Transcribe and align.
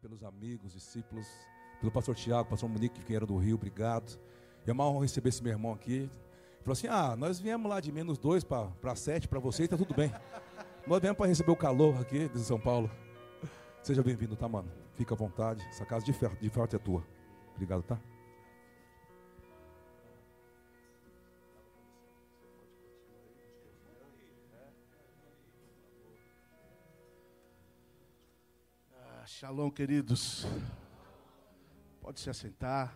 pelos 0.00 0.24
amigos, 0.24 0.72
discípulos, 0.72 1.26
pelo 1.78 1.92
pastor 1.92 2.14
Tiago, 2.14 2.48
pastor 2.48 2.68
Monique, 2.68 3.00
que 3.00 3.06
vieram 3.06 3.26
do 3.26 3.36
Rio, 3.36 3.56
obrigado. 3.56 4.18
É 4.66 4.72
uma 4.72 4.88
honra 4.88 5.02
receber 5.02 5.28
esse 5.28 5.42
meu 5.42 5.52
irmão 5.52 5.72
aqui. 5.72 5.94
Ele 5.94 6.10
falou 6.62 6.72
assim: 6.72 6.86
Ah, 6.88 7.16
nós 7.16 7.40
viemos 7.40 7.68
lá 7.68 7.80
de 7.80 7.90
menos 7.90 8.18
dois 8.18 8.44
para 8.44 8.96
sete 8.96 9.28
para 9.28 9.38
vocês, 9.38 9.68
tá 9.68 9.76
tudo 9.76 9.94
bem. 9.94 10.12
Nós 10.86 10.98
viemos 10.98 11.18
para 11.18 11.26
receber 11.26 11.50
o 11.50 11.56
calor 11.56 12.00
aqui 12.00 12.28
de 12.28 12.38
São 12.40 12.58
Paulo. 12.58 12.90
Seja 13.82 14.02
bem-vindo, 14.02 14.34
tá, 14.34 14.48
mano? 14.48 14.72
Fica 14.94 15.14
à 15.14 15.16
vontade. 15.16 15.62
Essa 15.68 15.84
casa 15.84 16.04
de 16.04 16.12
ferro, 16.12 16.36
de 16.40 16.48
ferro 16.48 16.68
é 16.72 16.78
tua. 16.78 17.04
Obrigado, 17.54 17.82
tá? 17.82 18.00
Shalom, 29.40 29.70
queridos. 29.70 30.44
Pode 32.02 32.20
se 32.20 32.28
assentar. 32.28 32.94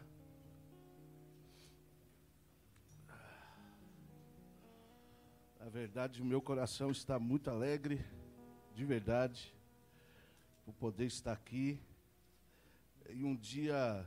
Na 5.59 5.71
verdade, 5.71 6.21
o 6.21 6.25
meu 6.27 6.43
coração 6.43 6.91
está 6.91 7.19
muito 7.19 7.49
alegre, 7.49 8.05
de 8.75 8.85
verdade, 8.85 9.55
por 10.67 10.75
poder 10.75 11.07
estar 11.07 11.33
aqui 11.33 11.81
em 13.09 13.25
um 13.25 13.35
dia 13.35 14.07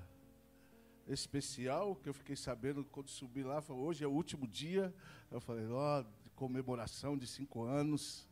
especial 1.07 1.95
que 1.95 2.07
eu 2.07 2.13
fiquei 2.13 2.35
sabendo 2.35 2.85
quando 2.85 3.09
subi 3.09 3.41
lá. 3.41 3.63
Falei, 3.63 3.81
hoje 3.81 4.03
é 4.03 4.07
o 4.07 4.11
último 4.11 4.47
dia. 4.47 4.93
Eu 5.31 5.41
falei, 5.41 5.65
ó, 5.71 6.01
oh, 6.01 6.03
de 6.21 6.29
comemoração 6.35 7.17
de 7.17 7.25
cinco 7.25 7.63
anos. 7.63 8.27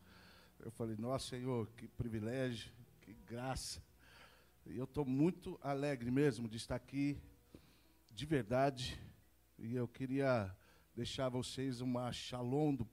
Eu 0.60 0.70
falei, 0.70 0.96
nossa 0.96 1.28
Senhor, 1.30 1.68
que 1.76 1.88
privilégio, 1.88 2.72
que 3.02 3.12
graça. 3.26 3.85
Eu 4.68 4.86
estou 4.86 5.06
muito 5.06 5.60
alegre 5.62 6.10
mesmo 6.10 6.50
de 6.50 6.58
estar 6.58 6.76
aqui, 6.76 7.22
de 8.12 8.26
verdade. 8.26 9.00
E 9.60 9.76
eu 9.76 9.88
queria 9.88 10.54
deixar 10.96 11.30
vocês 11.30 11.82
uma 11.82 12.12
shalom 12.12 12.74
do, 12.74 12.90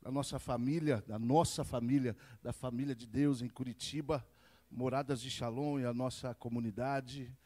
da 0.00 0.10
nossa 0.10 0.38
família, 0.38 1.02
da 1.04 1.18
nossa 1.18 1.64
família, 1.64 2.16
da 2.40 2.52
família 2.52 2.94
de 2.94 3.08
Deus 3.08 3.42
em 3.42 3.48
Curitiba, 3.48 4.24
moradas 4.70 5.20
de 5.20 5.28
shalom 5.28 5.80
e 5.80 5.84
a 5.84 5.92
nossa 5.92 6.32
comunidade. 6.32 7.36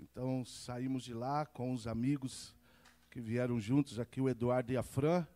Então 0.00 0.42
saímos 0.46 1.04
de 1.04 1.12
lá 1.12 1.44
com 1.44 1.74
os 1.74 1.86
amigos 1.86 2.56
que 3.10 3.20
vieram 3.20 3.60
juntos 3.60 4.00
aqui, 4.00 4.22
o 4.22 4.28
Eduardo 4.28 4.72
e 4.72 4.76
a 4.76 4.82
Fran, 4.82 5.26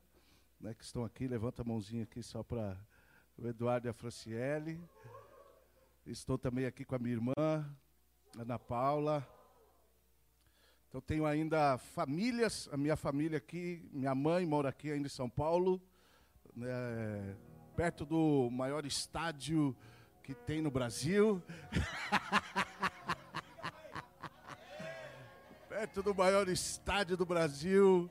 né, 0.59 0.73
que 0.73 0.83
estão 0.83 1.05
aqui. 1.05 1.29
Levanta 1.29 1.61
a 1.61 1.65
mãozinha 1.65 2.05
aqui 2.05 2.23
só 2.23 2.43
para 2.43 2.75
o 3.37 3.47
Eduardo 3.47 3.87
e 3.87 3.91
a 3.91 3.93
Franciele. 3.93 4.81
Estou 6.07 6.39
também 6.39 6.65
aqui 6.65 6.85
com 6.85 6.97
a 6.97 6.99
minha 6.99 7.15
irmã, 7.15 7.77
Ana 8.39 8.59
Paula. 8.59 9.27
Então 10.89 11.01
tenho 11.01 11.27
ainda 11.27 11.79
famílias, 11.79 12.69
a 12.73 12.77
minha 12.77 12.97
família 12.97 13.39
aqui, 13.39 13.89
minha 13.93 14.15
mãe 14.15 14.47
mora 14.47 14.69
aqui 14.71 14.91
ainda 14.91 15.07
em 15.07 15.11
São 15.11 15.29
Paulo, 15.29 15.83
né, 16.55 17.37
perto 17.77 18.07
do 18.07 18.49
maior 18.51 18.87
estádio 18.87 19.77
que 20.23 20.35
tem 20.35 20.63
no 20.63 20.71
Brasil. 20.71 21.43
perto 25.69 26.03
do 26.03 26.15
maior 26.15 26.49
estádio 26.49 27.17
do 27.17 27.27
Brasil. 27.27 28.09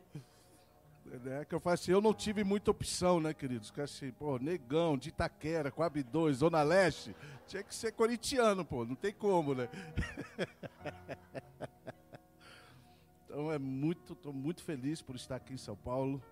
Né, 1.19 1.43
que 1.43 1.53
eu 1.53 1.59
falo 1.59 1.73
assim, 1.73 1.91
eu 1.91 1.99
não 1.99 2.13
tive 2.13 2.41
muita 2.41 2.71
opção, 2.71 3.19
né, 3.19 3.33
queridos? 3.33 3.69
Que 3.69 3.81
assim, 3.81 4.11
pô, 4.11 4.37
Negão, 4.37 4.97
de 4.97 5.09
Itaquera, 5.09 5.69
Coab 5.69 6.01
2, 6.01 6.37
Zona 6.37 6.63
Leste, 6.63 7.13
tinha 7.45 7.61
que 7.61 7.75
ser 7.75 7.91
corintiano, 7.91 8.63
pô, 8.63 8.85
não 8.85 8.95
tem 8.95 9.11
como, 9.11 9.53
né? 9.53 9.67
então 13.25 13.51
é 13.51 13.59
muito, 13.59 14.13
estou 14.13 14.31
muito 14.31 14.63
feliz 14.63 15.01
por 15.01 15.17
estar 15.17 15.35
aqui 15.35 15.53
em 15.53 15.57
São 15.57 15.75
Paulo. 15.75 16.23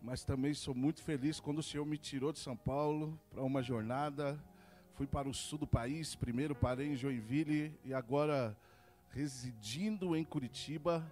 Mas 0.00 0.22
também 0.22 0.54
sou 0.54 0.74
muito 0.74 1.02
feliz 1.02 1.40
quando 1.40 1.58
o 1.58 1.64
Senhor 1.64 1.84
me 1.84 1.98
tirou 1.98 2.32
de 2.32 2.38
São 2.38 2.56
Paulo 2.56 3.20
para 3.28 3.42
uma 3.42 3.60
jornada. 3.60 4.40
Fui 4.94 5.08
para 5.08 5.28
o 5.28 5.34
sul 5.34 5.58
do 5.58 5.66
país, 5.66 6.14
primeiro 6.14 6.54
parei 6.54 6.92
em 6.92 6.96
Joinville 6.96 7.76
e 7.84 7.92
agora 7.92 8.56
residindo 9.08 10.14
em 10.14 10.22
Curitiba 10.22 11.04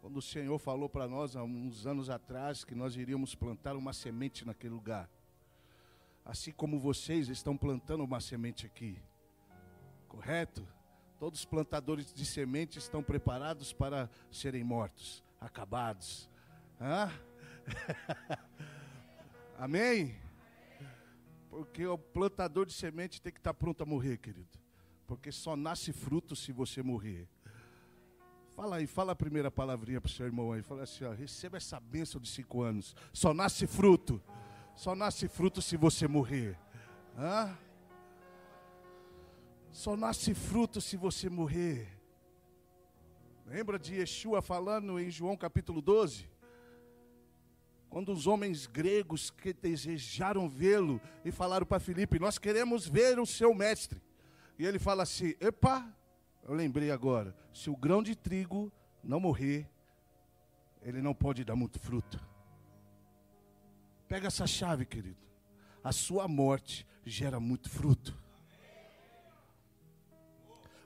quando 0.00 0.18
o 0.18 0.22
Senhor 0.22 0.58
falou 0.58 0.88
para 0.88 1.08
nós 1.08 1.36
há 1.36 1.42
uns 1.42 1.86
anos 1.86 2.10
atrás 2.10 2.64
que 2.64 2.74
nós 2.74 2.96
iríamos 2.96 3.34
plantar 3.34 3.76
uma 3.76 3.92
semente 3.92 4.46
naquele 4.46 4.74
lugar. 4.74 5.10
Assim 6.24 6.52
como 6.52 6.78
vocês 6.78 7.28
estão 7.28 7.56
plantando 7.56 8.04
uma 8.04 8.20
semente 8.20 8.66
aqui. 8.66 9.00
Correto? 10.08 10.66
Todos 11.18 11.40
os 11.40 11.46
plantadores 11.46 12.12
de 12.12 12.24
semente 12.24 12.78
estão 12.78 13.02
preparados 13.02 13.72
para 13.72 14.10
serem 14.30 14.62
mortos, 14.62 15.24
acabados. 15.40 16.28
Hã? 16.80 17.10
Amém? 19.58 20.14
Porque 21.48 21.86
o 21.86 21.96
plantador 21.96 22.66
de 22.66 22.74
semente 22.74 23.22
tem 23.22 23.32
que 23.32 23.38
estar 23.38 23.54
pronto 23.54 23.82
a 23.82 23.86
morrer, 23.86 24.18
querido. 24.18 24.58
Porque 25.06 25.32
só 25.32 25.56
nasce 25.56 25.92
fruto 25.92 26.36
se 26.36 26.52
você 26.52 26.82
morrer. 26.82 27.28
Fala 28.56 28.76
aí, 28.76 28.86
fala 28.86 29.12
a 29.12 29.14
primeira 29.14 29.50
palavrinha 29.50 30.00
para 30.00 30.08
o 30.08 30.10
seu 30.10 30.24
irmão 30.24 30.50
aí. 30.50 30.62
Fala 30.62 30.84
assim, 30.84 31.04
ó, 31.04 31.12
receba 31.12 31.58
essa 31.58 31.78
bênção 31.78 32.18
de 32.18 32.26
cinco 32.26 32.62
anos. 32.62 32.96
Só 33.12 33.34
nasce 33.34 33.66
fruto. 33.66 34.20
Só 34.74 34.94
nasce 34.94 35.28
fruto 35.28 35.60
se 35.60 35.76
você 35.76 36.08
morrer. 36.08 36.58
Hã? 37.18 37.54
Só 39.70 39.94
nasce 39.94 40.32
fruto 40.32 40.80
se 40.80 40.96
você 40.96 41.28
morrer. 41.28 41.86
Lembra 43.44 43.78
de 43.78 43.96
Yeshua 43.96 44.40
falando 44.40 44.98
em 44.98 45.10
João 45.10 45.36
capítulo 45.36 45.82
12? 45.82 46.26
Quando 47.90 48.10
os 48.10 48.26
homens 48.26 48.66
gregos 48.66 49.28
que 49.28 49.52
desejaram 49.52 50.48
vê-lo 50.48 50.98
e 51.26 51.30
falaram 51.30 51.66
para 51.66 51.78
Filipe: 51.78 52.18
Nós 52.18 52.38
queremos 52.38 52.88
ver 52.88 53.18
o 53.18 53.26
seu 53.26 53.54
mestre. 53.54 54.00
E 54.58 54.64
ele 54.64 54.78
fala 54.78 55.02
assim: 55.02 55.34
Epa, 55.40 55.94
eu 56.46 56.54
lembrei 56.54 56.92
agora, 56.92 57.34
se 57.52 57.68
o 57.68 57.76
grão 57.76 58.02
de 58.02 58.14
trigo 58.14 58.70
não 59.02 59.18
morrer, 59.18 59.68
ele 60.80 61.02
não 61.02 61.12
pode 61.12 61.44
dar 61.44 61.56
muito 61.56 61.80
fruto. 61.80 62.20
Pega 64.06 64.28
essa 64.28 64.46
chave, 64.46 64.86
querido. 64.86 65.18
A 65.82 65.90
sua 65.90 66.28
morte 66.28 66.86
gera 67.04 67.40
muito 67.40 67.68
fruto. 67.68 68.16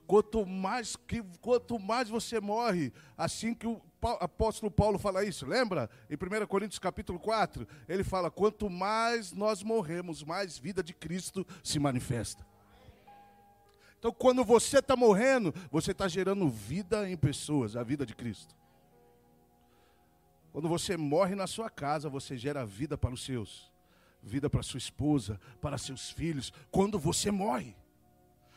Quanto 0.06 0.46
mais, 0.46 0.96
que, 0.96 1.22
quanto 1.40 1.78
mais 1.78 2.08
você 2.08 2.40
morre, 2.40 2.90
assim 3.16 3.54
que 3.54 3.66
o 3.66 3.80
apóstolo 4.02 4.70
Paulo 4.70 4.98
fala 4.98 5.24
isso, 5.24 5.46
lembra? 5.46 5.90
Em 6.08 6.14
1 6.14 6.46
Coríntios 6.46 6.78
capítulo 6.78 7.18
4, 7.20 7.68
ele 7.86 8.02
fala: 8.02 8.30
quanto 8.30 8.70
mais 8.70 9.32
nós 9.32 9.62
morremos, 9.62 10.24
mais 10.24 10.58
vida 10.58 10.82
de 10.82 10.94
Cristo 10.94 11.46
se 11.62 11.78
manifesta. 11.78 12.49
Então, 14.00 14.10
quando 14.12 14.42
você 14.42 14.78
está 14.78 14.96
morrendo, 14.96 15.54
você 15.70 15.90
está 15.90 16.08
gerando 16.08 16.48
vida 16.48 17.08
em 17.08 17.18
pessoas, 17.18 17.76
a 17.76 17.82
vida 17.82 18.06
de 18.06 18.14
Cristo. 18.14 18.56
Quando 20.52 20.70
você 20.70 20.96
morre 20.96 21.34
na 21.34 21.46
sua 21.46 21.68
casa, 21.68 22.08
você 22.08 22.38
gera 22.38 22.64
vida 22.64 22.96
para 22.96 23.12
os 23.12 23.22
seus, 23.22 23.70
vida 24.22 24.48
para 24.48 24.62
sua 24.62 24.78
esposa, 24.78 25.38
para 25.60 25.76
seus 25.76 26.10
filhos. 26.10 26.50
Quando 26.70 26.98
você 26.98 27.30
morre, 27.30 27.76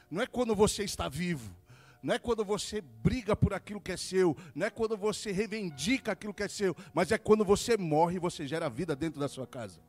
não 0.10 0.22
é 0.22 0.26
quando 0.26 0.56
você 0.56 0.86
está 0.86 1.10
vivo, 1.10 1.54
não 2.02 2.16
é 2.16 2.20
quando 2.20 2.46
você 2.46 2.80
briga 2.80 3.36
por 3.36 3.54
aquilo 3.54 3.82
que 3.82 3.92
é 3.92 3.98
seu, 3.98 4.38
não 4.56 4.68
é 4.68 4.70
quando 4.70 4.96
você 4.96 5.34
reivindica 5.34 6.14
aquilo 6.14 6.34
que 6.34 6.44
é 6.44 6.48
seu, 6.48 6.74
mas 6.94 7.12
é 7.12 7.18
quando 7.18 7.44
você 7.44 7.76
morre 7.76 8.16
e 8.16 8.20
você 8.20 8.48
gera 8.48 8.70
vida 8.70 8.96
dentro 8.96 9.20
da 9.20 9.28
sua 9.28 9.46
casa. 9.46 9.82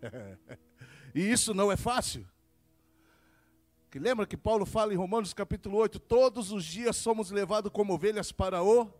E 1.14 1.20
isso 1.20 1.52
não 1.52 1.70
é 1.70 1.76
fácil. 1.76 2.26
Que 3.90 3.98
lembra 3.98 4.26
que 4.26 4.36
Paulo 4.36 4.64
fala 4.64 4.94
em 4.94 4.96
Romanos 4.96 5.34
capítulo 5.34 5.76
8, 5.76 5.98
todos 6.00 6.50
os 6.50 6.64
dias 6.64 6.96
somos 6.96 7.30
levados 7.30 7.70
como 7.70 7.92
ovelhas 7.92 8.32
para 8.32 8.62
o 8.62 8.90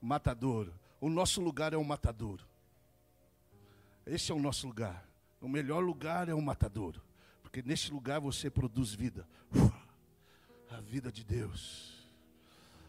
matadouro. 0.00 0.72
O 1.00 1.10
nosso 1.10 1.42
lugar 1.42 1.74
é 1.74 1.76
o 1.76 1.84
matadouro. 1.84 2.44
Esse 4.06 4.32
é 4.32 4.34
o 4.34 4.40
nosso 4.40 4.66
lugar. 4.66 5.06
O 5.40 5.48
melhor 5.48 5.80
lugar 5.80 6.28
é 6.28 6.34
o 6.34 6.40
matadouro. 6.40 7.02
Porque 7.42 7.62
neste 7.62 7.92
lugar 7.92 8.20
você 8.20 8.48
produz 8.48 8.94
vida. 8.94 9.28
A 10.70 10.80
vida 10.80 11.12
de 11.12 11.22
Deus. 11.22 12.08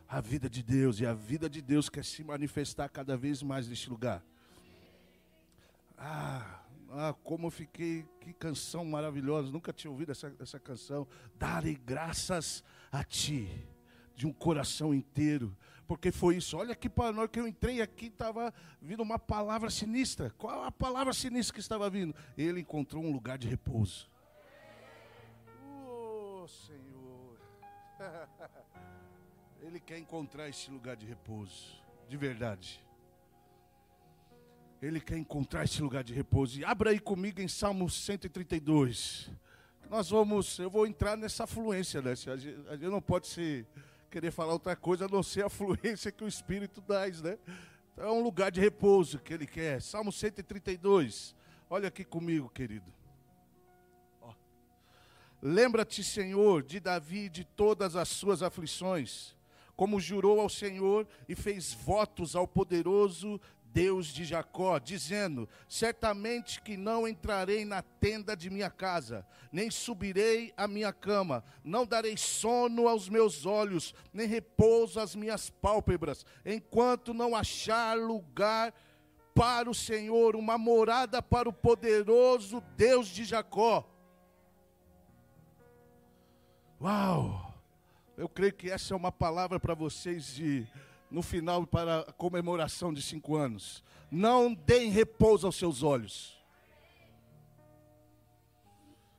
A 0.08 0.22
vida 0.22 0.50
de 0.50 0.64
Deus. 0.64 1.00
E 1.02 1.06
a 1.06 1.14
vida 1.14 1.50
de 1.50 1.62
Deus 1.62 1.90
quer 1.90 2.06
se 2.06 2.24
manifestar 2.24 2.88
cada 2.88 3.18
vez 3.18 3.44
mais 3.44 3.68
neste 3.68 3.90
lugar. 3.90 4.24
Ah, 5.98 6.62
ah, 6.92 7.14
como 7.24 7.48
eu 7.48 7.52
fiquei, 7.52 8.06
que 8.20 8.34
canção 8.34 8.86
maravilhosa, 8.86 9.52
nunca 9.52 9.74
tinha 9.74 9.92
ouvido 9.92 10.12
essa, 10.12 10.34
essa 10.40 10.60
canção. 10.60 11.08
Darei 11.36 11.76
graças 11.76 12.64
a 12.92 13.04
Ti, 13.04 13.68
de 14.16 14.26
um 14.28 14.34
coração 14.34 14.94
inteiro, 14.94 15.56
porque 15.88 16.12
foi 16.12 16.38
isso. 16.38 16.58
Olha 16.58 16.76
que 16.76 16.90
para 16.90 17.12
nós 17.12 17.30
que 17.30 17.40
eu 17.40 17.48
entrei 17.48 17.82
aqui, 17.82 18.08
estava 18.08 18.54
vindo 18.82 19.04
uma 19.04 19.20
palavra 19.20 19.70
sinistra. 19.70 20.32
Qual 20.38 20.64
a 20.64 20.72
palavra 20.72 21.14
sinistra 21.14 21.54
que 21.54 21.60
estava 21.60 21.90
vindo? 21.90 22.16
Ele 22.38 22.62
encontrou 22.62 23.04
um 23.04 23.12
lugar 23.12 23.38
de 23.38 23.48
repouso. 23.48 24.10
Oh, 25.88 26.48
Senhor. 26.48 27.40
Ele 29.62 29.80
quer 29.80 29.98
encontrar 29.98 30.48
esse 30.48 30.70
lugar 30.70 30.96
de 30.96 31.08
repouso, 31.08 31.82
de 32.08 32.16
verdade. 32.16 32.85
Ele 34.86 35.02
quer 35.02 35.18
encontrar 35.18 35.64
esse 35.64 35.82
lugar 35.82 36.04
de 36.04 36.14
repouso. 36.14 36.60
E 36.60 36.64
abra 36.64 36.92
aí 36.92 37.00
comigo 37.00 37.42
em 37.42 37.48
Salmo 37.48 37.90
132. 37.90 39.32
Nós 39.90 40.12
vamos, 40.12 40.60
eu 40.60 40.70
vou 40.70 40.86
entrar 40.86 41.18
nessa 41.18 41.48
fluência, 41.48 42.04
né? 42.04 42.12
A 42.12 42.36
gente, 42.36 42.86
não 42.86 43.02
pode 43.02 43.26
ser, 43.26 43.66
querer 44.12 44.30
falar 44.30 44.54
outra 44.54 44.76
coisa 44.76 45.06
a 45.06 45.08
não 45.08 45.24
ser 45.24 45.44
a 45.44 45.50
fluência 45.50 46.12
que 46.12 46.24
o 46.24 46.28
Espírito 46.28 46.82
dá, 46.82 47.08
né? 47.08 47.40
Então 47.94 48.06
é 48.06 48.12
um 48.12 48.22
lugar 48.22 48.52
de 48.52 48.62
repouso 48.62 49.18
que 49.18 49.34
ele 49.34 49.48
quer. 49.48 49.82
Salmo 49.82 50.12
132. 50.12 51.36
Olha 51.68 51.88
aqui 51.88 52.04
comigo, 52.04 52.48
querido. 52.50 52.94
Lembra-te, 55.42 56.04
Senhor, 56.04 56.62
de 56.62 56.80
Davi 56.80 57.26
e 57.26 57.30
de 57.30 57.44
todas 57.44 57.96
as 57.96 58.10
suas 58.10 58.44
aflições, 58.44 59.36
como 59.76 60.00
jurou 60.00 60.40
ao 60.40 60.50
Senhor 60.50 61.08
e 61.28 61.36
fez 61.36 61.74
votos 61.74 62.36
ao 62.36 62.48
poderoso 62.48 63.42
Deus 63.76 64.08
de 64.08 64.24
Jacó, 64.24 64.80
dizendo: 64.80 65.50
Certamente 65.68 66.62
que 66.62 66.78
não 66.78 67.06
entrarei 67.06 67.66
na 67.66 67.82
tenda 67.82 68.34
de 68.34 68.50
minha 68.50 68.70
casa, 68.70 69.28
nem 69.52 69.70
subirei 69.70 70.54
à 70.56 70.66
minha 70.66 70.94
cama, 70.94 71.44
não 71.62 71.86
darei 71.86 72.16
sono 72.16 72.88
aos 72.88 73.10
meus 73.10 73.46
olhos, 73.46 73.94
nem 74.14 74.26
repouso 74.26 74.98
às 74.98 75.14
minhas 75.14 75.50
pálpebras, 75.50 76.26
enquanto 76.46 77.14
não 77.14 77.36
achar 77.36 77.98
lugar 77.98 78.74
para 79.34 79.70
o 79.70 79.76
Senhor, 79.76 80.38
uma 80.38 80.58
morada 80.58 81.22
para 81.22 81.50
o 81.50 81.54
poderoso 81.54 82.64
Deus 82.78 83.10
de 83.10 83.26
Jacó. 83.26 83.86
Uau! 86.80 87.54
Eu 88.16 88.30
creio 88.30 88.54
que 88.54 88.72
essa 88.72 88.94
é 88.94 88.96
uma 88.96 89.12
palavra 89.12 89.60
para 89.60 89.74
vocês 89.74 90.28
de 90.28 90.66
no 91.10 91.22
final 91.22 91.66
para 91.66 92.02
a 92.02 92.14
comemoração 92.14 92.94
de 92.94 93.02
cinco 93.02 93.36
anos. 93.36 93.84
Não 94.12 94.54
deem 94.54 94.90
repouso 94.90 95.46
aos 95.46 95.56
seus 95.56 95.84
olhos. 95.84 96.36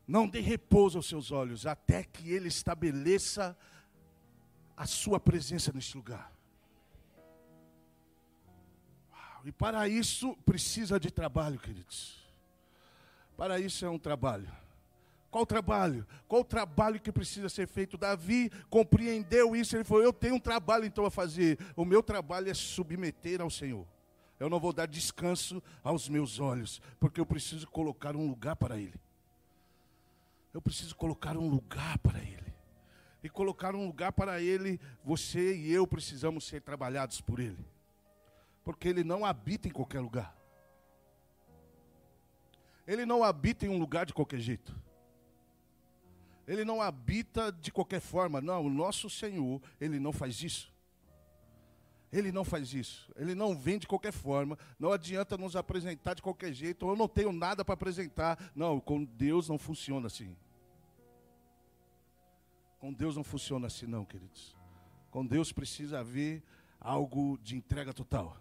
Não 0.06 0.29
dê 0.29 0.41
repouso 0.41 0.99
aos 0.99 1.09
seus 1.09 1.33
olhos 1.33 1.67
até 1.67 2.05
que 2.05 2.31
Ele 2.31 2.49
estabeleça 2.49 3.56
a 4.77 4.87
sua 4.87 5.19
presença 5.19 5.73
neste 5.73 5.97
lugar. 5.97 6.33
E 9.44 9.53
para 9.53 9.88
isso 9.88 10.37
precisa 10.44 10.99
de 10.99 11.11
trabalho, 11.11 11.59
queridos. 11.59 12.19
Para 13.37 13.61
isso 13.61 13.85
é 13.85 13.88
um 13.88 13.99
trabalho. 13.99 14.50
Qual 15.37 15.43
o 15.43 15.47
trabalho? 15.47 16.06
Qual 16.27 16.41
o 16.41 16.44
trabalho 16.47 16.99
que 16.99 17.12
precisa 17.12 17.50
ser 17.50 17.69
feito? 17.69 17.99
Davi 17.99 18.50
compreendeu 18.71 19.55
isso, 19.55 19.77
ele 19.77 19.85
falou: 19.85 20.03
Eu 20.03 20.11
tenho 20.11 20.37
um 20.37 20.41
trabalho 20.41 20.87
então 20.87 21.05
a 21.05 21.11
fazer. 21.11 21.59
O 21.77 21.85
meu 21.85 22.03
trabalho 22.03 22.49
é 22.49 22.55
submeter 22.55 23.43
ao 23.43 23.50
Senhor. 23.50 23.87
Eu 24.41 24.49
não 24.49 24.59
vou 24.59 24.73
dar 24.73 24.87
descanso 24.87 25.62
aos 25.85 26.09
meus 26.09 26.41
olhos, 26.41 26.81
porque 26.99 27.21
eu 27.21 27.27
preciso 27.27 27.69
colocar 27.69 28.17
um 28.17 28.27
lugar 28.27 28.56
para 28.56 28.79
Ele. 28.79 28.99
Eu 30.55 30.62
preciso 30.62 30.97
colocar 30.97 31.37
um 31.37 31.50
lugar 31.50 31.99
para 31.99 32.19
Ele. 32.19 32.55
E 33.23 33.29
colocar 33.29 33.75
um 33.75 33.87
lugar 33.87 34.12
para 34.12 34.41
Ele, 34.41 34.81
você 35.05 35.55
e 35.55 35.71
eu 35.71 35.87
precisamos 35.87 36.47
ser 36.47 36.62
trabalhados 36.62 37.21
por 37.21 37.41
Ele. 37.41 37.62
Porque 38.65 38.88
Ele 38.88 39.05
não 39.05 39.23
habita 39.23 39.69
em 39.69 39.71
qualquer 39.71 40.00
lugar. 40.00 40.35
Ele 42.87 43.05
não 43.05 43.23
habita 43.23 43.67
em 43.67 43.69
um 43.69 43.79
lugar 43.79 44.06
de 44.06 44.15
qualquer 44.15 44.41
jeito. 44.41 44.86
Ele 46.46 46.64
não 46.64 46.81
habita 46.81 47.50
de 47.50 47.72
qualquer 47.72 48.00
forma. 48.00 48.40
Não, 48.40 48.64
o 48.64 48.70
nosso 48.70 49.10
Senhor, 49.10 49.60
ele 49.81 49.98
não 49.98 50.12
faz 50.12 50.43
isso. 50.43 50.72
Ele 52.12 52.31
não 52.31 52.44
faz 52.44 52.72
isso. 52.72 53.10
Ele 53.16 53.34
não 53.34 53.56
vem 53.56 53.78
de 53.78 53.87
qualquer 53.87 54.12
forma. 54.12 54.56
Não 54.78 54.93
adianta 54.93 55.37
nos 55.37 55.56
apresentar 55.56 56.14
de 56.14 56.22
qualquer 56.22 56.52
jeito. 56.52 56.88
Eu 56.88 56.96
não 56.96 57.08
tenho 57.08 57.32
nada 57.32 57.64
para 57.64 57.75
apresentar. 57.75 58.38
Não, 58.54 58.81
com 58.81 59.04
Deus 59.04 59.48
não 59.48 59.58
funciona 59.58 60.06
assim. 60.06 60.37
Com 62.78 62.92
Deus 62.92 63.16
não 63.16 63.25
funciona 63.25 63.66
assim, 63.66 63.87
não, 63.87 64.04
queridos. 64.04 64.56
Com 65.10 65.26
Deus 65.26 65.50
precisa 65.50 66.00
haver 66.00 66.42
algo 66.81 67.38
de 67.42 67.56
entrega 67.56 67.92
total. 67.92 68.37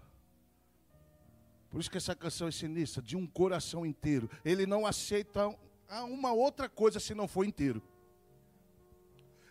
Por 1.69 1.79
isso 1.79 1.89
que 1.89 1.97
essa 1.97 2.15
canção 2.15 2.47
é 2.47 2.51
sinistra, 2.51 3.01
de 3.01 3.17
um 3.17 3.25
coração 3.25 3.85
inteiro. 3.85 4.29
Ele 4.45 4.65
não 4.65 4.85
aceita 4.85 5.47
uma 6.07 6.31
outra 6.31 6.69
coisa 6.69 6.99
se 6.99 7.13
não 7.15 7.27
for 7.27 7.43
inteiro. 7.45 7.81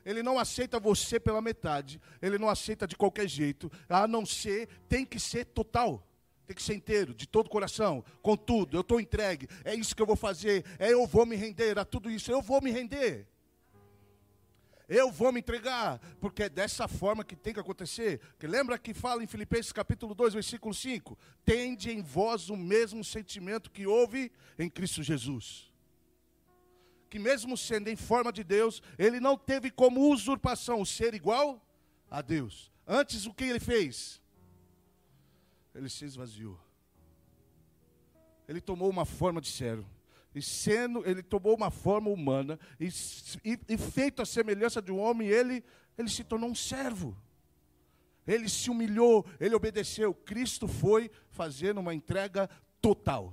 Ele 0.04 0.22
não 0.22 0.38
aceita 0.38 0.78
você 0.78 1.18
pela 1.18 1.40
metade. 1.40 2.00
Ele 2.20 2.38
não 2.38 2.48
aceita 2.48 2.86
de 2.86 2.96
qualquer 2.96 3.28
jeito. 3.28 3.70
A 3.88 4.06
não 4.06 4.26
ser, 4.26 4.68
tem 4.88 5.04
que 5.04 5.18
ser 5.18 5.46
total. 5.46 6.06
Tem 6.46 6.54
que 6.54 6.62
ser 6.62 6.74
inteiro, 6.74 7.14
de 7.14 7.26
todo 7.26 7.46
o 7.46 7.50
coração, 7.50 8.04
com 8.20 8.36
tudo. 8.36 8.76
Eu 8.76 8.82
estou 8.82 9.00
entregue. 9.00 9.48
É 9.64 9.74
isso 9.74 9.96
que 9.96 10.02
eu 10.02 10.06
vou 10.06 10.16
fazer. 10.16 10.64
É 10.78 10.92
eu 10.92 11.06
vou 11.06 11.24
me 11.24 11.36
render 11.36 11.78
a 11.78 11.84
tudo 11.84 12.10
isso. 12.10 12.30
Eu 12.30 12.42
vou 12.42 12.60
me 12.60 12.70
render. 12.70 13.26
Eu 14.86 15.10
vou 15.10 15.32
me 15.32 15.40
entregar, 15.40 15.98
porque 16.20 16.42
é 16.42 16.48
dessa 16.50 16.86
forma 16.86 17.24
que 17.24 17.34
tem 17.34 17.54
que 17.54 17.60
acontecer. 17.60 18.20
Que 18.38 18.46
lembra 18.46 18.78
que 18.78 18.92
fala 18.92 19.24
em 19.24 19.26
Filipenses 19.26 19.72
capítulo 19.72 20.14
2, 20.14 20.34
versículo 20.34 20.74
5? 20.74 21.18
Tende 21.42 21.90
em 21.90 22.02
vós 22.02 22.50
o 22.50 22.56
mesmo 22.56 23.02
sentimento 23.02 23.70
que 23.70 23.86
houve 23.86 24.30
em 24.58 24.68
Cristo 24.68 25.02
Jesus 25.02 25.73
que 27.14 27.18
mesmo 27.20 27.56
sendo 27.56 27.86
em 27.86 27.94
forma 27.94 28.32
de 28.32 28.42
Deus, 28.42 28.82
ele 28.98 29.20
não 29.20 29.36
teve 29.36 29.70
como 29.70 30.10
usurpação 30.10 30.80
o 30.80 30.84
ser 30.84 31.14
igual 31.14 31.64
a 32.10 32.20
Deus. 32.20 32.72
Antes 32.84 33.24
o 33.24 33.32
que 33.32 33.44
ele 33.44 33.60
fez? 33.60 34.20
Ele 35.72 35.88
se 35.88 36.04
esvaziou. 36.04 36.58
Ele 38.48 38.60
tomou 38.60 38.90
uma 38.90 39.04
forma 39.04 39.40
de 39.40 39.46
servo. 39.46 39.88
E 40.34 40.42
sendo, 40.42 41.08
ele 41.08 41.22
tomou 41.22 41.54
uma 41.54 41.70
forma 41.70 42.10
humana 42.10 42.58
e, 42.80 42.88
e, 43.44 43.60
e 43.68 43.78
feito 43.78 44.20
a 44.20 44.26
semelhança 44.26 44.82
de 44.82 44.90
um 44.90 44.98
homem, 44.98 45.28
ele, 45.28 45.62
ele 45.96 46.08
se 46.08 46.24
tornou 46.24 46.50
um 46.50 46.54
servo. 46.56 47.16
Ele 48.26 48.48
se 48.48 48.68
humilhou, 48.70 49.24
ele 49.38 49.54
obedeceu. 49.54 50.12
Cristo 50.12 50.66
foi 50.66 51.08
fazendo 51.30 51.78
uma 51.78 51.94
entrega 51.94 52.50
total. 52.80 53.32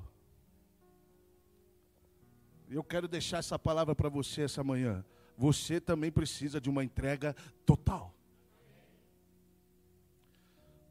Eu 2.71 2.83
quero 2.83 3.05
deixar 3.05 3.39
essa 3.39 3.59
palavra 3.59 3.93
para 3.93 4.07
você 4.07 4.43
essa 4.43 4.63
manhã. 4.63 5.03
Você 5.37 5.81
também 5.81 6.09
precisa 6.09 6.61
de 6.61 6.69
uma 6.69 6.83
entrega 6.83 7.35
total. 7.65 8.15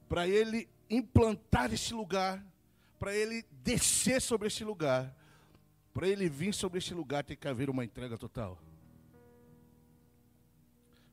Para 0.06 0.28
ele 0.28 0.68
implantar 0.90 1.72
esse 1.72 1.94
lugar, 1.94 2.44
para 2.98 3.16
ele 3.16 3.44
descer 3.62 4.20
sobre 4.20 4.48
esse 4.48 4.62
lugar, 4.62 5.16
para 5.94 6.06
ele 6.06 6.28
vir 6.28 6.52
sobre 6.52 6.78
esse 6.78 6.92
lugar, 6.92 7.24
tem 7.24 7.36
que 7.36 7.48
haver 7.48 7.70
uma 7.70 7.84
entrega 7.84 8.18
total. 8.18 8.60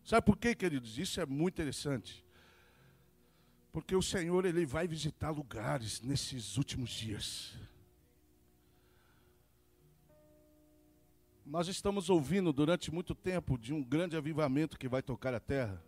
Sabe 0.03 0.25
por 0.25 0.38
quê, 0.38 0.53
queridos? 0.53 0.98
Isso 0.98 1.22
é 1.22 1.25
muito 1.25 1.56
interessante. 1.56 2.25
Porque 3.72 3.96
o 3.96 4.01
Senhor 4.01 4.46
ele 4.46 4.65
vai 4.65 4.86
visitar 4.86 5.30
lugares 5.30 6.01
nesses 6.01 6.58
últimos 6.58 6.89
dias. 6.89 7.56
Nós 11.50 11.70
estamos 11.70 12.10
ouvindo 12.10 12.51
durante 12.51 12.94
muito 12.94 13.16
tempo 13.16 13.58
de 13.58 13.74
um 13.74 13.82
grande 13.82 14.18
avivamento 14.18 14.77
que 14.77 14.89
vai 14.89 15.01
tocar 15.01 15.34
a 15.34 15.39
terra. 15.39 15.82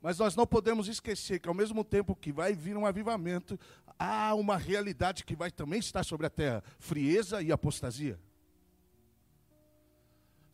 Mas 0.00 0.18
nós 0.18 0.34
não 0.34 0.46
podemos 0.46 0.88
esquecer 0.88 1.38
que, 1.38 1.48
ao 1.48 1.54
mesmo 1.54 1.84
tempo 1.84 2.16
que 2.16 2.32
vai 2.32 2.54
vir 2.54 2.74
um 2.74 2.86
avivamento, 2.86 3.60
há 3.98 4.34
uma 4.34 4.56
realidade 4.56 5.24
que 5.24 5.36
vai 5.36 5.50
também 5.50 5.78
estar 5.78 6.04
sobre 6.04 6.26
a 6.26 6.30
terra: 6.30 6.64
frieza 6.78 7.42
e 7.42 7.52
apostasia. 7.52 8.18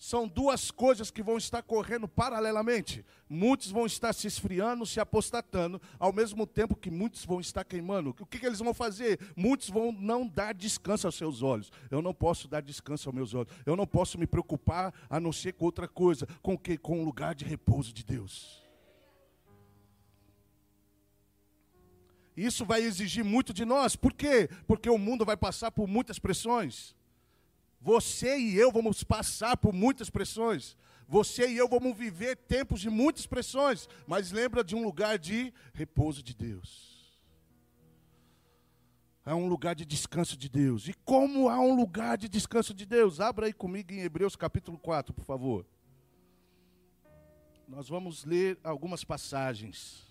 São 0.04 0.28
duas 0.28 0.70
coisas 0.70 1.11
que 1.11 1.23
vão 1.23 1.38
estar 1.38 1.62
correndo 1.62 2.06
paralelamente. 2.06 3.02
Muitos 3.26 3.70
vão 3.70 3.87
estar 3.87 4.12
se 4.12 4.26
esfriando, 4.26 4.84
se 4.84 5.00
apostatando, 5.00 5.80
ao 5.99 6.12
mesmo 6.12 6.46
tempo 6.46 6.76
que 6.76 6.90
muitos 6.90 7.25
vão 7.25 7.40
estar 7.40 7.64
queimando. 7.64 8.14
O 8.20 8.26
que, 8.26 8.38
que 8.38 8.44
eles 8.44 8.58
vão 8.58 8.75
fazer? 8.75 9.18
Muitos 9.34 9.70
vão 9.70 9.90
não 9.92 10.28
dar 10.28 10.52
descanso 10.52 11.06
aos 11.06 11.14
seus 11.14 11.42
olhos. 11.42 11.73
Eu 11.90 12.02
não 12.02 12.12
posso 12.12 12.46
dar 12.46 12.61
descanso 12.61 13.08
aos 13.08 13.14
meus 13.14 13.32
olhos. 13.32 13.50
Eu 13.64 13.76
não 13.76 13.87
posso 13.87 14.18
me 14.18 14.26
preocupar 14.26 14.92
a 15.08 15.18
não 15.18 15.32
ser 15.32 15.54
com 15.54 15.64
outra 15.64 15.88
coisa. 15.88 16.28
Com 16.42 16.58
que? 16.58 16.76
Com 16.76 17.00
o 17.00 17.04
lugar 17.06 17.34
de 17.34 17.46
repouso 17.46 17.90
de 17.90 18.04
Deus. 18.04 18.62
Isso 22.37 22.66
vai 22.66 22.82
exigir 22.82 23.25
muito 23.25 23.54
de 23.54 23.64
nós. 23.64 23.96
Por 23.96 24.12
quê? 24.12 24.50
Porque 24.66 24.90
o 24.90 24.99
mundo 24.99 25.25
vai 25.25 25.34
passar 25.38 25.70
por 25.70 25.88
muitas 25.88 26.18
pressões. 26.18 26.94
Você 27.84 28.38
e 28.38 28.56
eu 28.56 28.72
vamos 28.72 29.04
passar 29.04 29.58
por 29.58 29.74
muitas 29.74 30.08
pressões. 30.08 30.74
Você 31.06 31.50
e 31.50 31.58
eu 31.58 31.68
vamos 31.68 31.94
viver 31.94 32.34
tempos 32.34 32.80
de 32.80 32.88
muitas 32.88 33.26
pressões. 33.26 33.86
Mas 34.06 34.32
lembra 34.32 34.64
de 34.64 34.74
um 34.74 34.82
lugar 34.82 35.18
de 35.18 35.52
repouso 35.74 36.22
de 36.22 36.34
Deus. 36.34 36.94
É 39.26 39.34
um 39.34 39.46
lugar 39.46 39.74
de 39.74 39.84
descanso 39.84 40.34
de 40.34 40.48
Deus. 40.48 40.88
E 40.88 40.94
como 41.04 41.50
há 41.50 41.60
um 41.60 41.76
lugar 41.76 42.16
de 42.16 42.26
descanso 42.26 42.72
de 42.72 42.86
Deus? 42.86 43.20
Abra 43.20 43.44
aí 43.44 43.52
comigo 43.52 43.92
em 43.92 44.00
Hebreus 44.00 44.34
capítulo 44.34 44.78
4, 44.78 45.12
por 45.12 45.24
favor. 45.26 45.66
Nós 47.68 47.86
vamos 47.86 48.24
ler 48.24 48.58
algumas 48.64 49.04
passagens. 49.04 50.10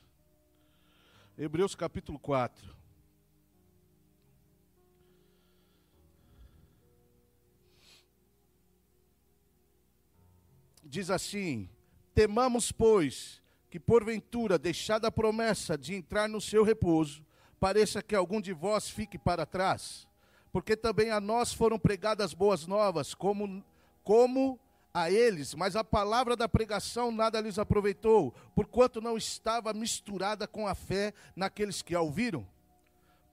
Hebreus 1.36 1.74
capítulo 1.74 2.20
4. 2.20 2.83
Diz 10.84 11.10
assim: 11.10 11.70
Temamos, 12.14 12.72
pois, 12.72 13.42
que 13.70 13.80
porventura, 13.80 14.60
deixada 14.60 15.08
a 15.08 15.12
promessa 15.12 15.78
de 15.78 15.96
entrar 15.96 16.30
no 16.30 16.40
seu 16.40 16.64
repouso, 16.64 17.26
pareça 17.60 18.04
que 18.04 18.16
algum 18.16 18.40
de 18.40 18.54
vós 18.54 18.90
fique 18.90 19.18
para 19.18 19.46
trás. 19.46 20.08
Porque 20.52 20.78
também 20.78 21.10
a 21.10 21.20
nós 21.20 21.52
foram 21.54 21.80
pregadas 21.80 22.34
boas 22.34 22.68
novas, 22.68 23.16
como, 23.16 23.64
como 24.04 24.60
a 24.94 25.10
eles, 25.10 25.56
mas 25.56 25.76
a 25.76 25.84
palavra 25.84 26.36
da 26.36 26.48
pregação 26.48 27.12
nada 27.12 27.42
lhes 27.42 27.58
aproveitou, 27.58 28.32
porquanto 28.54 29.02
não 29.02 29.18
estava 29.18 29.74
misturada 29.74 30.48
com 30.48 30.68
a 30.68 30.76
fé 30.76 31.14
naqueles 31.36 31.82
que 31.82 31.96
a 31.96 32.02
ouviram. 32.02 32.46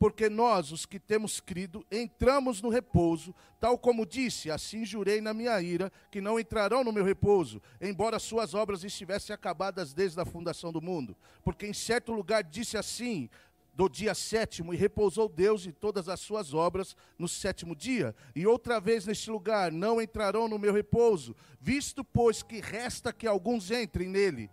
Porque 0.00 0.30
nós, 0.30 0.72
os 0.72 0.86
que 0.86 0.98
temos 0.98 1.40
crido, 1.40 1.84
entramos 1.92 2.62
no 2.62 2.70
repouso, 2.70 3.34
tal 3.60 3.76
como 3.76 4.06
disse: 4.06 4.50
Assim 4.50 4.82
jurei 4.82 5.20
na 5.20 5.34
minha 5.34 5.60
ira, 5.60 5.92
que 6.10 6.22
não 6.22 6.40
entrarão 6.40 6.82
no 6.82 6.90
meu 6.90 7.04
repouso, 7.04 7.60
embora 7.78 8.18
suas 8.18 8.54
obras 8.54 8.82
estivessem 8.82 9.34
acabadas 9.34 9.92
desde 9.92 10.18
a 10.18 10.24
fundação 10.24 10.72
do 10.72 10.80
mundo. 10.80 11.14
Porque 11.44 11.66
em 11.66 11.74
certo 11.74 12.12
lugar 12.12 12.42
disse 12.42 12.78
assim: 12.78 13.28
do 13.74 13.90
dia 13.90 14.14
sétimo, 14.14 14.72
e 14.72 14.76
repousou 14.76 15.28
Deus 15.28 15.66
e 15.66 15.72
todas 15.72 16.08
as 16.08 16.20
suas 16.20 16.54
obras 16.54 16.96
no 17.18 17.28
sétimo 17.28 17.76
dia. 17.76 18.14
E 18.34 18.46
outra 18.46 18.80
vez 18.80 19.06
neste 19.06 19.30
lugar, 19.30 19.70
não 19.70 20.00
entrarão 20.00 20.48
no 20.48 20.58
meu 20.58 20.72
repouso, 20.72 21.36
visto, 21.60 22.02
pois, 22.02 22.42
que 22.42 22.58
resta 22.60 23.12
que 23.12 23.26
alguns 23.26 23.70
entrem 23.70 24.08
nele, 24.08 24.50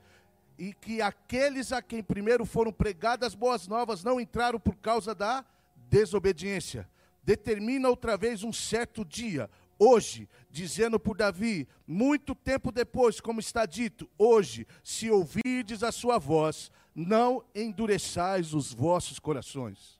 e 0.57 0.73
que 0.73 1.01
aqueles 1.01 1.71
a 1.71 1.81
quem 1.81 2.01
primeiro 2.01 2.45
foram 2.45 2.71
pregadas 2.71 3.35
boas 3.35 3.67
novas 3.67 4.03
não 4.03 4.19
entraram 4.19 4.59
por 4.59 4.75
causa 4.75 5.13
da 5.13 5.45
desobediência. 5.89 6.89
Determina 7.23 7.89
outra 7.89 8.17
vez 8.17 8.43
um 8.43 8.53
certo 8.53 9.03
dia, 9.05 9.49
hoje, 9.77 10.27
dizendo 10.49 10.99
por 10.99 11.17
Davi, 11.17 11.67
muito 11.85 12.33
tempo 12.33 12.71
depois, 12.71 13.19
como 13.19 13.39
está 13.39 13.65
dito, 13.65 14.09
hoje, 14.17 14.65
se 14.83 15.11
ouvirdes 15.11 15.83
a 15.83 15.91
sua 15.91 16.17
voz, 16.17 16.71
não 16.95 17.43
endureçais 17.53 18.53
os 18.53 18.73
vossos 18.73 19.19
corações. 19.19 19.97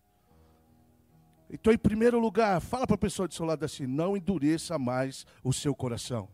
Então, 1.50 1.72
em 1.72 1.78
primeiro 1.78 2.20
lugar, 2.20 2.60
fala 2.60 2.86
para 2.86 2.96
a 2.96 3.00
pessoa 3.00 3.28
do 3.28 3.34
seu 3.34 3.46
lado 3.46 3.64
assim: 3.64 3.86
não 3.86 4.18
endureça 4.18 4.78
mais 4.78 5.26
o 5.44 5.54
seu 5.54 5.74
coração. 5.74 6.28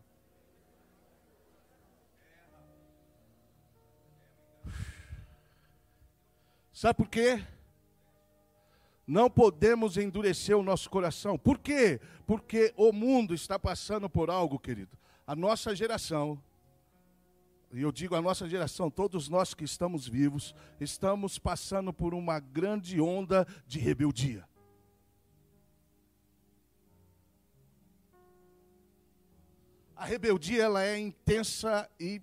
Sabe 6.83 6.97
por 6.97 7.07
quê? 7.07 7.41
Não 9.07 9.29
podemos 9.29 9.95
endurecer 9.95 10.57
o 10.57 10.61
nosso 10.61 10.89
coração. 10.89 11.37
Por 11.37 11.57
quê? 11.57 12.01
Porque 12.27 12.73
o 12.75 12.91
mundo 12.91 13.33
está 13.33 13.57
passando 13.57 14.09
por 14.09 14.29
algo, 14.29 14.59
querido. 14.59 14.97
A 15.25 15.33
nossa 15.33 15.73
geração 15.73 16.37
e 17.71 17.81
eu 17.81 17.89
digo 17.89 18.15
a 18.15 18.21
nossa 18.21 18.49
geração, 18.49 18.91
todos 18.91 19.29
nós 19.29 19.53
que 19.53 19.63
estamos 19.63 20.05
vivos, 20.05 20.53
estamos 20.77 21.39
passando 21.39 21.93
por 21.93 22.13
uma 22.13 22.37
grande 22.37 22.99
onda 22.99 23.47
de 23.65 23.79
rebeldia. 23.79 24.45
A 29.95 30.03
rebeldia 30.03 30.63
ela 30.63 30.83
é 30.83 30.99
intensa 30.99 31.89
e 31.97 32.21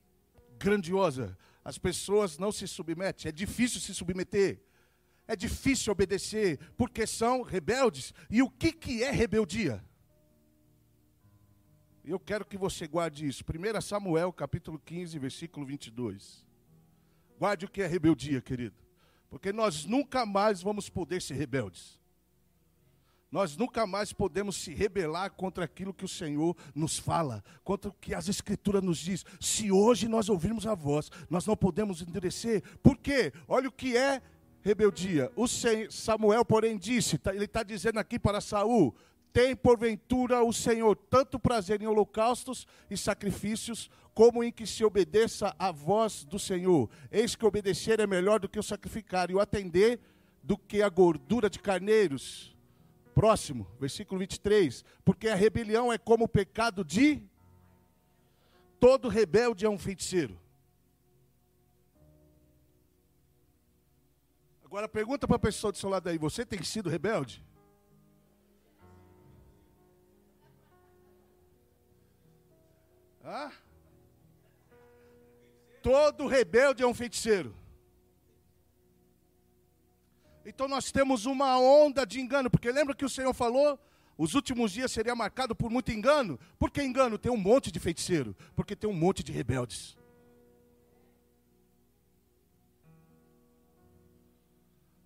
grandiosa. 0.59 1.35
As 1.64 1.79
pessoas 1.79 2.38
não 2.38 2.50
se 2.50 2.67
submetem, 2.67 3.29
é 3.29 3.33
difícil 3.33 3.81
se 3.81 3.95
submeter. 3.95 4.61
É 5.29 5.37
difícil 5.37 5.93
obedecer, 5.93 6.59
porque 6.76 7.07
são 7.07 7.43
rebeldes. 7.43 8.12
E 8.29 8.43
o 8.43 8.50
que, 8.50 8.73
que 8.73 9.05
é 9.05 9.12
rebeldia? 9.12 9.85
Eu 12.05 12.19
quero 12.19 12.45
que 12.45 12.59
você 12.59 12.88
guarde 12.88 13.29
isso. 13.29 13.45
1 13.45 13.81
Samuel, 13.81 14.33
capítulo 14.33 14.76
15, 14.76 15.17
versículo 15.21 15.64
22. 15.64 16.45
Guarde 17.38 17.67
o 17.67 17.71
que 17.71 17.81
é 17.81 17.87
rebeldia, 17.87 18.40
querido. 18.40 18.75
Porque 19.29 19.52
nós 19.52 19.85
nunca 19.85 20.26
mais 20.26 20.61
vamos 20.61 20.90
poder 20.90 21.23
ser 21.23 21.35
rebeldes. 21.35 22.00
Nós 23.30 23.56
nunca 23.56 23.87
mais 23.87 24.12
podemos 24.12 24.56
se 24.56 24.75
rebelar 24.75 25.30
contra 25.30 25.64
aquilo 25.64 25.94
que 25.94 26.04
o 26.04 26.08
Senhor 26.08 26.56
nos 26.75 26.99
fala, 26.99 27.44
contra 27.62 27.90
o 27.90 27.94
que 27.94 28.12
as 28.12 28.28
Escrituras 28.28 28.82
nos 28.82 28.99
diz. 28.99 29.25
Se 29.40 29.70
hoje 29.70 30.08
nós 30.08 30.28
ouvirmos 30.28 30.66
a 30.66 30.75
voz, 30.75 31.10
nós 31.28 31.46
não 31.46 31.56
podemos 31.56 32.02
endurecer. 32.02 32.62
Por 32.82 32.96
quê? 32.96 33.32
Olha 33.46 33.68
o 33.68 33.72
que 33.72 33.96
é 33.96 34.20
rebeldia. 34.62 35.30
O 35.37 35.46
Samuel, 35.46 36.44
porém, 36.44 36.76
disse, 36.76 37.18
tá, 37.18 37.34
ele 37.34 37.44
está 37.44 37.62
dizendo 37.62 37.99
aqui 37.99 38.18
para 38.18 38.40
Saul: 38.40 38.94
tem 39.32 39.54
porventura 39.54 40.42
o 40.42 40.52
Senhor 40.52 40.96
tanto 41.08 41.38
prazer 41.38 41.80
em 41.80 41.87
holocaustos 41.87 42.66
e 42.90 42.96
sacrifícios, 42.96 43.88
como 44.12 44.42
em 44.42 44.50
que 44.50 44.66
se 44.66 44.84
obedeça 44.84 45.54
à 45.56 45.70
voz 45.70 46.25
do 46.25 46.38
Senhor. 46.38 46.90
Eis 47.12 47.37
que 47.37 47.46
obedecer 47.46 48.00
é 48.00 48.06
melhor 48.06 48.40
do 48.40 48.49
que 48.49 48.58
o 48.58 48.62
sacrificar, 48.62 49.30
e 49.30 49.34
o 49.34 49.40
atender 49.40 50.00
do 50.42 50.58
que 50.58 50.82
a 50.82 50.88
gordura 50.88 51.49
de 51.49 51.60
carneiros. 51.60 52.50
Próximo, 53.21 53.67
versículo 53.79 54.19
23. 54.21 54.83
Porque 55.05 55.29
a 55.29 55.35
rebelião 55.35 55.93
é 55.93 55.99
como 55.99 56.25
o 56.25 56.29
pecado 56.29 56.83
de. 56.83 57.23
Todo 58.79 59.09
rebelde 59.09 59.67
é 59.67 59.69
um 59.69 59.79
feiticeiro. 59.79 60.41
Agora 64.65 64.89
pergunta 64.89 65.29
para 65.29 65.37
a 65.37 65.39
pessoa 65.39 65.71
do 65.71 65.77
seu 65.77 65.91
lado 65.91 66.09
aí: 66.09 66.17
você 66.17 66.47
tem 66.47 66.62
sido 66.62 66.89
rebelde? 66.89 67.45
Hã? 73.23 73.53
Todo 75.83 76.27
rebelde 76.27 76.83
é 76.83 76.87
um 76.87 76.95
feiticeiro. 76.95 77.55
Então 80.50 80.69
nós 80.69 80.92
temos 80.92 81.26
uma 81.26 81.59
onda 81.59 82.04
de 82.04 82.21
engano, 82.21 82.50
porque 82.50 82.71
lembra 82.71 82.95
que 82.95 83.04
o 83.04 83.09
Senhor 83.09 83.33
falou? 83.33 83.78
Os 84.19 84.35
últimos 84.35 84.73
dias 84.73 84.92
seria 84.92 85.14
marcado 85.14 85.54
por 85.54 85.71
muito 85.71 85.90
engano. 85.90 86.38
Por 86.59 86.71
que 86.71 86.83
engano? 86.83 87.16
Tem 87.16 87.33
um 87.33 87.37
monte 87.37 87.73
de 87.73 87.80
feiticeiro, 87.80 88.37
porque 88.54 88.76
tem 88.76 88.88
um 88.88 88.92
monte 88.92 89.23
de 89.23 89.33
rebeldes. 89.33 89.97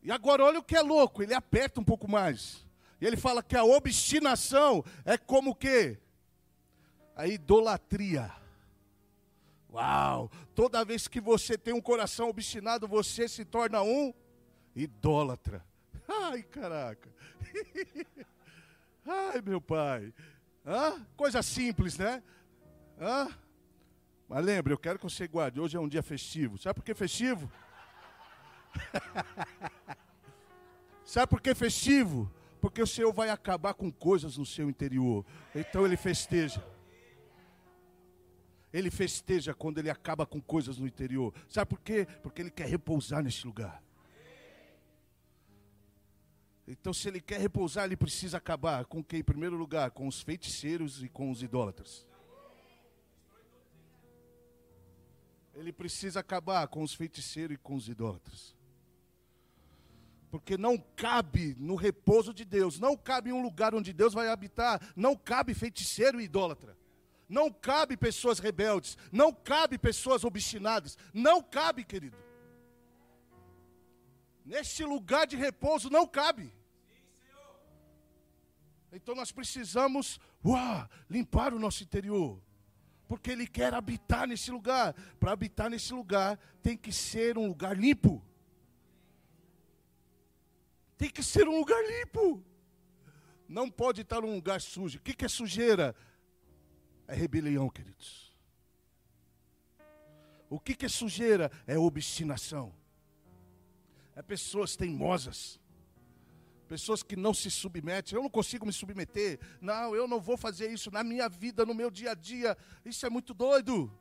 E 0.02 0.10
agora 0.10 0.44
olha 0.44 0.58
o 0.58 0.62
que 0.64 0.76
é 0.76 0.82
louco, 0.82 1.22
ele 1.22 1.32
aperta 1.32 1.80
um 1.80 1.84
pouco 1.84 2.10
mais. 2.10 2.66
E 3.00 3.06
ele 3.06 3.16
fala 3.16 3.42
que 3.42 3.56
a 3.56 3.64
obstinação 3.64 4.84
é 5.04 5.16
como 5.16 5.50
o 5.50 5.54
quê? 5.54 5.98
a 7.16 7.26
idolatria. 7.26 8.30
Uau! 9.72 10.30
Toda 10.54 10.84
vez 10.84 11.08
que 11.08 11.20
você 11.20 11.56
tem 11.58 11.74
um 11.74 11.80
coração 11.80 12.28
obstinado, 12.28 12.86
você 12.86 13.28
se 13.28 13.44
torna 13.44 13.82
um 13.82 14.12
idólatra. 14.74 15.64
Ai, 16.08 16.42
caraca! 16.42 17.08
Ai, 19.06 19.40
meu 19.42 19.60
pai! 19.60 20.12
Hã? 20.66 21.04
Coisa 21.16 21.42
simples, 21.42 21.98
né? 21.98 22.22
Hã? 22.98 23.28
Mas 24.28 24.44
lembre, 24.44 24.72
eu 24.72 24.78
quero 24.78 24.98
que 24.98 25.04
você 25.04 25.28
guarde. 25.28 25.60
Hoje 25.60 25.76
é 25.76 25.80
um 25.80 25.88
dia 25.88 26.02
festivo. 26.02 26.56
Sabe 26.58 26.76
por 26.76 26.84
que 26.84 26.94
festivo? 26.94 27.50
Sabe 31.04 31.28
por 31.28 31.40
que 31.40 31.54
festivo? 31.54 32.30
Porque 32.60 32.80
o 32.82 32.86
Senhor 32.86 33.12
vai 33.12 33.28
acabar 33.28 33.74
com 33.74 33.92
coisas 33.92 34.38
no 34.38 34.46
seu 34.46 34.70
interior. 34.70 35.24
Então 35.54 35.84
ele 35.84 35.96
festeja. 35.98 36.64
Ele 38.72 38.90
festeja 38.90 39.54
quando 39.54 39.78
ele 39.78 39.90
acaba 39.90 40.24
com 40.26 40.40
coisas 40.40 40.78
no 40.78 40.86
interior. 40.86 41.32
Sabe 41.46 41.68
por 41.68 41.80
quê? 41.80 42.08
Porque 42.22 42.40
ele 42.40 42.50
quer 42.50 42.66
repousar 42.66 43.22
nesse 43.22 43.46
lugar. 43.46 43.82
Então, 46.66 46.94
se 46.94 47.08
ele 47.08 47.20
quer 47.20 47.40
repousar, 47.40 47.84
ele 47.84 47.96
precisa 47.96 48.38
acabar 48.38 48.86
com 48.86 49.04
quem? 49.04 49.20
Em 49.20 49.24
primeiro 49.24 49.56
lugar, 49.56 49.90
com 49.90 50.08
os 50.08 50.22
feiticeiros 50.22 51.02
e 51.02 51.08
com 51.08 51.30
os 51.30 51.42
idólatras. 51.42 52.06
Ele 55.54 55.72
precisa 55.72 56.20
acabar 56.20 56.66
com 56.68 56.82
os 56.82 56.94
feiticeiros 56.94 57.54
e 57.54 57.58
com 57.58 57.74
os 57.74 57.88
idólatras. 57.88 58.56
Porque 60.30 60.56
não 60.56 60.76
cabe 60.96 61.54
no 61.58 61.76
repouso 61.76 62.34
de 62.34 62.44
Deus, 62.44 62.80
não 62.80 62.96
cabe 62.96 63.30
em 63.30 63.32
um 63.32 63.42
lugar 63.42 63.74
onde 63.74 63.92
Deus 63.92 64.14
vai 64.14 64.28
habitar, 64.28 64.80
não 64.96 65.14
cabe 65.14 65.54
feiticeiro 65.54 66.20
e 66.20 66.24
idólatra. 66.24 66.76
Não 67.28 67.50
cabe 67.50 67.96
pessoas 67.96 68.38
rebeldes, 68.38 68.98
não 69.12 69.32
cabe 69.32 69.78
pessoas 69.78 70.24
obstinadas, 70.24 70.98
não 71.12 71.42
cabe, 71.42 71.84
querido. 71.84 72.16
Neste 74.44 74.84
lugar 74.84 75.26
de 75.26 75.36
repouso 75.36 75.88
não 75.88 76.06
cabe. 76.06 76.52
Então 78.92 79.14
nós 79.14 79.32
precisamos 79.32 80.20
uau, 80.44 80.88
limpar 81.08 81.54
o 81.54 81.58
nosso 81.58 81.82
interior. 81.82 82.40
porque 83.06 83.30
Ele 83.30 83.46
quer 83.46 83.72
habitar 83.74 84.26
nesse 84.26 84.50
lugar. 84.50 84.94
Para 85.18 85.32
habitar 85.32 85.70
nesse 85.70 85.92
lugar, 85.92 86.38
tem 86.62 86.76
que 86.76 86.92
ser 86.92 87.38
um 87.38 87.46
lugar 87.46 87.76
limpo. 87.76 88.24
Tem 90.96 91.10
que 91.10 91.22
ser 91.22 91.48
um 91.48 91.58
lugar 91.58 91.82
limpo. 91.84 92.42
Não 93.48 93.70
pode 93.70 94.02
estar 94.02 94.20
num 94.20 94.34
lugar 94.34 94.60
sujo. 94.60 94.98
O 94.98 95.02
que 95.02 95.24
é 95.24 95.28
sujeira? 95.28 95.94
É 97.06 97.14
rebelião, 97.14 97.68
queridos. 97.68 98.34
O 100.48 100.58
que 100.58 100.84
é 100.84 100.88
sujeira? 100.88 101.50
É 101.66 101.78
obstinação. 101.78 102.74
É 104.14 104.22
pessoas 104.22 104.76
teimosas. 104.76 105.60
Pessoas 106.68 107.02
que 107.02 107.16
não 107.16 107.34
se 107.34 107.50
submetem. 107.50 108.16
Eu 108.16 108.22
não 108.22 108.30
consigo 108.30 108.66
me 108.66 108.72
submeter. 108.72 109.38
Não, 109.60 109.94
eu 109.94 110.08
não 110.08 110.20
vou 110.20 110.36
fazer 110.36 110.70
isso 110.70 110.90
na 110.90 111.04
minha 111.04 111.28
vida, 111.28 111.66
no 111.66 111.74
meu 111.74 111.90
dia 111.90 112.12
a 112.12 112.14
dia. 112.14 112.56
Isso 112.84 113.04
é 113.04 113.10
muito 113.10 113.34
doido. 113.34 113.92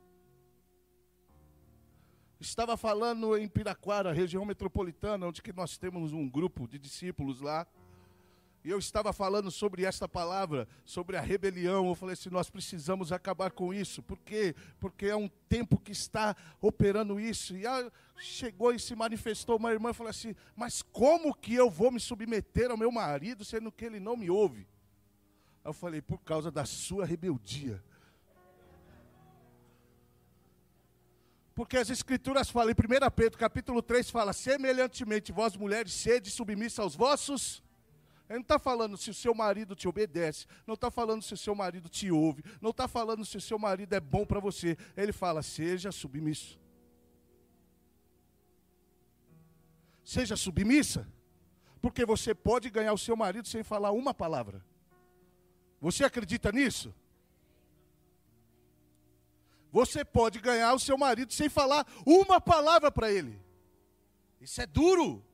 Estava 2.40 2.76
falando 2.76 3.38
em 3.38 3.48
Piraquara, 3.48 4.12
região 4.12 4.44
metropolitana, 4.44 5.28
onde 5.28 5.42
que 5.42 5.54
nós 5.54 5.78
temos 5.78 6.12
um 6.12 6.30
grupo 6.30 6.68
de 6.68 6.78
discípulos 6.78 7.40
lá. 7.40 7.66
E 8.64 8.70
eu 8.70 8.80
estava 8.80 9.12
falando 9.12 9.52
sobre 9.52 9.84
esta 9.84 10.08
palavra, 10.08 10.68
sobre 10.86 11.18
a 11.18 11.22
rebelião. 11.22 11.88
Eu 11.88 11.96
falei 11.96 12.14
assim: 12.14 12.30
nós 12.30 12.50
precisamos 12.50 13.12
acabar 13.12 13.52
com 13.52 13.74
isso. 13.74 14.02
Por 14.02 14.18
quê? 14.20 14.56
Porque 14.80 15.08
é 15.08 15.16
um 15.16 15.28
tempo 15.50 15.78
que 15.78 15.92
está 15.92 16.34
operando 16.62 17.20
isso. 17.20 17.58
E 17.58 17.64
chegou 18.18 18.72
e 18.72 18.80
se 18.80 18.96
manifestou 18.96 19.58
uma 19.58 19.72
irmã 19.74 19.90
e 19.90 19.94
falou 19.94 20.10
assim: 20.10 20.34
Mas 20.56 20.82
como 20.82 21.36
que 21.36 21.54
eu 21.54 21.70
vou 21.70 21.92
me 21.92 22.00
submeter 22.00 22.72
ao 22.72 22.78
meu 22.78 22.90
marido, 22.90 23.44
sendo 23.44 23.70
que 23.70 23.84
ele 23.84 24.00
não 24.00 24.16
me 24.16 24.30
ouve? 24.30 24.66
Eu 25.66 25.74
falei: 25.74 26.02
Por 26.02 26.20
causa 26.20 26.50
da 26.50 26.64
sua 26.64 27.06
rebeldia. 27.06 27.84
Porque 31.54 31.78
as 31.78 31.90
escrituras 31.90 32.50
falam, 32.50 32.72
em 32.72 32.74
1 32.74 33.12
Pedro 33.12 33.38
capítulo 33.38 33.82
3 33.82 34.10
fala, 34.10 34.34
semelhantemente 34.34 35.32
vós 35.32 35.56
mulheres 35.56 35.94
sede 35.94 36.32
submissa 36.32 36.82
aos 36.82 36.96
vossos 36.96 37.62
ele 38.30 38.40
não 38.40 38.44
está 38.44 38.58
falando 38.58 38.98
se 38.98 39.10
o 39.10 39.14
seu 39.14 39.34
marido 39.36 39.76
te 39.76 39.88
obedece, 39.88 40.46
não 40.66 40.76
está 40.76 40.90
falando 40.90 41.22
se 41.22 41.34
o 41.34 41.38
seu 41.38 41.54
marido 41.54 41.90
te 41.90 42.10
ouve, 42.10 42.44
não 42.62 42.72
está 42.72 42.88
falando 42.88 43.26
se 43.26 43.38
o 43.38 43.42
seu 43.42 43.60
marido 43.60 43.94
é 43.94 44.00
bom 44.00 44.26
para 44.26 44.40
você. 44.40 44.78
Ele 44.96 45.12
fala: 45.12 45.44
seja 45.44 45.92
submisso. 45.92 46.60
Seja 50.04 50.36
submissa, 50.36 51.08
porque 51.82 52.06
você 52.06 52.34
pode 52.34 52.70
ganhar 52.70 52.94
o 52.94 52.98
seu 52.98 53.16
marido 53.16 53.48
sem 53.48 53.64
falar 53.64 53.92
uma 53.92 54.14
palavra. 54.14 54.64
Você 55.80 56.04
acredita 56.04 56.52
nisso? 56.52 56.94
Você 59.72 60.06
pode 60.06 60.40
ganhar 60.40 60.74
o 60.74 60.80
seu 60.80 60.98
marido 60.98 61.34
sem 61.34 61.50
falar 61.50 61.86
uma 62.06 62.40
palavra 62.40 62.92
para 62.92 63.12
ele. 63.12 63.42
Isso 64.40 64.62
é 64.62 64.66
duro. 64.66 65.26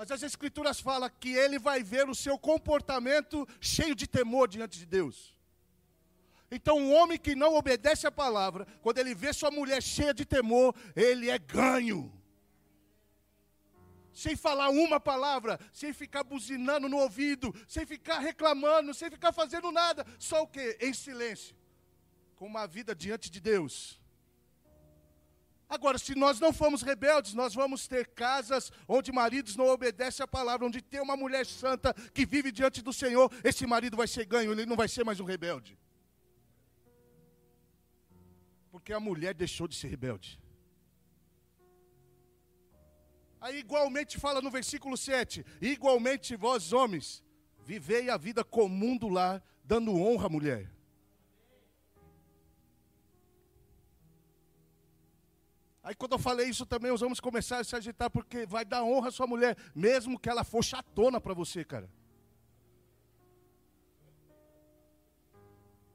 Mas 0.00 0.10
as 0.10 0.22
Escrituras 0.22 0.80
falam 0.80 1.10
que 1.20 1.28
ele 1.28 1.58
vai 1.58 1.82
ver 1.82 2.08
o 2.08 2.14
seu 2.14 2.38
comportamento 2.38 3.46
cheio 3.60 3.94
de 3.94 4.06
temor 4.06 4.48
diante 4.48 4.78
de 4.78 4.86
Deus. 4.86 5.36
Então, 6.50 6.78
um 6.78 6.94
homem 6.94 7.18
que 7.18 7.34
não 7.34 7.54
obedece 7.54 8.06
a 8.06 8.10
palavra, 8.10 8.66
quando 8.80 8.96
ele 8.96 9.14
vê 9.14 9.30
sua 9.34 9.50
mulher 9.50 9.82
cheia 9.82 10.14
de 10.14 10.24
temor, 10.24 10.74
ele 10.96 11.28
é 11.28 11.38
ganho. 11.38 12.10
Sem 14.10 14.34
falar 14.34 14.70
uma 14.70 14.98
palavra, 14.98 15.60
sem 15.70 15.92
ficar 15.92 16.24
buzinando 16.24 16.88
no 16.88 16.96
ouvido, 16.96 17.54
sem 17.68 17.84
ficar 17.84 18.20
reclamando, 18.20 18.94
sem 18.94 19.10
ficar 19.10 19.34
fazendo 19.34 19.70
nada, 19.70 20.06
só 20.18 20.44
o 20.44 20.46
que? 20.46 20.78
Em 20.80 20.94
silêncio, 20.94 21.54
com 22.36 22.46
uma 22.46 22.66
vida 22.66 22.94
diante 22.94 23.30
de 23.30 23.38
Deus. 23.38 23.99
Agora, 25.70 25.98
se 25.98 26.16
nós 26.16 26.40
não 26.40 26.52
formos 26.52 26.82
rebeldes, 26.82 27.32
nós 27.32 27.54
vamos 27.54 27.86
ter 27.86 28.08
casas 28.08 28.72
onde 28.88 29.12
maridos 29.12 29.54
não 29.54 29.68
obedecem 29.68 30.24
a 30.24 30.26
palavra, 30.26 30.66
onde 30.66 30.82
tem 30.82 31.00
uma 31.00 31.16
mulher 31.16 31.46
santa 31.46 31.94
que 32.12 32.26
vive 32.26 32.50
diante 32.50 32.82
do 32.82 32.92
Senhor, 32.92 33.30
esse 33.44 33.64
marido 33.68 33.96
vai 33.96 34.08
ser 34.08 34.26
ganho, 34.26 34.50
ele 34.50 34.66
não 34.66 34.74
vai 34.74 34.88
ser 34.88 35.04
mais 35.04 35.20
um 35.20 35.24
rebelde. 35.24 35.78
Porque 38.72 38.92
a 38.92 38.98
mulher 38.98 39.32
deixou 39.32 39.68
de 39.68 39.76
ser 39.76 39.86
rebelde. 39.86 40.40
Aí 43.40 43.60
igualmente 43.60 44.18
fala 44.18 44.42
no 44.42 44.50
versículo 44.50 44.96
7: 44.96 45.46
igualmente 45.60 46.34
vós 46.34 46.72
homens, 46.72 47.22
vivei 47.60 48.10
a 48.10 48.16
vida 48.16 48.42
comum 48.42 48.96
do 48.96 49.08
lar, 49.08 49.40
dando 49.64 49.94
honra 49.94 50.26
à 50.26 50.28
mulher 50.28 50.79
Aí 55.82 55.94
quando 55.94 56.12
eu 56.12 56.18
falei 56.18 56.48
isso 56.48 56.66
também, 56.66 56.92
os 56.92 57.00
homens 57.00 57.20
começaram 57.20 57.62
a 57.62 57.64
se 57.64 57.74
agitar, 57.74 58.10
porque 58.10 58.44
vai 58.44 58.64
dar 58.64 58.84
honra 58.84 59.08
à 59.08 59.10
sua 59.10 59.26
mulher, 59.26 59.56
mesmo 59.74 60.18
que 60.18 60.28
ela 60.28 60.44
for 60.44 60.62
chatona 60.62 61.20
para 61.20 61.32
você, 61.32 61.64
cara. 61.64 61.88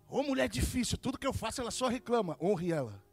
Ô 0.09 0.23
mulher 0.23 0.47
difícil, 0.47 0.97
tudo 0.97 1.17
que 1.17 1.27
eu 1.27 1.33
faço 1.33 1.61
ela 1.61 1.71
só 1.71 1.87
reclama. 1.87 2.37
Honre 2.41 2.71
ela. 2.71 3.03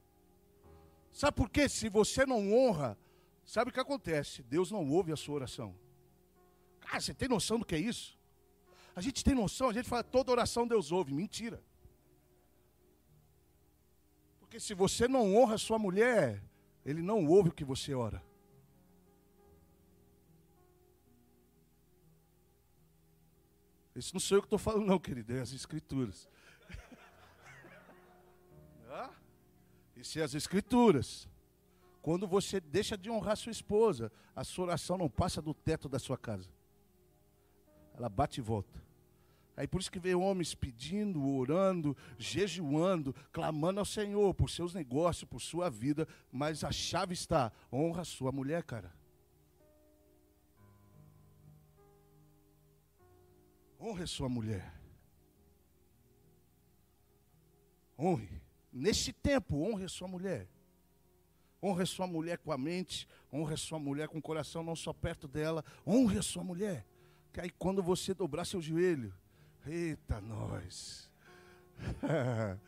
Sabe 1.10 1.36
por 1.36 1.50
quê? 1.50 1.68
Se 1.68 1.88
você 1.88 2.24
não 2.24 2.52
honra, 2.54 2.98
sabe 3.44 3.70
o 3.70 3.72
que 3.72 3.80
acontece? 3.80 4.42
Deus 4.42 4.70
não 4.70 4.88
ouve 4.90 5.12
a 5.12 5.16
sua 5.16 5.34
oração. 5.34 5.74
Cara, 6.80 7.00
você 7.00 7.12
tem 7.12 7.28
noção 7.28 7.58
do 7.58 7.66
que 7.66 7.74
é 7.74 7.78
isso? 7.78 8.18
A 8.94 9.00
gente 9.00 9.24
tem 9.24 9.34
noção, 9.34 9.68
a 9.68 9.72
gente 9.72 9.88
fala 9.88 10.02
toda 10.02 10.30
oração 10.30 10.66
Deus 10.66 10.92
ouve. 10.92 11.12
Mentira. 11.12 11.62
Porque 14.40 14.60
se 14.60 14.74
você 14.74 15.08
não 15.08 15.34
honra 15.34 15.58
sua 15.58 15.78
mulher, 15.78 16.42
ele 16.84 17.00
não 17.02 17.26
ouve 17.26 17.50
o 17.50 17.52
que 17.52 17.64
você 17.64 17.94
ora. 17.94 18.22
Isso 23.94 24.14
não 24.14 24.20
sou 24.20 24.38
eu 24.38 24.42
que 24.42 24.46
estou 24.46 24.58
falando, 24.58 24.86
não, 24.86 24.98
querido, 24.98 25.34
é 25.34 25.40
as 25.40 25.52
Escrituras. 25.52 26.26
Isso 29.94 30.18
é 30.18 30.22
as 30.22 30.34
Escrituras. 30.34 31.28
Quando 32.00 32.26
você 32.26 32.58
deixa 32.60 32.96
de 32.96 33.10
honrar 33.10 33.36
sua 33.36 33.52
esposa, 33.52 34.10
a 34.34 34.42
sua 34.42 34.64
oração 34.64 34.96
não 34.98 35.08
passa 35.08 35.42
do 35.42 35.54
teto 35.54 35.88
da 35.88 35.98
sua 35.98 36.18
casa. 36.18 36.50
Ela 37.94 38.08
bate 38.08 38.40
e 38.40 38.42
volta. 38.42 38.82
Aí 39.56 39.66
por 39.66 39.80
isso 39.80 39.92
que 39.92 39.98
vê 39.98 40.14
homens 40.14 40.54
pedindo, 40.54 41.26
orando, 41.28 41.96
jejuando, 42.18 43.14
clamando 43.30 43.80
ao 43.80 43.84
Senhor 43.84 44.32
por 44.32 44.48
seus 44.48 44.72
negócios, 44.72 45.28
por 45.28 45.40
sua 45.40 45.68
vida, 45.68 46.08
mas 46.30 46.64
a 46.64 46.72
chave 46.72 47.12
está: 47.12 47.52
honra 47.70 48.02
a 48.02 48.04
sua 48.04 48.32
mulher, 48.32 48.62
cara. 48.62 48.92
Honre 53.78 54.06
sua 54.06 54.28
mulher. 54.28 54.72
Honre. 57.98 58.40
Neste 58.72 59.12
tempo, 59.12 59.56
honre 59.56 59.88
sua 59.88 60.08
mulher. 60.08 60.48
Honre 61.62 61.84
sua 61.84 62.06
mulher 62.06 62.38
com 62.38 62.50
a 62.50 62.58
mente, 62.58 63.06
honre 63.32 63.56
sua 63.56 63.78
mulher 63.78 64.08
com 64.08 64.18
o 64.18 64.22
coração, 64.22 64.62
não 64.62 64.74
só 64.74 64.92
perto 64.92 65.28
dela. 65.28 65.64
Honre 65.86 66.22
sua 66.22 66.42
mulher. 66.42 66.86
Que 67.32 67.40
aí 67.40 67.50
quando 67.50 67.82
você 67.82 68.14
dobrar 68.14 68.44
seu 68.44 68.60
joelho, 68.60 69.12
Eita, 69.66 70.20
nós. 70.20 71.08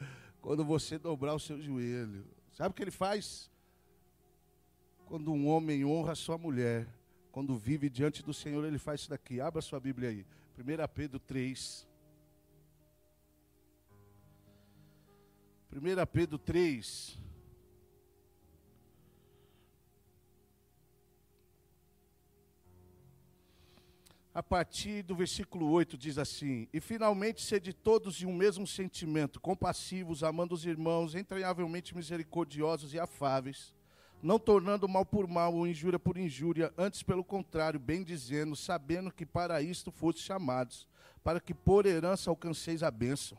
Quando 0.40 0.64
você 0.64 0.98
dobrar 0.98 1.35
o 1.35 1.40
seu 1.40 1.61
joelho, 1.61 2.26
sabe 2.52 2.70
o 2.70 2.74
que 2.74 2.83
ele 2.83 2.90
faz? 2.90 3.50
Quando 5.07 5.33
um 5.33 5.48
homem 5.48 5.85
honra 5.85 6.14
sua 6.14 6.38
mulher, 6.38 6.87
quando 7.33 7.57
vive 7.57 7.90
diante 7.90 8.22
do 8.22 8.33
Senhor, 8.33 8.64
ele 8.64 8.78
faz 8.78 9.00
isso 9.00 9.11
daqui. 9.11 9.40
Abra 9.40 9.61
sua 9.61 9.80
Bíblia 9.80 10.09
aí. 10.09 10.26
1 10.57 10.88
Pedro 10.94 11.18
3. 11.18 11.87
1 15.72 16.07
Pedro 16.12 16.38
3. 16.38 17.18
A 24.35 24.42
partir 24.42 25.03
do 25.05 25.14
versículo 25.14 25.70
8 25.70 25.97
diz 25.97 26.18
assim: 26.18 26.66
E 26.73 26.81
finalmente 26.81 27.40
sede 27.40 27.73
todos 27.73 28.16
de 28.16 28.27
um 28.27 28.35
mesmo 28.35 28.66
sentimento, 28.66 29.40
compassivos, 29.40 30.25
amando 30.25 30.55
os 30.55 30.66
irmãos, 30.66 31.14
entranhavelmente 31.14 31.94
misericordiosos 31.94 32.92
e 32.92 32.99
afáveis, 32.99 33.73
não 34.20 34.38
tornando 34.38 34.88
mal 34.88 35.07
por 35.07 35.29
mal 35.29 35.55
ou 35.55 35.68
injúria 35.68 36.01
por 36.01 36.18
injúria, 36.18 36.75
antes 36.77 37.01
pelo 37.01 37.23
contrário, 37.23 37.79
bem 37.79 38.03
dizendo, 38.03 38.57
sabendo 38.57 39.12
que 39.12 39.25
para 39.25 39.62
isto 39.62 39.92
foste 39.92 40.20
chamados, 40.20 40.88
para 41.23 41.40
que 41.40 41.55
por 41.55 41.87
herança 41.87 42.29
alcanceis 42.29 42.83
a 42.83 42.90
bênção. 42.90 43.38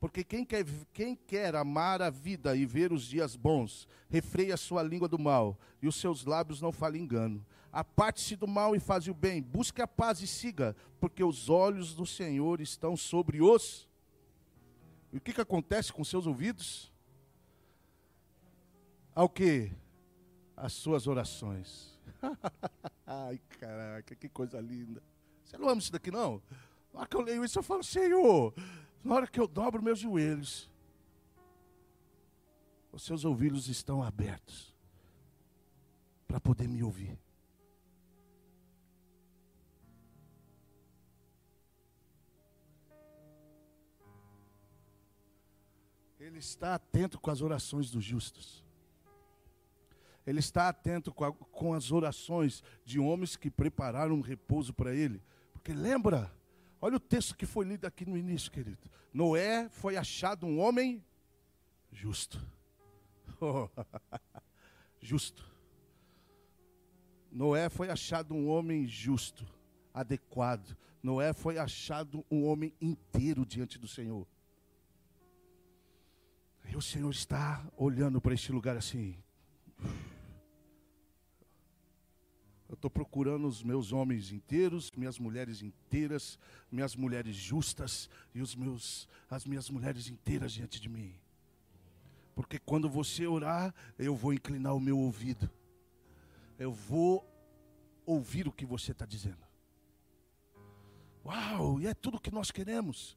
Porque 0.00 0.24
quem 0.24 0.44
quer, 0.44 0.66
quem 0.92 1.14
quer 1.14 1.54
amar 1.54 2.02
a 2.02 2.10
vida 2.10 2.56
e 2.56 2.66
ver 2.66 2.92
os 2.92 3.04
dias 3.04 3.36
bons, 3.36 3.86
refreia 4.10 4.54
a 4.54 4.56
sua 4.56 4.82
língua 4.82 5.06
do 5.06 5.16
mal, 5.16 5.56
e 5.80 5.86
os 5.86 5.94
seus 5.94 6.24
lábios 6.24 6.60
não 6.60 6.72
falem 6.72 7.02
engano. 7.02 7.46
Aparte-se 7.72 8.36
do 8.36 8.46
mal 8.46 8.76
e 8.76 8.78
faze 8.78 9.10
o 9.10 9.14
bem, 9.14 9.40
busque 9.40 9.80
a 9.80 9.88
paz 9.88 10.20
e 10.20 10.26
siga, 10.26 10.76
porque 11.00 11.24
os 11.24 11.48
olhos 11.48 11.94
do 11.94 12.04
Senhor 12.04 12.60
estão 12.60 12.94
sobre 12.94 13.40
os. 13.40 13.88
E 15.10 15.16
o 15.16 15.20
que, 15.20 15.32
que 15.32 15.40
acontece 15.40 15.90
com 15.90 16.04
seus 16.04 16.26
ouvidos? 16.26 16.92
Ao 19.14 19.26
que? 19.26 19.72
As 20.54 20.74
suas 20.74 21.06
orações. 21.06 21.98
Ai, 23.06 23.40
caraca, 23.58 24.14
que 24.14 24.28
coisa 24.28 24.60
linda. 24.60 25.02
Você 25.42 25.56
não 25.56 25.68
ama 25.68 25.80
isso 25.80 25.92
daqui, 25.92 26.10
não? 26.10 26.42
Na 26.92 27.00
hora 27.00 27.08
que 27.08 27.16
eu 27.16 27.22
leio 27.22 27.42
isso, 27.42 27.58
eu 27.58 27.62
falo, 27.62 27.82
Senhor, 27.82 28.54
na 29.02 29.14
hora 29.14 29.26
que 29.26 29.40
eu 29.40 29.48
dobro 29.48 29.82
meus 29.82 29.98
joelhos, 29.98 30.70
os 32.92 33.02
seus 33.02 33.24
ouvidos 33.24 33.68
estão 33.68 34.02
abertos 34.02 34.74
para 36.28 36.38
poder 36.38 36.68
me 36.68 36.82
ouvir. 36.82 37.18
Ele 46.32 46.38
está 46.38 46.74
atento 46.74 47.20
com 47.20 47.30
as 47.30 47.42
orações 47.42 47.90
dos 47.90 48.02
justos. 48.02 48.64
Ele 50.26 50.38
está 50.38 50.70
atento 50.70 51.12
com, 51.12 51.24
a, 51.26 51.30
com 51.30 51.74
as 51.74 51.92
orações 51.92 52.64
de 52.86 52.98
homens 52.98 53.36
que 53.36 53.50
prepararam 53.50 54.14
um 54.14 54.22
repouso 54.22 54.72
para 54.72 54.94
ele. 54.94 55.22
Porque 55.52 55.74
lembra, 55.74 56.32
olha 56.80 56.96
o 56.96 57.00
texto 57.00 57.36
que 57.36 57.44
foi 57.44 57.66
lido 57.66 57.84
aqui 57.84 58.06
no 58.06 58.16
início, 58.16 58.50
querido. 58.50 58.90
Noé 59.12 59.68
foi 59.68 59.98
achado 59.98 60.46
um 60.46 60.58
homem 60.58 61.04
justo. 61.92 62.40
Oh, 63.44 63.68
justo. 65.00 65.44
Noé 67.28 67.68
foi 67.68 67.90
achado 67.90 68.32
um 68.34 68.48
homem 68.48 68.86
justo, 68.86 69.44
adequado. 69.92 70.76
Noé 71.02 71.32
foi 71.32 71.58
achado 71.58 72.24
um 72.30 72.44
homem 72.44 72.72
inteiro 72.80 73.44
diante 73.44 73.80
do 73.80 73.88
Senhor. 73.88 74.28
E 76.72 76.76
o 76.76 76.80
Senhor 76.80 77.10
está 77.10 77.62
olhando 77.76 78.18
para 78.18 78.32
este 78.32 78.50
lugar 78.50 78.78
assim. 78.78 79.14
Eu 82.66 82.72
estou 82.72 82.90
procurando 82.90 83.46
os 83.46 83.62
meus 83.62 83.92
homens 83.92 84.32
inteiros, 84.32 84.90
minhas 84.92 85.18
mulheres 85.18 85.60
inteiras, 85.60 86.38
minhas 86.70 86.96
mulheres 86.96 87.36
justas 87.36 88.08
e 88.34 88.40
os 88.40 88.54
meus, 88.54 89.06
as 89.28 89.44
minhas 89.44 89.68
mulheres 89.68 90.08
inteiras 90.08 90.50
diante 90.50 90.80
de 90.80 90.88
mim. 90.88 91.14
Porque 92.34 92.58
quando 92.58 92.88
você 92.88 93.26
orar, 93.26 93.74
eu 93.98 94.16
vou 94.16 94.32
inclinar 94.32 94.74
o 94.74 94.80
meu 94.80 94.98
ouvido. 94.98 95.50
Eu 96.58 96.72
vou 96.72 97.22
ouvir 98.06 98.48
o 98.48 98.52
que 98.52 98.64
você 98.64 98.92
está 98.92 99.04
dizendo. 99.04 99.46
Uau, 101.22 101.78
e 101.82 101.86
é 101.86 101.92
tudo 101.92 102.18
que 102.18 102.30
nós 102.30 102.50
queremos. 102.50 103.14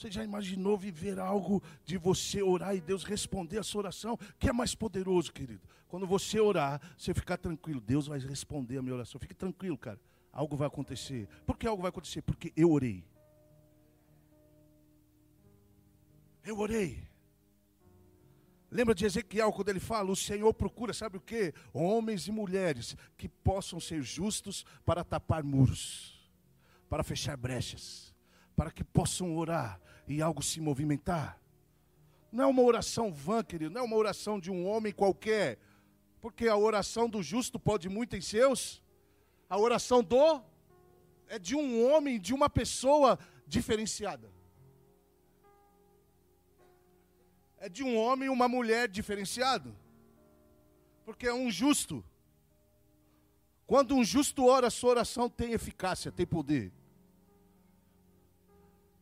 Você 0.00 0.10
já 0.10 0.24
imaginou 0.24 0.78
viver 0.78 1.18
algo 1.18 1.62
de 1.84 1.98
você 1.98 2.42
orar 2.42 2.74
e 2.74 2.80
Deus 2.80 3.04
responder 3.04 3.58
a 3.58 3.62
sua 3.62 3.80
oração? 3.80 4.18
Que 4.38 4.48
é 4.48 4.52
mais 4.52 4.74
poderoso, 4.74 5.30
querido? 5.30 5.60
Quando 5.88 6.06
você 6.06 6.40
orar, 6.40 6.80
você 6.96 7.12
ficar 7.12 7.36
tranquilo, 7.36 7.82
Deus 7.82 8.06
vai 8.06 8.18
responder 8.18 8.78
a 8.78 8.82
minha 8.82 8.94
oração. 8.94 9.20
Fique 9.20 9.34
tranquilo, 9.34 9.76
cara. 9.76 10.00
Algo 10.32 10.56
vai 10.56 10.68
acontecer. 10.68 11.28
Por 11.44 11.58
que 11.58 11.66
algo 11.66 11.82
vai 11.82 11.90
acontecer? 11.90 12.22
Porque 12.22 12.50
eu 12.56 12.70
orei. 12.72 13.04
Eu 16.42 16.58
orei. 16.58 17.06
Lembra 18.70 18.94
de 18.94 19.04
Ezequiel 19.04 19.52
quando 19.52 19.68
ele 19.68 19.80
fala: 19.80 20.10
O 20.10 20.16
Senhor 20.16 20.54
procura, 20.54 20.94
sabe 20.94 21.18
o 21.18 21.20
que? 21.20 21.52
Homens 21.74 22.26
e 22.26 22.32
mulheres 22.32 22.96
que 23.18 23.28
possam 23.28 23.78
ser 23.78 24.00
justos 24.00 24.64
para 24.82 25.04
tapar 25.04 25.44
muros, 25.44 26.26
para 26.88 27.04
fechar 27.04 27.36
brechas 27.36 28.10
para 28.60 28.70
que 28.70 28.84
possam 28.84 29.34
orar 29.38 29.80
e 30.12 30.22
algo 30.22 30.42
se 30.42 30.60
movimentar. 30.60 31.40
Não 32.32 32.44
é 32.44 32.46
uma 32.46 32.62
oração 32.62 33.12
vã, 33.12 33.42
querido, 33.42 33.72
não 33.72 33.80
é 33.80 33.84
uma 33.84 33.96
oração 33.96 34.38
de 34.38 34.50
um 34.50 34.66
homem 34.66 34.92
qualquer, 34.92 35.58
porque 36.20 36.48
a 36.48 36.56
oração 36.56 37.08
do 37.08 37.22
justo 37.22 37.58
pode 37.58 37.88
muito 37.88 38.16
em 38.16 38.20
seus. 38.20 38.82
A 39.48 39.58
oração 39.58 40.02
do 40.02 40.42
é 41.28 41.38
de 41.38 41.54
um 41.54 41.88
homem, 41.88 42.20
de 42.20 42.34
uma 42.34 42.48
pessoa 42.50 43.18
diferenciada. 43.46 44.30
É 47.58 47.68
de 47.68 47.82
um 47.82 47.96
homem 47.96 48.26
e 48.26 48.30
uma 48.30 48.48
mulher 48.48 48.88
diferenciado. 48.88 49.76
Porque 51.04 51.26
é 51.26 51.34
um 51.34 51.50
justo. 51.50 52.04
Quando 53.66 53.94
um 53.94 54.02
justo 54.02 54.46
ora, 54.46 54.68
a 54.68 54.70
sua 54.70 54.90
oração 54.90 55.28
tem 55.28 55.52
eficácia, 55.52 56.10
tem 56.10 56.26
poder. 56.26 56.72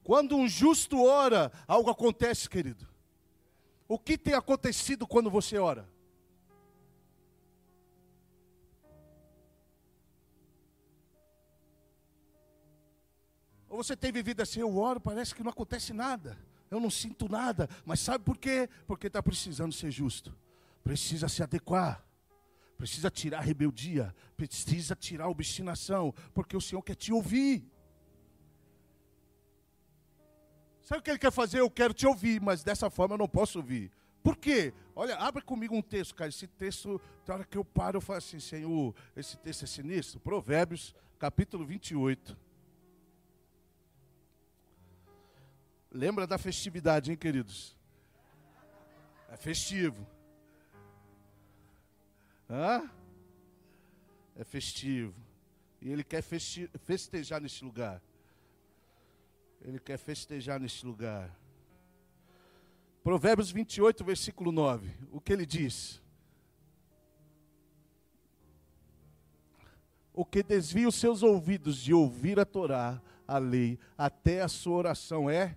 Quando 0.09 0.35
um 0.38 0.49
justo 0.49 1.05
ora, 1.05 1.53
algo 1.66 1.90
acontece, 1.90 2.49
querido. 2.49 2.88
O 3.87 3.99
que 3.99 4.16
tem 4.16 4.33
acontecido 4.33 5.07
quando 5.07 5.31
você 5.31 5.59
ora? 5.59 5.87
Ou 13.68 13.85
você 13.85 13.94
tem 13.94 14.11
vivido 14.11 14.40
assim, 14.40 14.61
eu 14.61 14.75
oro, 14.79 14.99
parece 14.99 15.35
que 15.35 15.42
não 15.42 15.51
acontece 15.51 15.92
nada. 15.92 16.38
Eu 16.71 16.81
não 16.81 16.88
sinto 16.88 17.29
nada. 17.29 17.68
Mas 17.85 18.01
sabe 18.01 18.25
por 18.25 18.38
quê? 18.38 18.66
Porque 18.87 19.09
está 19.09 19.23
precisando 19.23 19.75
ser 19.75 19.90
justo. 19.90 20.35
Precisa 20.83 21.29
se 21.29 21.42
adequar. 21.42 22.03
Precisa 22.79 23.11
tirar 23.11 23.40
a 23.40 23.42
rebeldia. 23.42 24.16
Precisa 24.38 24.97
tirar 24.97 25.27
a 25.27 25.29
obstinação. 25.29 26.14
Porque 26.33 26.57
o 26.57 26.62
Senhor 26.62 26.81
quer 26.81 26.94
te 26.94 27.12
ouvir. 27.12 27.71
Sabe 30.88 31.01
o 31.01 31.03
que 31.03 31.11
ele 31.11 31.18
quer 31.18 31.31
fazer? 31.31 31.61
Eu 31.61 31.70
quero 31.70 31.92
te 31.92 32.07
ouvir, 32.07 32.40
mas 32.40 32.64
dessa 32.64 32.88
forma 32.88 33.12
eu 33.12 33.18
não 33.18 33.29
posso 33.29 33.59
ouvir. 33.59 33.92
Por 34.22 34.35
quê? 34.35 34.72
Olha, 34.96 35.16
abre 35.16 35.42
comigo 35.42 35.77
um 35.77 35.83
texto, 35.83 36.14
cara. 36.14 36.31
Esse 36.31 36.46
texto, 36.46 36.98
na 37.27 37.35
hora 37.35 37.44
que 37.44 37.59
eu 37.59 37.62
paro, 37.62 37.98
eu 37.98 38.01
falo 38.01 38.16
assim, 38.16 38.40
Senhor, 38.40 38.94
esse 39.14 39.37
texto 39.37 39.64
é 39.64 39.66
sinistro. 39.66 40.18
Provérbios, 40.18 40.94
capítulo 41.18 41.66
28. 41.66 42.35
Lembra 45.92 46.27
da 46.27 46.38
festividade, 46.38 47.11
hein, 47.11 47.18
queridos? 47.18 47.77
É 49.29 49.37
festivo. 49.37 50.07
Hã? 52.48 52.90
É 54.35 54.42
festivo. 54.42 55.14
E 55.83 55.90
ele 55.90 56.03
quer 56.03 56.22
festejar 56.22 57.42
neste 57.42 57.62
lugar. 57.62 58.01
Ele 59.61 59.79
quer 59.79 59.99
festejar 59.99 60.61
neste 60.61 60.87
lugar. 60.87 61.37
Provérbios 63.03 63.51
28, 63.51 64.05
versículo 64.05 64.53
9. 64.53 64.90
O 65.11 65.21
que 65.21 65.33
ele 65.33 65.47
diz? 65.47 66.03
O 70.12 70.25
que 70.25 70.42
desvia 70.42 70.88
os 70.88 70.94
seus 70.94 71.23
ouvidos 71.23 71.77
de 71.77 71.94
ouvir 71.94 72.40
a 72.40 72.44
Torá, 72.44 73.01
a 73.27 73.38
lei, 73.38 73.79
até 73.97 74.42
a 74.42 74.49
sua 74.49 74.77
oração 74.77 75.31
é. 75.31 75.57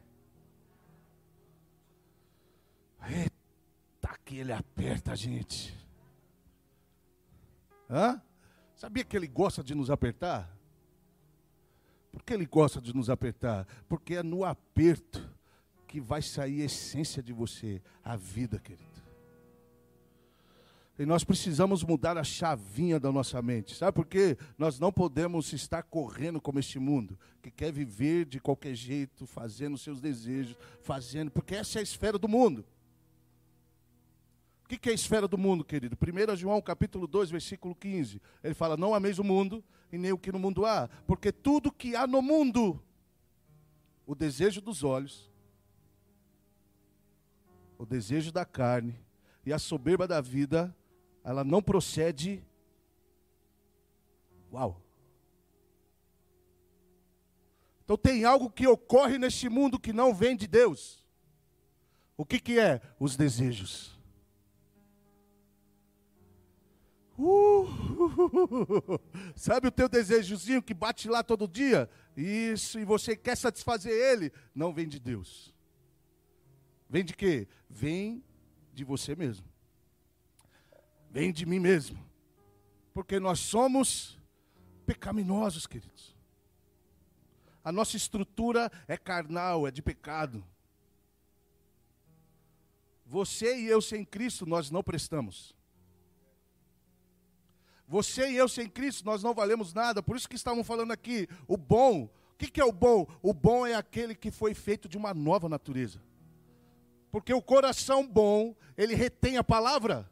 Eita, 3.09 4.19
que 4.23 4.37
ele 4.37 4.53
aperta 4.53 5.13
a 5.13 5.15
gente. 5.15 5.75
Hã? 7.89 8.21
Sabia 8.75 9.03
que 9.03 9.17
ele 9.17 9.27
gosta 9.27 9.63
de 9.63 9.75
nos 9.75 9.89
apertar? 9.89 10.49
Por 12.12 12.24
que 12.24 12.34
ele 12.34 12.45
gosta 12.45 12.82
de 12.82 12.93
nos 12.95 13.10
apertar? 13.10 13.65
Porque 13.88 14.15
é 14.15 14.24
no 14.24 14.43
aperto 14.43 15.30
que 15.88 16.00
vai 16.00 16.21
sair 16.21 16.62
a 16.62 16.65
essência 16.65 17.21
de 17.21 17.34
você, 17.34 17.82
a 18.04 18.15
vida, 18.15 18.60
querido. 18.60 18.91
E 21.00 21.06
nós 21.06 21.24
precisamos 21.24 21.84
mudar 21.84 22.17
a 22.17 22.24
chavinha 22.24 23.00
da 23.00 23.12
nossa 23.12 23.41
mente. 23.41 23.76
Sabe 23.76 23.93
por 23.93 24.06
quê? 24.06 24.38
Nós 24.58 24.78
não 24.78 24.91
podemos 24.91 25.52
estar 25.52 25.82
correndo 25.84 26.39
como 26.39 26.60
este 26.60 26.78
mundo, 26.78 27.17
que 27.41 27.50
quer 27.50 27.71
viver 27.71 28.26
de 28.26 28.39
qualquer 28.39 28.76
jeito, 28.76 29.26
fazendo 29.26 29.78
seus 29.78 30.00
desejos, 30.00 30.56
fazendo, 30.82 31.32
porque 31.32 31.56
essa 31.56 31.80
é 31.80 31.82
a 31.82 31.84
esfera 31.84 32.19
do 32.19 32.28
mundo. 32.28 32.63
O 34.71 34.79
que 34.79 34.88
é 34.88 34.93
a 34.93 34.95
esfera 34.95 35.27
do 35.27 35.38
mundo, 35.38 35.65
querido? 35.65 35.97
1 35.97 36.36
João 36.38 36.62
capítulo 36.62 37.05
2, 37.05 37.29
versículo 37.29 37.75
15. 37.75 38.21
Ele 38.41 38.53
fala: 38.53 38.77
Não 38.77 38.95
ameis 38.95 39.19
o 39.19 39.23
mundo 39.23 39.62
e 39.91 39.97
nem 39.97 40.13
o 40.13 40.17
que 40.17 40.31
no 40.31 40.39
mundo 40.39 40.65
há, 40.65 40.89
porque 41.05 41.29
tudo 41.29 41.73
que 41.73 41.93
há 41.93 42.07
no 42.07 42.21
mundo, 42.21 42.81
o 44.07 44.15
desejo 44.15 44.62
dos 44.62 44.81
olhos, 44.81 45.29
o 47.77 47.86
desejo 47.86 48.31
da 48.31 48.45
carne 48.45 48.97
e 49.45 49.51
a 49.51 49.60
soberba 49.60 50.07
da 50.07 50.21
vida, 50.21 50.73
ela 51.21 51.43
não 51.43 51.62
procede. 51.62 52.41
Uau! 54.53 54.81
Então 57.84 57.97
tem 57.97 58.23
algo 58.23 58.49
que 58.49 58.65
ocorre 58.65 59.17
neste 59.17 59.49
mundo 59.49 59.77
que 59.77 59.91
não 59.91 60.15
vem 60.15 60.38
de 60.38 60.47
Deus. 60.47 61.05
O 62.15 62.25
que, 62.25 62.39
que 62.39 62.57
é? 62.57 62.79
Os 62.97 63.17
desejos. 63.17 64.00
Uh, 67.23 68.99
sabe 69.36 69.67
o 69.67 69.71
teu 69.71 69.88
desejozinho 69.88 70.62
que 70.62 70.73
bate 70.73 71.07
lá 71.07 71.21
todo 71.21 71.47
dia? 71.47 71.88
Isso, 72.17 72.79
e 72.79 72.86
você 72.86 73.15
quer 73.15 73.38
satisfazer 73.38 73.93
ele? 73.93 74.34
Não 74.55 74.73
vem 74.73 74.88
de 74.88 74.99
Deus. 74.99 75.53
Vem 76.89 77.05
de 77.05 77.13
quê? 77.15 77.47
Vem 77.69 78.23
de 78.73 78.84
você 78.84 79.15
mesmo. 79.15 79.45
Vem 81.12 81.31
de 81.31 81.45
mim 81.45 81.60
mesmo. 81.60 82.03
Porque 82.91 83.19
nós 83.19 83.39
somos 83.39 84.17
pecaminosos, 84.86 85.67
queridos. 85.67 86.15
A 87.63 87.71
nossa 87.71 87.95
estrutura 87.95 88.71
é 88.88 88.97
carnal, 88.97 89.67
é 89.67 89.71
de 89.71 89.84
pecado. 89.84 90.43
Você 93.05 93.60
e 93.60 93.67
eu 93.67 93.79
sem 93.79 94.03
Cristo, 94.03 94.47
nós 94.47 94.71
não 94.71 94.81
prestamos. 94.81 95.55
Você 97.91 98.32
e 98.32 98.38
eu 98.38 98.47
sem 98.47 98.69
Cristo, 98.69 99.06
nós 99.06 99.21
não 99.21 99.34
valemos 99.34 99.73
nada. 99.73 100.01
Por 100.01 100.15
isso 100.15 100.30
que 100.30 100.38
estavam 100.38 100.63
falando 100.63 100.91
aqui, 100.91 101.27
o 101.45 101.58
bom. 101.58 102.04
O 102.04 102.38
que, 102.38 102.49
que 102.49 102.62
é 102.62 102.63
o 102.63 102.71
bom? 102.71 103.06
O 103.21 103.34
bom 103.34 103.67
é 103.67 103.75
aquele 103.75 104.15
que 104.15 104.32
foi 104.32 104.54
feito 104.54 104.88
de 104.88 104.97
uma 104.97 105.13
nova 105.13 105.49
natureza. 105.49 106.01
Porque 107.12 107.34
o 107.34 107.41
coração 107.41 108.08
bom, 108.08 108.56
ele 108.77 108.95
retém 108.95 109.36
a 109.36 109.43
palavra. 109.43 110.10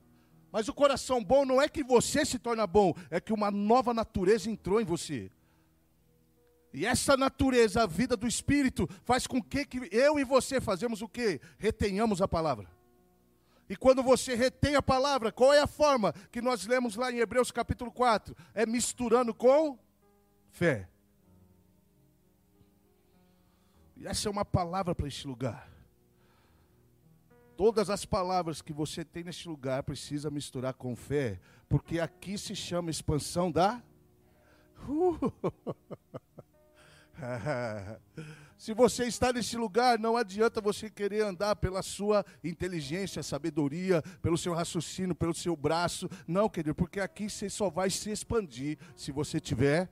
Mas 0.51 0.67
o 0.67 0.73
coração 0.73 1.23
bom 1.23 1.45
não 1.45 1.61
é 1.61 1.69
que 1.69 1.81
você 1.81 2.25
se 2.25 2.37
torna 2.37 2.67
bom, 2.67 2.93
é 3.09 3.21
que 3.21 3.31
uma 3.31 3.49
nova 3.49 3.93
natureza 3.93 4.51
entrou 4.51 4.81
em 4.81 4.85
você. 4.85 5.31
E 6.73 6.85
essa 6.85 7.15
natureza, 7.15 7.83
a 7.83 7.87
vida 7.87 8.17
do 8.17 8.27
Espírito, 8.27 8.89
faz 9.05 9.25
com 9.25 9.41
que, 9.41 9.65
que 9.65 9.87
eu 9.89 10.19
e 10.19 10.25
você 10.25 10.59
fazemos 10.59 11.01
o 11.01 11.07
quê? 11.07 11.39
Retenhamos 11.57 12.21
a 12.21 12.27
palavra. 12.27 12.78
E 13.69 13.75
quando 13.75 14.01
você 14.01 14.33
retém 14.33 14.75
a 14.75 14.81
palavra, 14.81 15.31
qual 15.31 15.53
é 15.53 15.61
a 15.61 15.67
forma 15.67 16.11
que 16.31 16.41
nós 16.41 16.65
lemos 16.65 16.95
lá 16.95 17.11
em 17.11 17.19
Hebreus 17.19 17.51
capítulo 17.51 17.91
4? 17.91 18.35
É 18.55 18.65
misturando 18.65 19.31
com 19.31 19.77
fé. 20.49 20.89
E 23.95 24.07
essa 24.07 24.27
é 24.27 24.31
uma 24.31 24.43
palavra 24.43 24.95
para 24.95 25.07
este 25.07 25.27
lugar. 25.27 25.69
Todas 27.55 27.89
as 27.89 28.05
palavras 28.05 28.61
que 28.61 28.73
você 28.73 29.05
tem 29.05 29.23
neste 29.23 29.47
lugar 29.47 29.83
precisa 29.83 30.31
misturar 30.31 30.73
com 30.73 30.95
fé, 30.95 31.39
porque 31.67 31.99
aqui 31.99 32.37
se 32.37 32.55
chama 32.55 32.89
expansão 32.89 33.51
da. 33.51 33.83
Uh! 34.87 35.31
Se 38.57 38.73
você 38.73 39.05
está 39.05 39.31
nesse 39.31 39.55
lugar, 39.55 39.97
não 39.97 40.17
adianta 40.17 40.59
você 40.59 40.89
querer 40.89 41.23
andar 41.23 41.55
pela 41.55 41.81
sua 41.81 42.25
inteligência, 42.43 43.23
sabedoria, 43.23 44.01
pelo 44.21 44.37
seu 44.37 44.53
raciocínio, 44.53 45.15
pelo 45.15 45.33
seu 45.33 45.55
braço. 45.55 46.09
Não, 46.27 46.49
querido, 46.49 46.75
porque 46.75 46.99
aqui 46.99 47.29
você 47.29 47.49
só 47.49 47.69
vai 47.69 47.89
se 47.89 48.11
expandir 48.11 48.77
se 48.97 49.11
você 49.11 49.39
tiver 49.39 49.89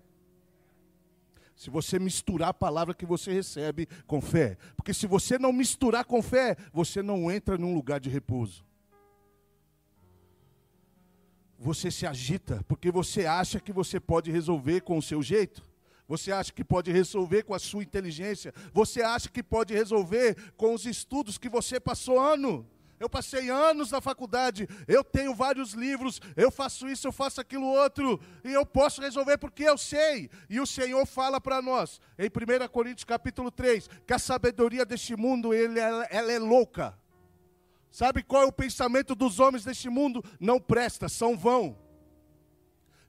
se 1.58 1.72
você 1.72 1.98
misturar 1.98 2.50
a 2.50 2.54
palavra 2.54 2.94
que 2.94 3.06
você 3.06 3.34
recebe 3.34 3.88
com 4.06 4.22
fé. 4.22 4.58
Porque 4.76 4.94
se 4.94 5.08
você 5.08 5.40
não 5.40 5.52
misturar 5.52 6.06
com 6.06 6.22
fé, 6.22 6.56
você 6.72 7.02
não 7.02 7.32
entra 7.32 7.58
num 7.58 7.74
lugar 7.74 8.00
de 8.00 8.10
repouso. 8.12 8.64
Você 11.58 11.90
se 11.90 12.06
agita 12.06 12.64
porque 12.68 12.92
você 12.92 13.26
acha 13.26 13.60
que 13.60 13.74
você 13.74 14.00
pode 14.00 14.30
resolver 14.32 14.82
com 14.82 15.00
o 15.00 15.02
seu 15.02 15.24
jeito. 15.24 15.67
Você 16.08 16.32
acha 16.32 16.54
que 16.54 16.64
pode 16.64 16.92
resolver 16.92 17.44
com 17.44 17.54
a 17.54 17.60
sua 17.60 17.84
inteligência? 17.84 18.54
Você 18.74 19.02
acha 19.02 19.30
que 19.30 19.44
pode 19.44 19.74
resolver 19.74 20.54
com 20.56 20.74
os 20.74 20.86
estudos 20.86 21.38
que 21.38 21.50
você 21.50 21.80
passou 21.80 22.20
ano? 22.20 22.66
Eu 23.00 23.08
passei 23.08 23.50
anos 23.50 23.92
na 23.92 24.02
faculdade, 24.02 24.68
eu 24.88 25.04
tenho 25.04 25.36
vários 25.36 25.74
livros, 25.74 26.20
eu 26.36 26.50
faço 26.50 26.88
isso, 26.88 27.08
eu 27.08 27.12
faço 27.12 27.40
aquilo 27.40 27.68
outro, 27.68 28.20
e 28.44 28.52
eu 28.52 28.66
posso 28.66 29.02
resolver 29.02 29.38
porque 29.38 29.64
eu 29.64 29.78
sei. 29.78 30.32
E 30.50 30.60
o 30.60 30.66
Senhor 30.66 31.06
fala 31.06 31.40
para 31.40 31.62
nós, 31.62 32.02
em 32.18 32.26
1 32.26 32.68
Coríntios 32.70 33.04
capítulo 33.04 33.52
3, 33.52 33.88
que 34.06 34.14
a 34.14 34.20
sabedoria 34.20 34.84
deste 34.84 35.16
mundo, 35.16 35.54
ele, 35.54 35.80
ela, 35.80 36.06
é 36.06 36.40
louca. 36.40 36.98
Sabe 37.92 38.24
qual 38.24 38.44
é 38.44 38.46
o 38.46 38.52
pensamento 38.52 39.14
dos 39.14 39.40
homens 39.40 39.64
deste 39.64 39.90
mundo? 39.90 40.24
Não 40.40 40.60
presta, 40.60 41.08
são 41.08 41.38
vão. 41.38 41.78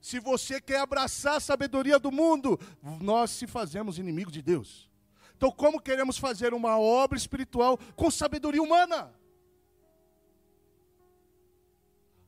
Se 0.01 0.19
você 0.19 0.61
quer 0.61 0.79
abraçar 0.79 1.35
a 1.35 1.39
sabedoria 1.39 1.99
do 1.99 2.11
mundo, 2.11 2.59
nós 3.01 3.31
se 3.31 3.45
fazemos 3.45 3.99
inimigo 3.99 4.31
de 4.31 4.41
Deus. 4.41 4.89
Então, 5.35 5.51
como 5.51 5.81
queremos 5.81 6.17
fazer 6.17 6.53
uma 6.53 6.79
obra 6.79 7.17
espiritual 7.17 7.77
com 7.95 8.11
sabedoria 8.11 8.61
humana? 8.61 9.13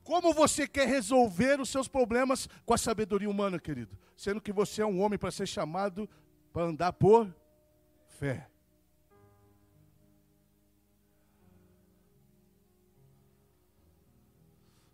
Como 0.03 0.33
você 0.33 0.67
quer 0.67 0.87
resolver 0.87 1.59
os 1.59 1.69
seus 1.69 1.87
problemas 1.87 2.47
com 2.65 2.73
a 2.73 2.77
sabedoria 2.77 3.29
humana, 3.29 3.59
querido? 3.59 3.97
Sendo 4.15 4.41
que 4.41 4.51
você 4.51 4.81
é 4.81 4.85
um 4.85 5.01
homem 5.01 5.17
para 5.17 5.31
ser 5.31 5.47
chamado 5.47 6.09
para 6.51 6.63
andar 6.63 6.93
por 6.93 7.33
fé. 8.07 8.49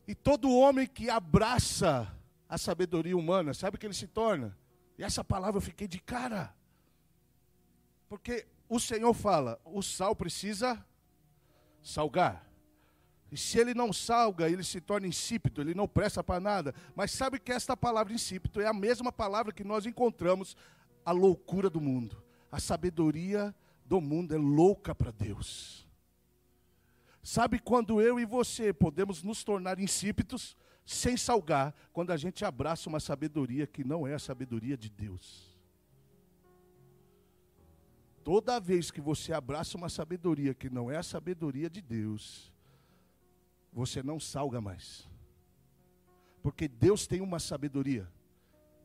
E 0.07 0.15
todo 0.15 0.55
homem 0.55 0.87
que 0.87 1.09
abraça 1.09 2.16
a 2.49 2.57
sabedoria 2.57 3.17
humana, 3.17 3.53
sabe 3.53 3.75
o 3.75 3.79
que 3.79 3.85
ele 3.85 3.93
se 3.93 4.07
torna? 4.07 4.57
E 4.97 5.03
essa 5.03 5.23
palavra 5.23 5.57
eu 5.57 5.61
fiquei 5.61 5.87
de 5.87 5.99
cara. 5.99 6.53
Porque 8.07 8.47
o 8.69 8.79
Senhor 8.79 9.13
fala: 9.13 9.59
o 9.65 9.81
sal 9.81 10.15
precisa 10.15 10.83
salgar. 11.81 12.45
E 13.29 13.37
se 13.37 13.59
ele 13.59 13.73
não 13.73 13.91
salga, 13.91 14.49
ele 14.49 14.63
se 14.63 14.79
torna 14.79 15.05
insípido, 15.05 15.61
ele 15.61 15.73
não 15.73 15.87
presta 15.87 16.23
para 16.23 16.39
nada. 16.39 16.73
Mas 16.95 17.11
sabe 17.11 17.39
que 17.39 17.51
esta 17.51 17.75
palavra 17.75 18.13
insípido 18.13 18.61
é 18.61 18.67
a 18.67 18.73
mesma 18.73 19.11
palavra 19.11 19.51
que 19.51 19.65
nós 19.65 19.85
encontramos 19.85 20.55
a 21.03 21.11
loucura 21.11 21.69
do 21.69 21.81
mundo. 21.81 22.23
A 22.49 22.59
sabedoria 22.59 23.53
do 23.85 23.99
mundo 23.99 24.33
é 24.33 24.37
louca 24.37 24.95
para 24.95 25.11
Deus. 25.11 25.85
Sabe 27.21 27.59
quando 27.59 27.99
eu 27.99 28.17
e 28.17 28.25
você 28.25 28.71
podemos 28.71 29.21
nos 29.21 29.43
tornar 29.43 29.77
insípidos? 29.79 30.55
Sem 30.87 31.17
salgar, 31.17 31.75
quando 31.91 32.11
a 32.11 32.17
gente 32.17 32.45
abraça 32.45 32.87
uma 32.87 33.01
sabedoria 33.01 33.67
que 33.67 33.83
não 33.83 34.07
é 34.07 34.13
a 34.13 34.19
sabedoria 34.19 34.77
de 34.77 34.89
Deus. 34.89 35.53
Toda 38.23 38.57
vez 38.57 38.89
que 38.89 39.01
você 39.01 39.33
abraça 39.33 39.77
uma 39.77 39.89
sabedoria 39.89 40.53
que 40.53 40.69
não 40.69 40.89
é 40.89 40.95
a 40.95 41.03
sabedoria 41.03 41.69
de 41.69 41.81
Deus, 41.81 42.53
você 43.71 44.01
não 44.01 44.17
salga 44.17 44.61
mais. 44.61 45.05
Porque 46.41 46.69
Deus 46.69 47.05
tem 47.05 47.19
uma 47.19 47.37
sabedoria. 47.37 48.09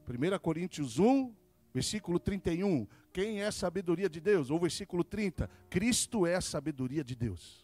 1 0.08 0.38
Coríntios 0.40 0.98
1, 0.98 1.32
versículo 1.72 2.18
31. 2.18 2.84
Quem 3.12 3.42
é 3.42 3.46
a 3.46 3.52
sabedoria 3.52 4.10
de 4.10 4.20
Deus? 4.20 4.50
Ou 4.50 4.58
versículo 4.58 5.04
30. 5.04 5.48
Cristo 5.70 6.26
é 6.26 6.34
a 6.34 6.40
sabedoria 6.40 7.04
de 7.04 7.14
Deus. 7.14 7.61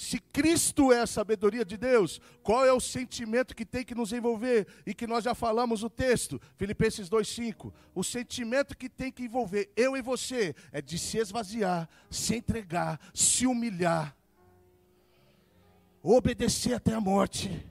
Se 0.00 0.18
Cristo 0.18 0.94
é 0.94 1.00
a 1.00 1.06
sabedoria 1.06 1.62
de 1.62 1.76
Deus, 1.76 2.22
qual 2.42 2.64
é 2.64 2.72
o 2.72 2.80
sentimento 2.80 3.54
que 3.54 3.66
tem 3.66 3.84
que 3.84 3.94
nos 3.94 4.14
envolver? 4.14 4.66
E 4.86 4.94
que 4.94 5.06
nós 5.06 5.22
já 5.22 5.34
falamos 5.34 5.82
o 5.82 5.90
texto, 5.90 6.40
Filipenses 6.56 7.06
2,5. 7.10 7.70
O 7.94 8.02
sentimento 8.02 8.74
que 8.74 8.88
tem 8.88 9.12
que 9.12 9.24
envolver 9.24 9.70
eu 9.76 9.94
e 9.98 10.00
você 10.00 10.54
é 10.72 10.80
de 10.80 10.98
se 10.98 11.18
esvaziar, 11.18 11.86
se 12.10 12.34
entregar, 12.34 12.98
se 13.12 13.46
humilhar, 13.46 14.16
obedecer 16.02 16.72
até 16.72 16.94
a 16.94 17.00
morte, 17.00 17.70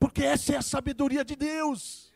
porque 0.00 0.24
essa 0.24 0.54
é 0.54 0.56
a 0.56 0.62
sabedoria 0.62 1.22
de 1.22 1.36
Deus. 1.36 2.10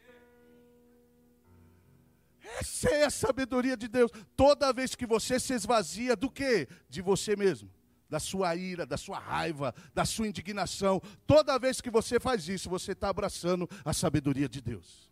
Essa 2.59 2.89
é 2.89 3.05
a 3.05 3.11
sabedoria 3.11 3.77
de 3.77 3.87
Deus. 3.87 4.11
Toda 4.35 4.73
vez 4.73 4.95
que 4.95 5.05
você 5.05 5.39
se 5.39 5.53
esvazia 5.53 6.17
do 6.17 6.31
que? 6.31 6.67
De 6.89 7.03
você 7.03 7.37
mesmo 7.37 7.71
da 8.13 8.21
sua 8.21 8.55
ira, 8.55 8.85
da 8.85 8.99
sua 8.99 9.19
raiva, 9.19 9.75
da 9.95 10.05
sua 10.05 10.29
indignação. 10.29 11.01
Toda 11.27 11.59
vez 11.59 11.81
que 11.81 11.89
você 11.89 12.21
faz 12.21 12.47
isso, 12.47 12.69
você 12.69 12.93
está 12.93 13.09
abraçando 13.09 13.67
a 13.83 13.95
sabedoria 13.95 14.47
de 14.47 14.61
Deus. 14.61 15.11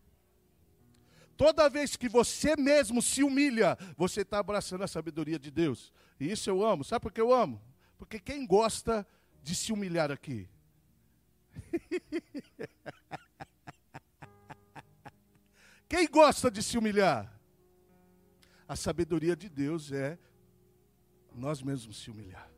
Toda 1.34 1.70
vez 1.70 1.96
que 1.96 2.10
você 2.10 2.54
mesmo 2.56 3.00
se 3.00 3.22
humilha, 3.22 3.78
você 3.96 4.20
está 4.20 4.40
abraçando 4.40 4.84
a 4.84 4.86
sabedoria 4.86 5.38
de 5.38 5.50
Deus. 5.50 5.94
E 6.20 6.30
isso 6.30 6.50
eu 6.50 6.62
amo. 6.62 6.84
Sabe 6.84 7.04
por 7.04 7.10
que 7.10 7.22
eu 7.22 7.32
amo? 7.32 7.58
Porque 7.96 8.20
quem 8.20 8.46
gosta 8.46 9.06
de 9.42 9.54
se 9.54 9.72
humilhar 9.72 10.10
aqui? 10.10 10.46
quem 15.88 16.06
gosta 16.06 16.50
de 16.50 16.62
se 16.62 16.76
humilhar? 16.76 17.34
A 18.68 18.76
sabedoria 18.76 19.34
de 19.34 19.48
Deus 19.48 19.90
é 19.90 20.18
nós 21.34 21.62
mesmos 21.62 21.96
se 21.96 22.10
humilhar. 22.10 22.49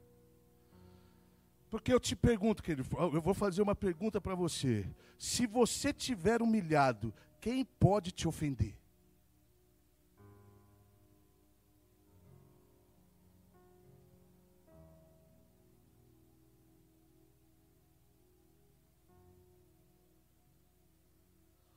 Porque 1.72 1.90
eu 1.90 1.98
te 1.98 2.14
pergunto, 2.14 2.62
querido, 2.62 2.86
eu 3.14 3.22
vou 3.22 3.32
fazer 3.32 3.62
uma 3.62 3.74
pergunta 3.74 4.20
para 4.20 4.34
você. 4.34 4.86
Se 5.18 5.46
você 5.46 5.90
tiver 5.90 6.42
humilhado, 6.42 7.14
quem 7.40 7.64
pode 7.64 8.12
te 8.12 8.28
ofender? 8.28 8.76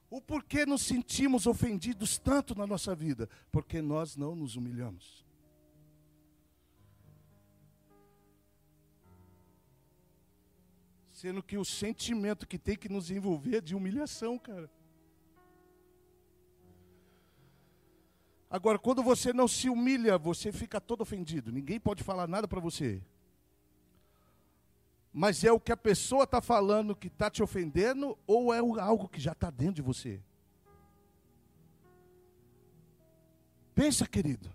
O 0.09 0.19
porquê 0.19 0.65
nos 0.65 0.81
sentimos 0.81 1.47
ofendidos 1.47 2.17
tanto 2.17 2.53
na 2.53 2.67
nossa 2.67 2.93
vida? 2.93 3.29
Porque 3.49 3.81
nós 3.81 4.17
não 4.17 4.35
nos 4.35 4.57
humilhamos. 4.57 5.24
Sendo 11.25 11.41
que 11.41 11.57
o 11.57 11.65
sentimento 11.65 12.45
que 12.45 12.59
tem 12.59 12.77
que 12.77 12.87
nos 12.87 13.09
envolver 13.09 13.55
é 13.55 13.59
de 13.59 13.73
humilhação, 13.73 14.37
cara. 14.37 14.69
Agora, 18.47 18.77
quando 18.77 19.01
você 19.01 19.33
não 19.33 19.47
se 19.47 19.67
humilha, 19.67 20.19
você 20.19 20.51
fica 20.51 20.79
todo 20.79 21.01
ofendido. 21.01 21.51
Ninguém 21.51 21.79
pode 21.79 22.03
falar 22.03 22.27
nada 22.27 22.47
para 22.47 22.59
você. 22.59 23.01
Mas 25.11 25.43
é 25.43 25.51
o 25.51 25.59
que 25.59 25.71
a 25.71 25.77
pessoa 25.77 26.25
está 26.25 26.39
falando 26.41 26.95
que 26.95 27.07
está 27.07 27.27
te 27.27 27.41
ofendendo 27.41 28.15
ou 28.27 28.53
é 28.53 28.59
algo 28.59 29.09
que 29.09 29.19
já 29.19 29.31
está 29.31 29.49
dentro 29.49 29.77
de 29.77 29.81
você? 29.81 30.21
Pensa, 33.73 34.05
querido. 34.05 34.47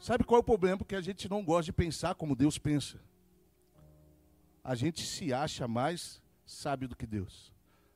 Sabe 0.00 0.24
qual 0.24 0.38
é 0.38 0.40
o 0.40 0.44
problema? 0.44 0.78
Porque 0.78 0.96
a 0.96 1.02
gente 1.02 1.28
não 1.28 1.44
gosta 1.44 1.64
de 1.64 1.74
pensar 1.74 2.14
como 2.14 2.34
Deus 2.34 2.56
pensa. 2.56 3.06
A 4.62 4.74
gente 4.74 5.06
se 5.06 5.32
acha 5.32 5.66
mais 5.66 6.20
sábio 6.44 6.88
do 6.88 6.96
que 6.96 7.06
Deus. 7.06 7.52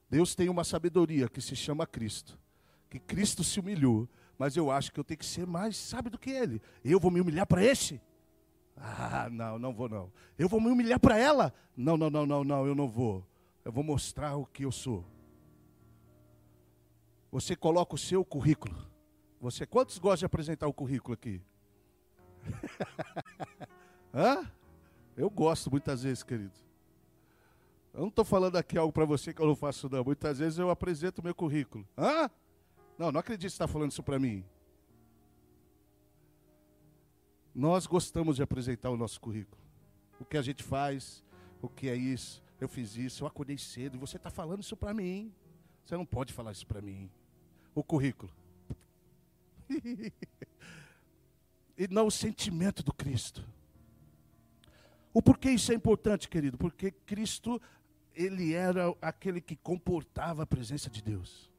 Deus 0.08 0.34
tem 0.34 0.48
uma 0.48 0.64
sabedoria 0.64 1.28
que 1.28 1.40
se 1.40 1.56
chama 1.56 1.86
Cristo 1.86 2.38
que 2.92 2.98
Cristo 2.98 3.42
se 3.42 3.58
humilhou, 3.58 4.06
mas 4.38 4.54
eu 4.54 4.70
acho 4.70 4.92
que 4.92 5.00
eu 5.00 5.04
tenho 5.04 5.16
que 5.16 5.24
ser 5.24 5.46
mais 5.46 5.78
sábio 5.78 6.10
do 6.10 6.18
que 6.18 6.28
ele. 6.28 6.60
Eu 6.84 7.00
vou 7.00 7.10
me 7.10 7.22
humilhar 7.22 7.46
para 7.46 7.64
esse? 7.64 7.98
Ah, 8.76 9.30
não, 9.32 9.58
não 9.58 9.72
vou 9.72 9.88
não. 9.88 10.12
Eu 10.38 10.46
vou 10.46 10.60
me 10.60 10.68
humilhar 10.68 11.00
para 11.00 11.16
ela? 11.16 11.54
Não, 11.74 11.96
não, 11.96 12.10
não, 12.10 12.26
não, 12.26 12.44
não, 12.44 12.66
eu 12.66 12.74
não 12.74 12.86
vou. 12.86 13.26
Eu 13.64 13.72
vou 13.72 13.82
mostrar 13.82 14.36
o 14.36 14.44
que 14.44 14.66
eu 14.66 14.70
sou. 14.70 15.06
Você 17.30 17.56
coloca 17.56 17.94
o 17.94 17.98
seu 17.98 18.22
currículo. 18.22 18.76
Você 19.40 19.64
quantos 19.64 19.96
gostam 19.96 20.18
de 20.18 20.26
apresentar 20.26 20.66
o 20.66 20.74
currículo 20.74 21.14
aqui? 21.14 21.40
Hã? 24.12 24.52
Eu 25.16 25.28
gosto 25.28 25.70
muitas 25.70 26.02
vezes, 26.02 26.22
querido. 26.22 26.54
Eu 27.92 28.00
não 28.00 28.08
estou 28.08 28.24
falando 28.24 28.56
aqui 28.56 28.78
algo 28.78 28.92
para 28.92 29.04
você 29.04 29.34
que 29.34 29.42
eu 29.42 29.46
não 29.46 29.54
faço, 29.54 29.88
não. 29.88 30.02
Muitas 30.02 30.38
vezes 30.38 30.58
eu 30.58 30.70
apresento 30.70 31.20
o 31.20 31.24
meu 31.24 31.34
currículo. 31.34 31.86
Hã? 31.96 32.30
Não, 32.98 33.12
não 33.12 33.20
acredito 33.20 33.48
que 33.48 33.50
você 33.50 33.54
está 33.54 33.68
falando 33.68 33.90
isso 33.90 34.02
para 34.02 34.18
mim. 34.18 34.44
Nós 37.54 37.86
gostamos 37.86 38.36
de 38.36 38.42
apresentar 38.42 38.90
o 38.90 38.96
nosso 38.96 39.20
currículo. 39.20 39.60
O 40.18 40.24
que 40.24 40.38
a 40.38 40.42
gente 40.42 40.62
faz, 40.62 41.22
o 41.60 41.68
que 41.68 41.88
é 41.88 41.94
isso, 41.94 42.42
eu 42.58 42.68
fiz 42.68 42.96
isso, 42.96 43.24
eu 43.24 43.28
acordei 43.28 43.58
cedo, 43.58 43.98
você 43.98 44.16
está 44.16 44.30
falando 44.30 44.62
isso 44.62 44.76
para 44.76 44.94
mim. 44.94 45.32
Você 45.84 45.96
não 45.96 46.06
pode 46.06 46.32
falar 46.32 46.52
isso 46.52 46.66
para 46.66 46.80
mim. 46.80 47.10
O 47.74 47.82
currículo. 47.82 48.32
e 51.76 51.88
não 51.90 52.06
o 52.06 52.10
sentimento 52.10 52.82
do 52.82 52.92
Cristo. 52.92 53.46
O 55.14 55.20
porquê 55.20 55.50
isso 55.50 55.70
é 55.72 55.74
importante, 55.74 56.28
querido? 56.28 56.56
Porque 56.56 56.90
Cristo, 56.90 57.60
ele 58.14 58.54
era 58.54 58.94
aquele 59.00 59.40
que 59.40 59.56
comportava 59.56 60.42
a 60.44 60.46
presença 60.46 60.88
de 60.88 61.02
Deus. 61.02 61.50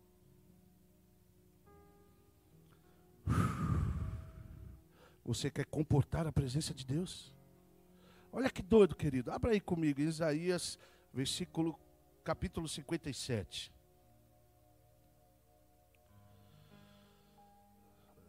Você 5.23 5.51
quer 5.51 5.65
comportar 5.65 6.25
a 6.25 6.31
presença 6.31 6.73
de 6.73 6.85
Deus? 6.85 7.31
Olha 8.31 8.49
que 8.49 8.63
doido, 8.63 8.95
querido. 8.95 9.31
Abra 9.31 9.51
aí 9.51 9.61
comigo, 9.61 10.01
Isaías, 10.01 10.79
versículo, 11.13 11.79
capítulo 12.23 12.67
57. 12.67 13.71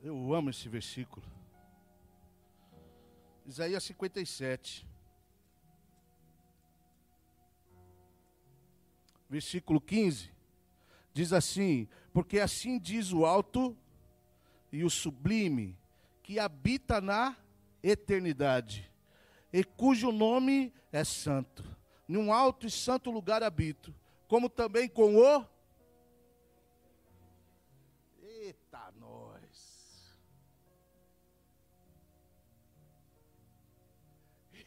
Eu 0.03 0.35
amo 0.35 0.51
esse 0.51 0.69
versículo. 0.69 1.25
Isaías 3.47 3.83
57. 3.85 4.87
Versículo 9.35 9.81
15. 9.81 10.31
Diz 11.13 11.33
assim: 11.33 11.89
Porque 12.13 12.39
assim 12.39 12.79
diz 12.79 13.13
o 13.13 13.27
alto 13.27 13.77
e 14.71 14.85
o 14.85 14.91
sublime, 14.91 15.77
que 16.23 16.39
habita 16.39 17.01
na 17.01 17.37
eternidade, 17.83 18.89
e 19.53 19.65
cujo 19.65 20.13
nome 20.13 20.73
é 20.93 21.03
santo. 21.03 21.65
Num 22.07 22.33
alto 22.33 22.69
e 22.69 22.71
santo 22.71 23.11
lugar 23.11 23.43
habito, 23.43 23.93
como 24.29 24.49
também 24.49 24.89
com 24.89 25.17
o. 25.17 25.45
Eita, 28.23 28.95
nós! 29.01 30.15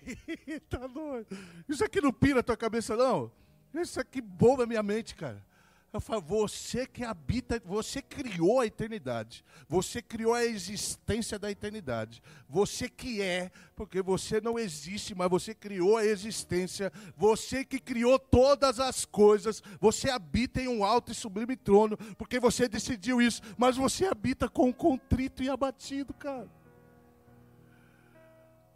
Eita, 0.46 0.90
nós! 0.90 1.26
Isso 1.70 1.86
aqui 1.86 2.02
não 2.02 2.12
pira 2.12 2.42
a 2.42 2.44
tua 2.44 2.58
cabeça, 2.58 2.98
não? 2.98 3.32
Isso 3.74 4.00
aqui 4.00 4.22
bomba 4.22 4.64
a 4.64 4.68
minha 4.68 4.84
mente, 4.84 5.16
cara. 5.16 5.46
Eu 5.94 6.02
falo, 6.02 6.22
você 6.22 6.86
que 6.86 7.04
habita, 7.04 7.62
você 7.66 8.02
criou 8.02 8.60
a 8.60 8.66
eternidade, 8.66 9.44
você 9.70 10.02
criou 10.02 10.34
a 10.34 10.46
existência 10.46 11.40
da 11.40 11.50
eternidade, 11.50 12.22
você 12.48 12.90
que 12.90 13.22
é, 13.22 13.50
porque 13.74 14.02
você 14.02 14.42
não 14.42 14.60
existe, 14.60 15.16
mas 15.16 15.30
você 15.30 15.56
criou 15.56 15.96
a 15.96 16.06
existência, 16.06 16.92
você 17.16 17.64
que 17.64 17.80
criou 17.80 18.20
todas 18.20 18.82
as 18.82 19.06
coisas, 19.06 19.64
você 19.80 20.10
habita 20.10 20.62
em 20.62 20.68
um 20.68 20.84
alto 20.84 21.14
e 21.14 21.16
sublime 21.16 21.56
trono, 21.56 21.98
porque 22.18 22.38
você 22.38 22.68
decidiu 22.68 23.22
isso, 23.22 23.42
mas 23.58 23.78
você 23.78 24.06
habita 24.06 24.50
com 24.50 24.74
contrito 24.74 25.42
e 25.42 25.50
abatido, 25.50 26.14
cara. 26.14 26.48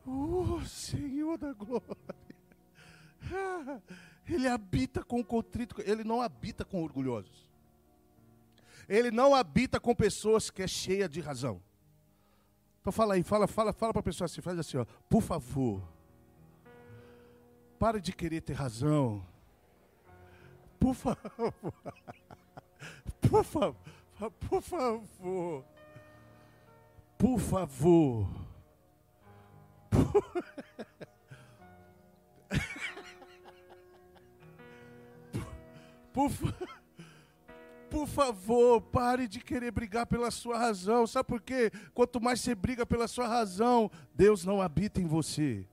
Oh, 0.08 0.62
Senhor 0.66 1.38
da 1.38 1.52
glória. 1.54 1.86
Ele 4.32 4.48
habita 4.48 5.04
com 5.04 5.22
contrito, 5.22 5.76
ele 5.82 6.06
não 6.06 6.22
habita 6.22 6.64
com 6.64 6.82
orgulhosos. 6.82 7.50
Ele 8.88 9.12
não 9.12 9.36
habita 9.36 9.80
com 9.80 9.94
pessoas 9.94 10.50
que 10.50 10.64
é 10.64 10.68
cheia 10.68 11.10
de 11.10 11.20
razão. 11.20 11.62
Então 12.80 12.94
fala 12.94 13.16
aí, 13.16 13.24
fala, 13.24 13.46
fala, 13.46 13.74
fala 13.74 13.92
para 13.92 14.00
a 14.00 14.04
pessoa 14.04 14.26
assim, 14.26 14.42
faz 14.42 14.58
assim, 14.58 14.78
ó, 14.78 14.86
por 15.10 15.22
favor. 15.22 15.84
Pare 17.78 18.00
de 18.00 18.14
querer 18.14 18.42
ter 18.42 18.54
razão. 18.54 19.26
Por 20.80 20.96
favor. 20.96 21.22
Por 23.30 23.44
favor. 23.44 23.76
Por 24.50 24.62
favor. 24.62 25.66
Por 27.18 27.40
favor. 27.40 28.28
Por... 29.92 31.11
Por, 36.14 36.32
por 37.90 38.08
favor, 38.08 38.82
pare 38.82 39.28
de 39.28 39.40
querer 39.40 39.72
brigar 39.72 40.06
pela 40.06 40.32
sua 40.32 40.58
razão. 40.58 41.08
Sabe 41.08 41.28
por 41.28 41.42
quê? 41.42 41.72
Quanto 41.94 42.22
mais 42.22 42.42
você 42.42 42.54
briga 42.56 42.86
pela 42.86 43.08
sua 43.08 43.28
razão, 43.28 43.90
Deus 44.14 44.46
não 44.46 44.62
habita 44.62 45.00
em 45.00 45.08
você. 45.08 45.66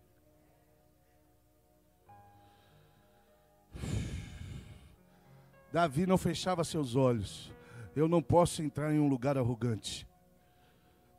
Davi 5.73 6.07
não 6.07 6.17
fechava 6.17 6.65
seus 6.65 6.97
olhos. 6.97 7.53
Eu 7.95 8.09
não 8.09 8.23
posso 8.23 8.63
entrar 8.63 8.93
em 8.93 8.99
um 8.99 9.09
lugar 9.09 9.37
arrogante. 9.37 10.07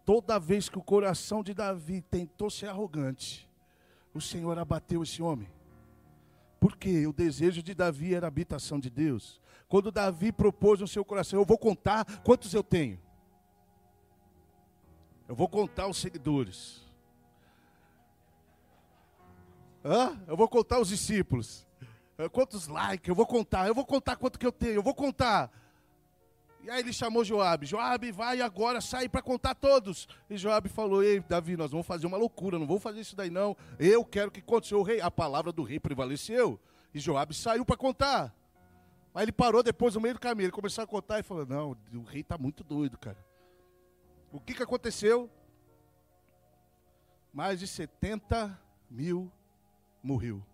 Toda 0.05 0.39
vez 0.39 0.67
que 0.67 0.79
o 0.79 0.83
coração 0.83 1.43
de 1.43 1.53
Davi 1.53 2.01
tentou 2.01 2.49
ser 2.49 2.67
arrogante, 2.67 3.47
o 4.13 4.19
Senhor 4.19 4.57
abateu 4.57 5.03
esse 5.03 5.21
homem. 5.21 5.47
Porque 6.59 7.07
o 7.07 7.13
desejo 7.13 7.63
de 7.63 7.73
Davi 7.73 8.13
era 8.13 8.27
a 8.27 8.29
habitação 8.29 8.79
de 8.79 8.89
Deus. 8.89 9.39
Quando 9.67 9.91
Davi 9.91 10.31
propôs 10.31 10.79
no 10.79 10.87
seu 10.87 11.05
coração, 11.05 11.39
eu 11.39 11.45
vou 11.45 11.57
contar 11.57 12.05
quantos 12.21 12.53
eu 12.53 12.63
tenho. 12.63 12.99
Eu 15.27 15.35
vou 15.35 15.47
contar 15.47 15.87
os 15.87 15.97
seguidores. 15.97 16.81
Hã? 19.85 20.19
Eu 20.27 20.35
vou 20.35 20.47
contar 20.47 20.79
os 20.79 20.89
discípulos. 20.89 21.67
Quantos 22.31 22.67
likes? 22.67 23.07
Eu 23.07 23.15
vou 23.15 23.25
contar. 23.25 23.67
Eu 23.67 23.75
vou 23.75 23.85
contar 23.85 24.17
quanto 24.17 24.37
que 24.37 24.45
eu 24.45 24.51
tenho. 24.51 24.73
Eu 24.73 24.83
vou 24.83 24.93
contar. 24.93 25.51
E 26.69 26.71
aí 26.71 26.81
ele 26.81 26.93
chamou 26.93 27.25
Joabe. 27.25 27.65
Joabe, 27.65 28.11
vai 28.11 28.41
agora, 28.41 28.79
sai 28.79 29.09
para 29.09 29.23
contar 29.23 29.55
todos. 29.55 30.07
E 30.29 30.37
Joabe 30.37 30.69
falou: 30.69 31.03
Ei, 31.03 31.19
Davi, 31.19 31.57
nós 31.57 31.71
vamos 31.71 31.87
fazer 31.87 32.05
uma 32.05 32.15
loucura, 32.15 32.59
não 32.59 32.67
vamos 32.67 32.83
fazer 32.83 32.99
isso 32.99 33.15
daí 33.15 33.31
não. 33.31 33.57
Eu 33.79 34.05
quero 34.05 34.29
que 34.29 34.39
conte 34.39 34.75
o 34.75 34.83
rei. 34.83 35.01
A 35.01 35.09
palavra 35.09 35.51
do 35.51 35.63
rei 35.63 35.79
prevaleceu. 35.79 36.59
E 36.93 36.99
Joabe 36.99 37.33
saiu 37.33 37.65
para 37.65 37.75
contar. 37.75 38.31
Aí 39.15 39.23
ele 39.23 39.31
parou 39.31 39.63
depois 39.63 39.95
no 39.95 40.01
meio 40.01 40.13
do 40.13 40.19
caminho. 40.19 40.45
Ele 40.45 40.51
começou 40.51 40.83
a 40.83 40.87
contar 40.87 41.17
e 41.17 41.23
falou: 41.23 41.43
Não, 41.43 41.75
o 41.91 42.03
rei 42.03 42.21
está 42.21 42.37
muito 42.37 42.63
doido, 42.63 42.99
cara. 42.99 43.17
O 44.31 44.39
que, 44.39 44.53
que 44.53 44.61
aconteceu? 44.61 45.27
Mais 47.33 47.59
de 47.59 47.65
70 47.65 48.61
mil 48.91 49.31
morreu. 50.03 50.45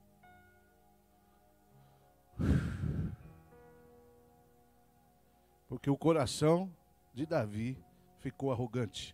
Porque 5.76 5.89
o 5.89 5.97
coração 5.97 6.73
de 7.13 7.26
Davi 7.26 7.78
ficou 8.19 8.49
arrogante. 8.49 9.13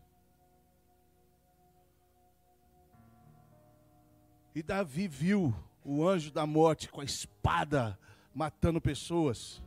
E 4.54 4.62
Davi 4.62 5.08
viu 5.08 5.56
o 5.84 6.08
anjo 6.08 6.32
da 6.32 6.46
morte 6.46 6.88
com 6.88 7.02
a 7.02 7.04
espada 7.04 7.98
matando 8.32 8.80
pessoas. 8.80 9.60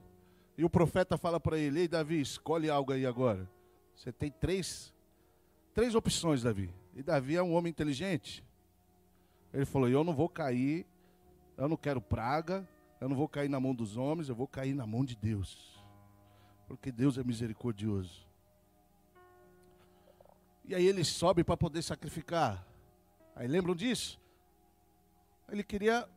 E 0.57 0.64
o 0.64 0.70
profeta 0.70 1.18
fala 1.18 1.40
para 1.40 1.59
ele: 1.59 1.80
Ei, 1.80 1.88
Davi, 1.88 2.20
escolhe 2.20 2.70
algo 2.70 2.92
aí 2.92 3.05
agora. 3.05 3.51
Você 3.97 4.12
tem 4.12 4.30
três, 4.30 4.95
três 5.74 5.97
opções, 5.97 6.45
Davi. 6.45 6.72
E 6.95 7.03
Davi 7.03 7.34
é 7.34 7.42
um 7.42 7.55
homem 7.55 7.72
inteligente. 7.72 8.45
Ele 9.53 9.64
falou: 9.64 9.88
Eu 9.88 10.05
não 10.05 10.14
vou 10.14 10.28
cair, 10.28 10.86
eu 11.57 11.68
não 11.68 11.76
quero 11.76 12.01
praga, 12.01 12.64
eu 13.01 13.09
não 13.09 13.16
vou 13.16 13.28
cair 13.28 13.49
na 13.49 13.59
mão 13.59 13.74
dos 13.74 13.97
homens, 13.97 14.28
eu 14.28 14.34
vou 14.36 14.47
cair 14.47 14.74
na 14.74 14.86
mão 14.86 15.05
de 15.05 15.16
Deus. 15.16 15.74
Porque 16.67 16.91
Deus 16.91 17.19
é 17.19 17.25
misericordioso. 17.25 18.27
E 20.65 20.75
aí 20.75 20.87
ele 20.87 21.05
sobe 21.05 21.45
para 21.45 21.57
poder 21.57 21.83
sacrificar. 21.83 22.67
Aí 23.37 23.47
lembram 23.47 23.75
disso? 23.75 24.19
Ele 25.49 25.62
queria. 25.62 26.09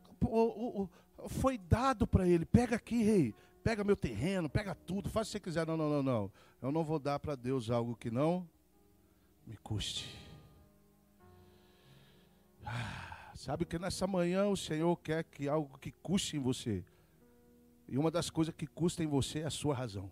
Foi 1.28 1.58
dado 1.58 2.06
para 2.06 2.26
ele: 2.26 2.46
pega 2.46 2.76
aqui, 2.76 3.02
rei, 3.02 3.34
pega 3.62 3.84
meu 3.84 3.96
terreno, 3.96 4.48
pega 4.48 4.74
tudo, 4.74 5.10
faz 5.10 5.28
o 5.28 5.30
que 5.30 5.32
você 5.32 5.40
quiser. 5.40 5.66
Não, 5.66 5.76
não, 5.76 5.90
não, 5.90 6.02
não. 6.02 6.32
Eu 6.62 6.72
não 6.72 6.82
vou 6.82 6.98
dar 6.98 7.18
para 7.18 7.34
Deus 7.34 7.70
algo 7.70 7.94
que 7.94 8.10
não 8.10 8.48
me 9.46 9.56
custe. 9.58 10.16
Ah, 12.64 13.32
sabe 13.34 13.64
que 13.64 13.78
nessa 13.78 14.06
manhã 14.06 14.46
o 14.46 14.56
Senhor 14.56 14.96
quer 14.96 15.24
que 15.24 15.48
algo 15.48 15.78
que 15.78 15.92
custe 15.92 16.36
em 16.36 16.40
você. 16.40 16.84
E 17.86 17.96
uma 17.96 18.10
das 18.10 18.28
coisas 18.28 18.54
que 18.54 18.66
custa 18.66 19.02
em 19.02 19.06
você 19.06 19.40
é 19.40 19.46
a 19.46 19.50
sua 19.50 19.74
razão. 19.74 20.10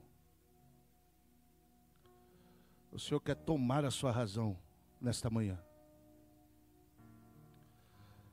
O 2.97 2.99
Senhor 2.99 3.21
quer 3.21 3.35
tomar 3.35 3.85
a 3.85 3.91
sua 3.91 4.11
razão 4.11 4.57
nesta 4.99 5.29
manhã. 5.29 5.59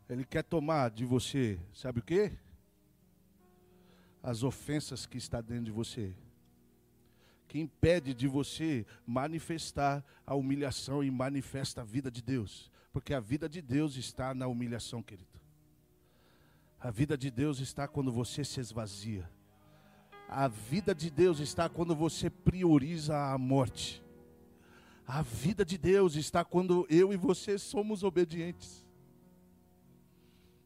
Ele 0.08 0.24
quer 0.24 0.42
tomar 0.42 0.90
de 0.90 1.04
você, 1.04 1.60
sabe 1.74 2.00
o 2.00 2.02
que? 2.02 2.32
As 4.24 4.42
ofensas 4.42 5.06
que 5.06 5.18
está 5.18 5.42
dentro 5.42 5.66
de 5.66 5.72
você. 5.72 6.16
Que 7.46 7.60
impede 7.60 8.14
de 8.14 8.26
você 8.26 8.86
manifestar 9.06 10.02
a 10.26 10.34
humilhação 10.34 11.04
e 11.04 11.12
manifesta 11.12 11.82
a 11.82 11.84
vida 11.84 12.10
de 12.10 12.22
Deus. 12.22 12.72
Porque 12.94 13.14
a 13.14 13.20
vida 13.20 13.50
de 13.50 13.62
Deus 13.62 13.98
está 13.98 14.34
na 14.34 14.48
humilhação, 14.48 15.04
querido. 15.04 15.42
A 16.80 16.90
vida 16.90 17.18
de 17.18 17.30
Deus 17.30 17.60
está 17.60 17.86
quando 17.86 18.14
você 18.14 18.46
se 18.46 18.62
esvazia. 18.62 19.30
A 20.30 20.48
vida 20.48 20.96
de 20.96 21.10
Deus 21.10 21.42
está 21.42 21.68
quando 21.68 21.94
você 21.94 22.30
prioriza 22.30 23.18
a 23.18 23.38
morte. 23.38 24.03
A 25.06 25.22
vida 25.22 25.66
de 25.66 25.78
Deus 25.78 26.16
está 26.16 26.44
quando 26.46 26.88
eu 26.90 27.12
e 27.12 27.18
você 27.18 27.58
somos 27.58 28.04
obedientes. 28.04 28.86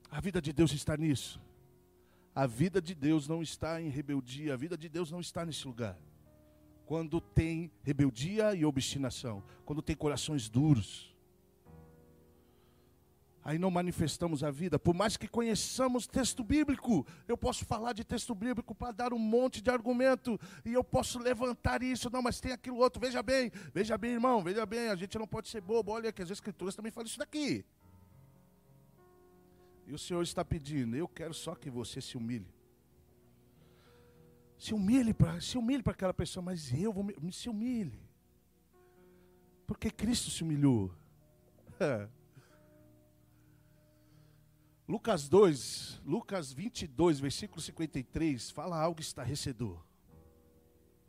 A 0.10 0.22
vida 0.22 0.42
de 0.42 0.54
Deus 0.54 0.72
está 0.72 0.96
nisso. 0.96 1.42
A 2.34 2.46
vida 2.46 2.80
de 2.80 2.94
Deus 2.94 3.28
não 3.28 3.42
está 3.42 3.82
em 3.82 3.90
rebeldia, 3.90 4.54
a 4.54 4.58
vida 4.58 4.78
de 4.78 4.88
Deus 4.88 5.10
não 5.10 5.20
está 5.20 5.44
nesse 5.44 5.66
lugar. 5.66 5.98
Quando 6.86 7.20
tem 7.20 7.72
rebeldia 7.84 8.54
e 8.54 8.64
obstinação, 8.64 9.44
quando 9.66 9.82
tem 9.82 9.96
corações 9.96 10.48
duros, 10.48 11.17
aí 13.48 13.58
não 13.58 13.72
manifestamos 13.72 14.44
a 14.44 14.52
vida. 14.52 14.78
Por 14.78 14.94
mais 14.94 15.16
que 15.16 15.26
conheçamos 15.26 16.06
texto 16.06 16.44
bíblico, 16.44 17.08
eu 17.30 17.38
posso 17.38 17.64
falar 17.64 17.94
de 17.94 18.04
texto 18.04 18.36
bíblico 18.36 18.76
para 18.76 18.92
dar 18.92 19.14
um 19.14 19.18
monte 19.18 19.62
de 19.62 19.70
argumento, 19.70 20.38
e 20.66 20.74
eu 20.74 20.84
posso 20.84 21.18
levantar 21.18 21.82
isso, 21.82 22.10
não, 22.10 22.22
mas 22.22 22.42
tem 22.42 22.52
aquilo 22.52 22.76
outro. 22.76 23.00
Veja 23.00 23.24
bem, 23.24 23.50
veja 23.74 23.98
bem, 23.98 24.12
irmão, 24.12 24.44
veja 24.44 24.66
bem, 24.66 24.90
a 24.90 24.98
gente 24.98 25.18
não 25.18 25.26
pode 25.26 25.48
ser 25.48 25.62
bobo. 25.62 25.94
Olha 25.94 26.12
que 26.12 26.22
as 26.22 26.30
escrituras 26.30 26.76
também 26.76 26.92
falam 26.92 27.08
isso 27.08 27.18
daqui. 27.18 27.64
E 29.86 29.94
o 29.94 29.98
Senhor 29.98 30.22
está 30.24 30.44
pedindo, 30.44 30.98
eu 30.98 31.08
quero 31.08 31.34
só 31.34 31.56
que 31.56 31.70
você 31.70 32.02
se 32.02 32.18
humilhe. 32.18 32.54
Se 34.58 34.74
humilhe 34.74 35.14
para 35.14 35.40
se 35.40 35.58
humilhe 35.58 35.82
para 35.82 35.94
aquela 35.94 36.14
pessoa, 36.14 36.44
mas 36.44 36.74
eu 36.74 36.92
vou 36.92 37.02
me, 37.02 37.32
se 37.32 37.48
humilhe. 37.48 37.98
Porque 39.66 39.90
Cristo 39.90 40.30
se 40.30 40.44
humilhou. 40.44 40.94
Lucas 44.88 45.28
2, 45.28 46.02
Lucas 46.06 46.54
22, 46.54 47.20
versículo 47.20 47.62
53, 47.62 48.52
fala 48.52 48.80
algo 48.80 49.02
estarrecedor. 49.02 49.84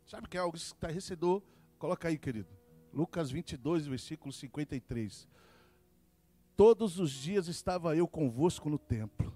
Sabe 0.05 0.25
o 0.25 0.29
que 0.29 0.35
é 0.35 0.39
algo 0.41 0.57
estarrecedor? 0.57 1.41
Coloca 1.77 2.09
aí, 2.09 2.17
querido. 2.17 2.49
Lucas 2.93 3.31
22, 3.31 3.87
versículo 3.87 4.33
53. 4.33 5.29
Todos 6.57 6.99
os 6.99 7.11
dias 7.11 7.47
estava 7.47 7.95
eu 7.95 8.05
convosco 8.05 8.69
no 8.69 8.77
templo, 8.77 9.33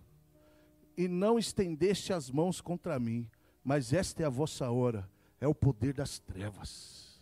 e 0.97 1.07
não 1.07 1.39
estendeste 1.39 2.11
as 2.11 2.29
mãos 2.29 2.59
contra 2.59 2.99
mim, 2.99 3.29
mas 3.63 3.93
esta 3.93 4.23
é 4.23 4.25
a 4.25 4.29
vossa 4.29 4.69
hora, 4.69 5.09
é 5.39 5.47
o 5.47 5.55
poder 5.55 5.93
das 5.93 6.19
trevas. 6.19 7.21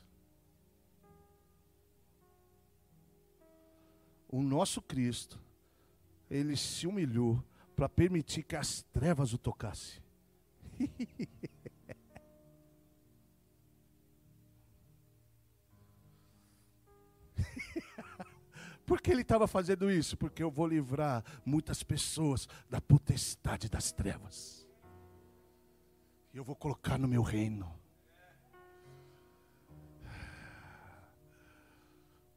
O 4.28 4.42
nosso 4.42 4.82
Cristo, 4.82 5.40
ele 6.32 6.56
se 6.56 6.88
humilhou 6.88 7.44
para 7.76 7.90
permitir 7.90 8.44
que 8.44 8.56
as 8.56 8.84
trevas 8.84 9.34
o 9.34 9.38
tocassem. 9.38 10.02
Por 18.86 19.02
que 19.02 19.12
ele 19.12 19.24
estava 19.24 19.46
fazendo 19.46 19.92
isso? 19.92 20.16
Porque 20.16 20.42
eu 20.42 20.50
vou 20.50 20.66
livrar 20.66 21.22
muitas 21.46 21.84
pessoas 21.84 22.48
da 22.70 22.80
potestade 22.80 23.68
das 23.70 23.92
trevas. 23.92 24.66
E 26.34 26.38
eu 26.38 26.46
vou 26.46 26.56
colocar 26.56 26.98
no 26.98 27.10
meu 27.10 27.22
reino. 27.22 27.70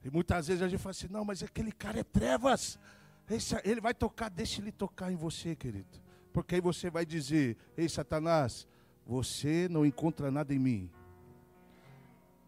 E 0.03 0.11
muitas 0.11 0.49
vezes 0.49 0.62
a 0.62 0.68
gente 0.68 0.80
fala 0.80 0.90
assim: 0.90 1.07
não, 1.09 1.24
mas 1.24 1.45
aquele 1.45 1.70
cara 1.70 2.01
é 2.01 2.05
trevas. 2.05 2.76
Ele 3.64 3.81
vai 3.81 3.95
tocar, 3.95 4.29
deixa 4.29 4.61
ele 4.61 4.70
tocar 4.70 5.11
em 5.11 5.16
você, 5.16 5.57
querido. 5.57 6.03
Porque 6.33 6.57
aí 6.57 6.61
você 6.61 6.91
vai 6.91 7.07
dizer: 7.07 7.57
Ei, 7.77 7.89
Satanás, 7.89 8.66
você 9.07 9.68
não 9.70 9.87
encontra 9.87 10.31
nada 10.31 10.53
em 10.53 10.59
mim. 10.59 10.91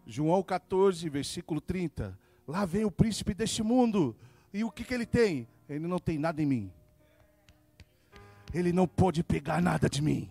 João 0.05 0.41
14, 0.43 1.09
versículo 1.09 1.59
30. 1.59 2.17
Lá 2.47 2.65
vem 2.65 2.85
o 2.85 2.91
príncipe 2.91 3.33
deste 3.33 3.61
mundo. 3.61 4.15
E 4.53 4.63
o 4.63 4.71
que, 4.71 4.83
que 4.83 4.93
ele 4.93 5.05
tem? 5.05 5.47
Ele 5.67 5.87
não 5.87 5.99
tem 5.99 6.17
nada 6.17 6.41
em 6.41 6.45
mim. 6.45 6.71
Ele 8.53 8.71
não 8.71 8.87
pode 8.87 9.23
pegar 9.23 9.61
nada 9.61 9.89
de 9.89 10.01
mim. 10.01 10.29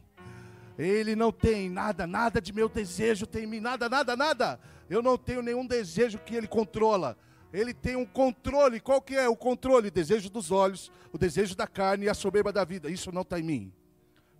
Ele 0.79 1.17
não 1.17 1.33
tem 1.33 1.71
nada, 1.71 2.07
nada 2.07 2.41
de 2.41 2.53
meu 2.53 2.69
desejo 2.69 3.27
tem 3.27 3.45
em 3.45 3.47
mim, 3.47 3.61
nada, 3.61 3.89
nada, 3.89 4.17
nada. 4.17 4.61
Eu 4.89 5.03
não 5.03 5.17
tenho 5.17 5.43
nenhum 5.43 5.67
desejo 5.67 6.19
que 6.19 6.35
ele 6.35 6.47
controla. 6.47 7.17
Ele 7.57 7.73
tem 7.73 7.97
um 7.97 8.05
controle. 8.05 8.81
Qual 8.81 9.01
que 9.01 9.17
é 9.17 9.27
o 9.27 9.35
controle? 9.35 9.89
O 9.89 9.91
desejo 9.91 10.29
dos 10.29 10.51
olhos, 10.51 10.93
o 11.11 11.17
desejo 11.17 11.57
da 11.57 11.67
carne 11.67 12.05
e 12.05 12.09
a 12.11 12.13
soberba 12.13 12.53
da 12.53 12.63
vida. 12.65 12.91
Isso 12.91 13.11
não 13.11 13.23
está 13.23 13.41
em 13.41 13.43
mim. 13.43 13.73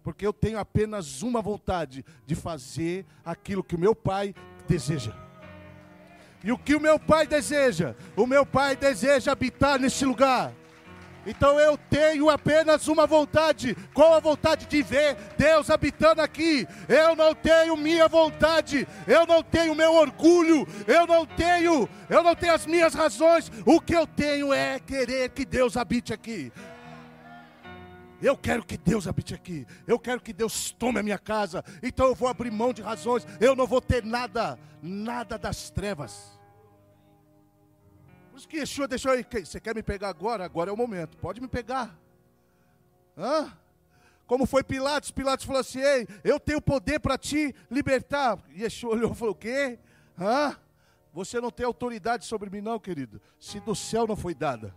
Porque 0.03 0.27
eu 0.27 0.35
tenho 0.35 0.59
apenas 0.59 1.23
uma 1.23 1.41
vontade 1.41 2.05
de 2.27 2.35
fazer 2.35 3.07
aquilo 3.25 3.65
que 3.65 3.75
o 3.75 3.79
meu 3.79 3.95
pai 3.95 4.35
deseja. 4.69 5.17
E 6.45 6.53
o 6.53 6.59
que 6.59 6.77
o 6.77 6.81
meu 6.81 6.99
pai 6.99 7.27
deseja? 7.27 7.97
O 8.15 8.27
meu 8.27 8.45
pai 8.45 8.77
deseja 8.77 9.33
habitar 9.33 9.81
nesse 9.81 10.05
lugar. 10.05 10.53
Então 11.27 11.59
eu 11.59 11.77
tenho 11.77 12.31
apenas 12.31 12.87
uma 12.87 13.07
vontade. 13.07 13.77
Qual 13.93 14.15
a 14.15 14.21
vontade 14.21 14.67
de 14.67 14.81
ver 14.83 15.17
Deus 15.37 15.69
habitando 15.69 16.23
aqui? 16.23 16.67
Eu 16.89 17.17
não 17.17 17.35
tenho 17.35 17.77
minha 17.77 18.07
vontade, 18.07 18.87
eu 19.07 19.27
não 19.27 19.43
tenho 19.43 19.75
meu 19.75 19.93
orgulho, 19.95 20.67
eu 20.87 21.07
não 21.07 21.27
tenho, 21.27 21.89
eu 22.09 22.23
não 22.23 22.35
tenho 22.35 22.55
as 22.55 22.65
minhas 22.65 22.95
razões. 22.95 23.51
O 23.65 23.81
que 23.81 23.95
eu 23.95 24.07
tenho 24.07 24.53
é 24.53 24.79
querer 24.79 25.31
que 25.31 25.45
Deus 25.45 25.77
habite 25.77 26.13
aqui. 26.13 26.53
Eu 28.23 28.37
quero 28.37 28.65
que 28.65 28.79
Deus 28.79 29.07
habite 29.07 29.35
aqui. 29.35 29.67
Eu 29.87 29.99
quero 29.99 30.21
que 30.21 30.33
Deus 30.33 30.71
tome 30.71 31.01
a 31.01 31.03
minha 31.03 31.19
casa. 31.19 31.65
Então 31.83 32.07
eu 32.07 32.15
vou 32.15 32.29
abrir 32.29 32.51
mão 32.51 32.73
de 32.73 32.83
razões. 32.83 33.27
Eu 33.41 33.55
não 33.55 33.67
vou 33.67 33.81
ter 33.81 34.05
nada, 34.05 34.59
nada 34.81 35.37
das 35.37 35.71
trevas. 35.71 36.36
Isso 38.37 38.47
que 38.47 38.59
Yeshua 38.59 38.87
deixou 38.87 39.13
aí. 39.13 39.25
Você 39.25 39.59
quer 39.59 39.75
me 39.75 39.83
pegar 39.83 40.09
agora? 40.09 40.45
Agora 40.45 40.71
é 40.71 40.73
o 40.73 40.77
momento. 40.77 41.17
Pode 41.17 41.41
me 41.41 41.49
pegar. 41.49 41.99
Hã? 43.17 43.57
Como 44.27 44.45
foi 44.45 44.63
Pilatos? 44.63 45.11
Pilatos 45.11 45.47
falou 45.47 45.61
assim: 45.61 45.81
Ei, 45.81 46.07
eu 46.23 46.39
tenho 46.39 46.61
poder 46.61 47.01
para 47.01 47.17
te 47.17 47.55
libertar. 47.71 48.39
Yeshua 48.55 48.93
olhou 48.93 49.13
e 49.13 49.15
falou: 49.15 49.33
O 49.33 49.37
quê? 49.37 49.79
Hã? 50.19 50.55
Você 51.15 51.41
não 51.41 51.51
tem 51.51 51.65
autoridade 51.65 52.27
sobre 52.27 52.51
mim, 52.51 52.61
não, 52.61 52.79
querido. 52.79 53.23
Se 53.41 53.59
do 53.59 53.75
céu 53.75 54.07
não 54.07 54.17
foi 54.17 54.35
dada. 54.35 54.75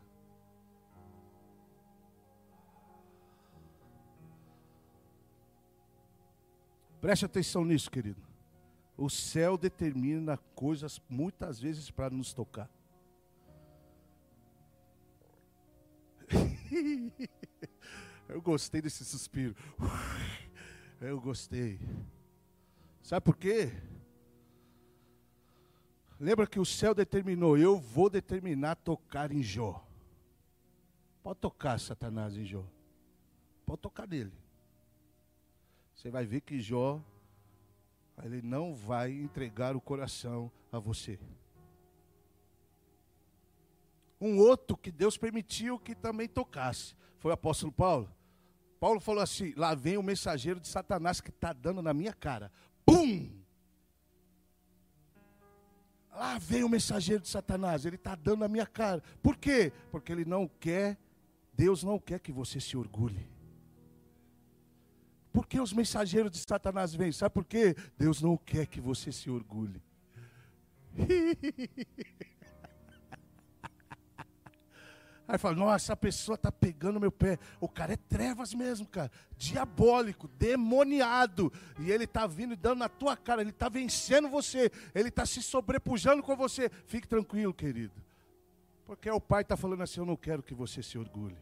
Preste 7.01 7.25
atenção 7.25 7.65
nisso, 7.65 7.91
querido. 7.91 8.21
O 8.95 9.09
céu 9.09 9.57
determina 9.57 10.37
coisas 10.55 11.01
muitas 11.09 11.59
vezes 11.59 11.91
para 11.91 12.09
nos 12.09 12.33
tocar. 12.33 12.69
Eu 18.27 18.41
gostei 18.41 18.81
desse 18.81 19.03
suspiro. 19.03 19.55
Eu 21.01 21.19
gostei. 21.19 21.79
Sabe 23.01 23.23
por 23.23 23.35
quê? 23.35 23.71
Lembra 26.19 26.45
que 26.45 26.59
o 26.59 26.65
céu 26.65 26.93
determinou, 26.93 27.57
eu 27.57 27.79
vou 27.79 28.09
determinar 28.09 28.75
tocar 28.75 29.31
em 29.31 29.41
Jó. 29.41 29.83
Pode 31.23 31.39
tocar 31.39 31.79
Satanás 31.79 32.35
em 32.35 32.43
Jó. 32.43 32.65
Pode 33.65 33.81
tocar 33.81 34.05
nele. 34.05 34.33
Você 35.95 36.09
vai 36.09 36.25
ver 36.25 36.41
que 36.41 36.59
Jó, 36.59 37.01
ele 38.23 38.41
não 38.41 38.75
vai 38.75 39.11
entregar 39.11 39.75
o 39.75 39.81
coração 39.81 40.51
a 40.71 40.77
você. 40.77 41.17
Um 44.19 44.37
outro 44.37 44.75
que 44.75 44.91
Deus 44.91 45.17
permitiu 45.17 45.79
que 45.79 45.95
também 45.95 46.27
tocasse 46.27 46.95
foi 47.17 47.31
o 47.31 47.33
apóstolo 47.33 47.71
Paulo. 47.71 48.13
Paulo 48.79 48.99
falou 48.99 49.21
assim: 49.21 49.53
lá 49.55 49.75
vem 49.75 49.97
o 49.97 50.03
mensageiro 50.03 50.59
de 50.59 50.67
Satanás 50.67 51.21
que 51.21 51.29
está 51.29 51.53
dando 51.53 51.81
na 51.81 51.93
minha 51.93 52.13
cara. 52.13 52.51
Pum! 52.85 53.29
Lá 56.11 56.37
vem 56.37 56.63
o 56.63 56.69
mensageiro 56.69 57.21
de 57.21 57.29
Satanás, 57.29 57.85
ele 57.85 57.95
está 57.95 58.13
dando 58.13 58.39
na 58.39 58.47
minha 58.47 58.65
cara. 58.65 59.01
Por 59.21 59.37
quê? 59.37 59.71
Porque 59.89 60.11
ele 60.11 60.25
não 60.25 60.47
quer, 60.47 60.97
Deus 61.53 61.81
não 61.81 61.97
quer 61.97 62.19
que 62.19 62.31
você 62.31 62.59
se 62.59 62.75
orgulhe. 62.75 63.29
Por 65.31 65.47
que 65.47 65.61
os 65.61 65.71
mensageiros 65.71 66.31
de 66.31 66.39
Satanás 66.39 66.93
vêm? 66.93 67.11
Sabe 67.11 67.33
por 67.33 67.45
quê? 67.45 67.75
Deus 67.97 68.21
não 68.21 68.35
quer 68.35 68.65
que 68.65 68.81
você 68.81 69.11
se 69.11 69.29
orgulhe. 69.29 69.81
Aí 75.29 75.37
fala, 75.37 75.55
nossa, 75.55 75.75
essa 75.75 75.95
pessoa 75.95 76.33
está 76.33 76.51
pegando 76.51 76.99
meu 76.99 77.11
pé. 77.11 77.37
O 77.61 77.69
cara 77.69 77.93
é 77.93 77.95
trevas 77.95 78.51
mesmo, 78.51 78.87
cara. 78.87 79.11
Diabólico, 79.37 80.27
demoniado. 80.27 81.53
E 81.79 81.91
ele 81.91 82.05
está 82.05 82.25
vindo 82.25 82.53
e 82.53 82.55
dando 82.55 82.79
na 82.79 82.89
tua 82.89 83.15
cara. 83.15 83.41
Ele 83.41 83.51
está 83.51 83.69
vencendo 83.69 84.27
você. 84.27 84.71
Ele 84.95 85.09
está 85.09 85.27
se 85.27 85.43
sobrepujando 85.43 86.23
com 86.23 86.35
você. 86.35 86.71
Fique 86.87 87.07
tranquilo, 87.07 87.53
querido. 87.53 87.93
Porque 88.87 89.07
o 89.11 89.21
pai 89.21 89.43
está 89.43 89.55
falando 89.55 89.83
assim: 89.83 89.99
eu 89.99 90.05
não 90.07 90.17
quero 90.17 90.41
que 90.41 90.55
você 90.55 90.81
se 90.81 90.97
orgulhe. 90.97 91.37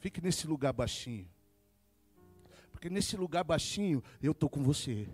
Fique 0.00 0.20
nesse 0.20 0.48
lugar 0.48 0.72
baixinho. 0.72 1.30
Porque 2.72 2.90
nesse 2.90 3.16
lugar 3.16 3.44
baixinho, 3.44 4.02
eu 4.20 4.32
estou 4.32 4.50
com 4.50 4.64
você. 4.64 5.08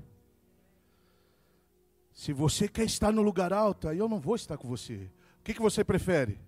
Se 2.21 2.35
você 2.35 2.69
quer 2.69 2.85
estar 2.85 3.11
no 3.11 3.23
lugar 3.23 3.51
alto, 3.51 3.89
aí 3.89 3.97
eu 3.97 4.07
não 4.07 4.21
vou 4.21 4.37
estar 4.37 4.59
com 4.59 4.69
você. 4.69 5.09
O 5.39 5.43
que, 5.43 5.55
que 5.55 5.63
você 5.63 5.83
prefere? 5.83 6.39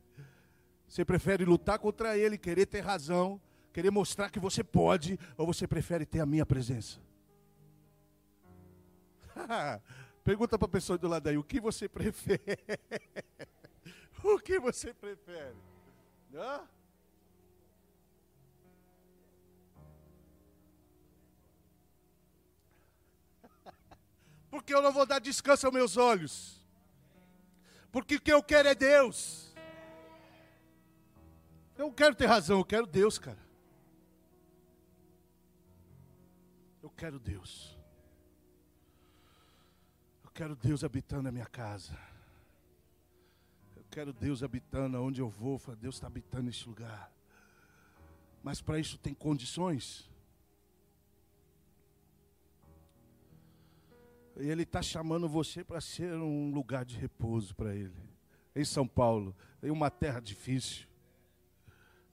Você 0.87 1.03
prefere 1.03 1.47
lutar 1.47 1.79
contra 1.79 2.15
ele, 2.15 2.37
querer 2.37 2.67
ter 2.67 2.81
razão, 2.81 3.41
querer 3.73 3.91
mostrar 3.91 4.29
que 4.29 4.39
você 4.39 4.63
pode, 4.63 5.19
ou 5.35 5.47
você 5.47 5.67
prefere 5.67 6.05
ter 6.05 6.21
a 6.21 6.27
minha 6.27 6.45
presença? 6.45 7.01
Pergunta 10.23 10.59
para 10.59 10.67
a 10.67 10.71
pessoa 10.71 10.99
do 10.99 11.09
lado 11.09 11.29
aí, 11.29 11.39
o 11.39 11.43
que 11.43 11.59
você 11.59 11.89
prefere? 11.89 12.59
o 14.23 14.39
que 14.39 14.61
você 14.61 14.93
prefere? 14.93 15.57
Hã? 16.35 16.69
Porque 24.53 24.75
eu 24.75 24.83
não 24.83 24.93
vou 24.93 25.07
dar 25.07 25.19
descanso 25.19 25.65
aos 25.65 25.75
meus 25.75 25.97
olhos. 25.97 26.61
Porque 27.91 28.17
o 28.17 28.21
que 28.21 28.31
eu 28.31 28.43
quero 28.43 28.69
é 28.69 28.75
Deus. 28.75 29.51
Eu 31.75 31.87
não 31.87 31.93
quero 31.93 32.15
ter 32.15 32.27
razão, 32.27 32.59
eu 32.59 32.65
quero 32.65 32.87
Deus, 32.87 33.19
cara. 33.19 33.39
Eu 36.83 36.91
quero 36.91 37.19
Deus. 37.19 37.79
Eu 40.23 40.31
quero 40.33 40.55
Deus 40.55 40.85
habitando 40.85 41.23
na 41.23 41.33
minha 41.33 41.47
casa. 41.47 41.99
Eu 43.75 43.87
quero 43.91 44.13
Deus 44.13 44.43
habitando 44.43 45.03
onde 45.03 45.23
eu 45.23 45.31
vou. 45.31 45.59
Deus 45.81 45.95
está 45.95 46.09
habitando 46.09 46.45
neste 46.45 46.69
lugar. 46.69 47.11
Mas 48.43 48.61
para 48.61 48.79
isso 48.79 48.99
tem 48.99 49.15
condições. 49.15 50.12
Ele 54.37 54.63
está 54.63 54.81
chamando 54.81 55.29
você 55.29 55.63
para 55.63 55.81
ser 55.81 56.15
um 56.15 56.53
lugar 56.53 56.85
de 56.85 56.97
repouso 56.97 57.55
para 57.55 57.75
Ele. 57.75 57.95
Em 58.55 58.65
São 58.65 58.87
Paulo, 58.87 59.35
em 59.63 59.71
uma 59.71 59.91
terra 59.91 60.21
difícil. 60.21 60.87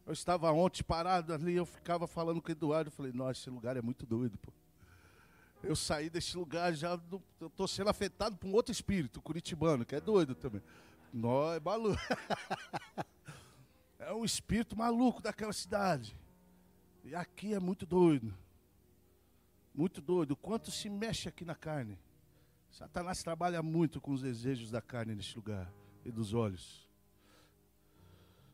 Eu 0.05 0.13
estava 0.13 0.51
ontem 0.51 0.83
parado 0.83 1.33
ali, 1.33 1.55
eu 1.55 1.65
ficava 1.65 2.07
falando 2.07 2.41
com 2.41 2.49
o 2.49 2.51
Eduardo, 2.51 2.87
eu 2.87 2.91
falei, 2.91 3.11
nossa, 3.11 3.41
esse 3.41 3.49
lugar 3.49 3.77
é 3.77 3.81
muito 3.81 4.05
doido, 4.05 4.37
pô. 4.39 4.51
Eu 5.61 5.75
saí 5.75 6.09
desse 6.09 6.37
lugar 6.37 6.73
já, 6.73 6.99
estou 7.41 7.67
sendo 7.67 7.89
afetado 7.89 8.37
por 8.37 8.47
um 8.47 8.53
outro 8.53 8.71
espírito, 8.71 9.21
curitibano, 9.21 9.85
que 9.85 9.93
é 9.93 10.01
doido 10.01 10.33
também. 10.33 10.63
Nó, 11.13 11.53
é 11.53 11.59
maluco. 11.59 11.99
é 13.99 14.13
um 14.13 14.23
espírito 14.23 14.77
maluco 14.77 15.21
daquela 15.21 15.51
cidade. 15.51 16.17
E 17.03 17.13
aqui 17.13 17.53
é 17.53 17.59
muito 17.59 17.85
doido. 17.85 18.33
Muito 19.73 20.01
doido. 20.01 20.35
Quanto 20.35 20.71
se 20.71 20.89
mexe 20.89 21.27
aqui 21.27 21.43
na 21.43 21.55
carne. 21.55 21.97
Satanás 22.71 23.23
trabalha 23.23 23.61
muito 23.61 23.99
com 23.99 24.11
os 24.11 24.21
desejos 24.21 24.69
da 24.69 24.81
carne 24.81 25.15
neste 25.15 25.35
lugar 25.35 25.71
e 26.05 26.11
dos 26.11 26.33
olhos. 26.33 26.87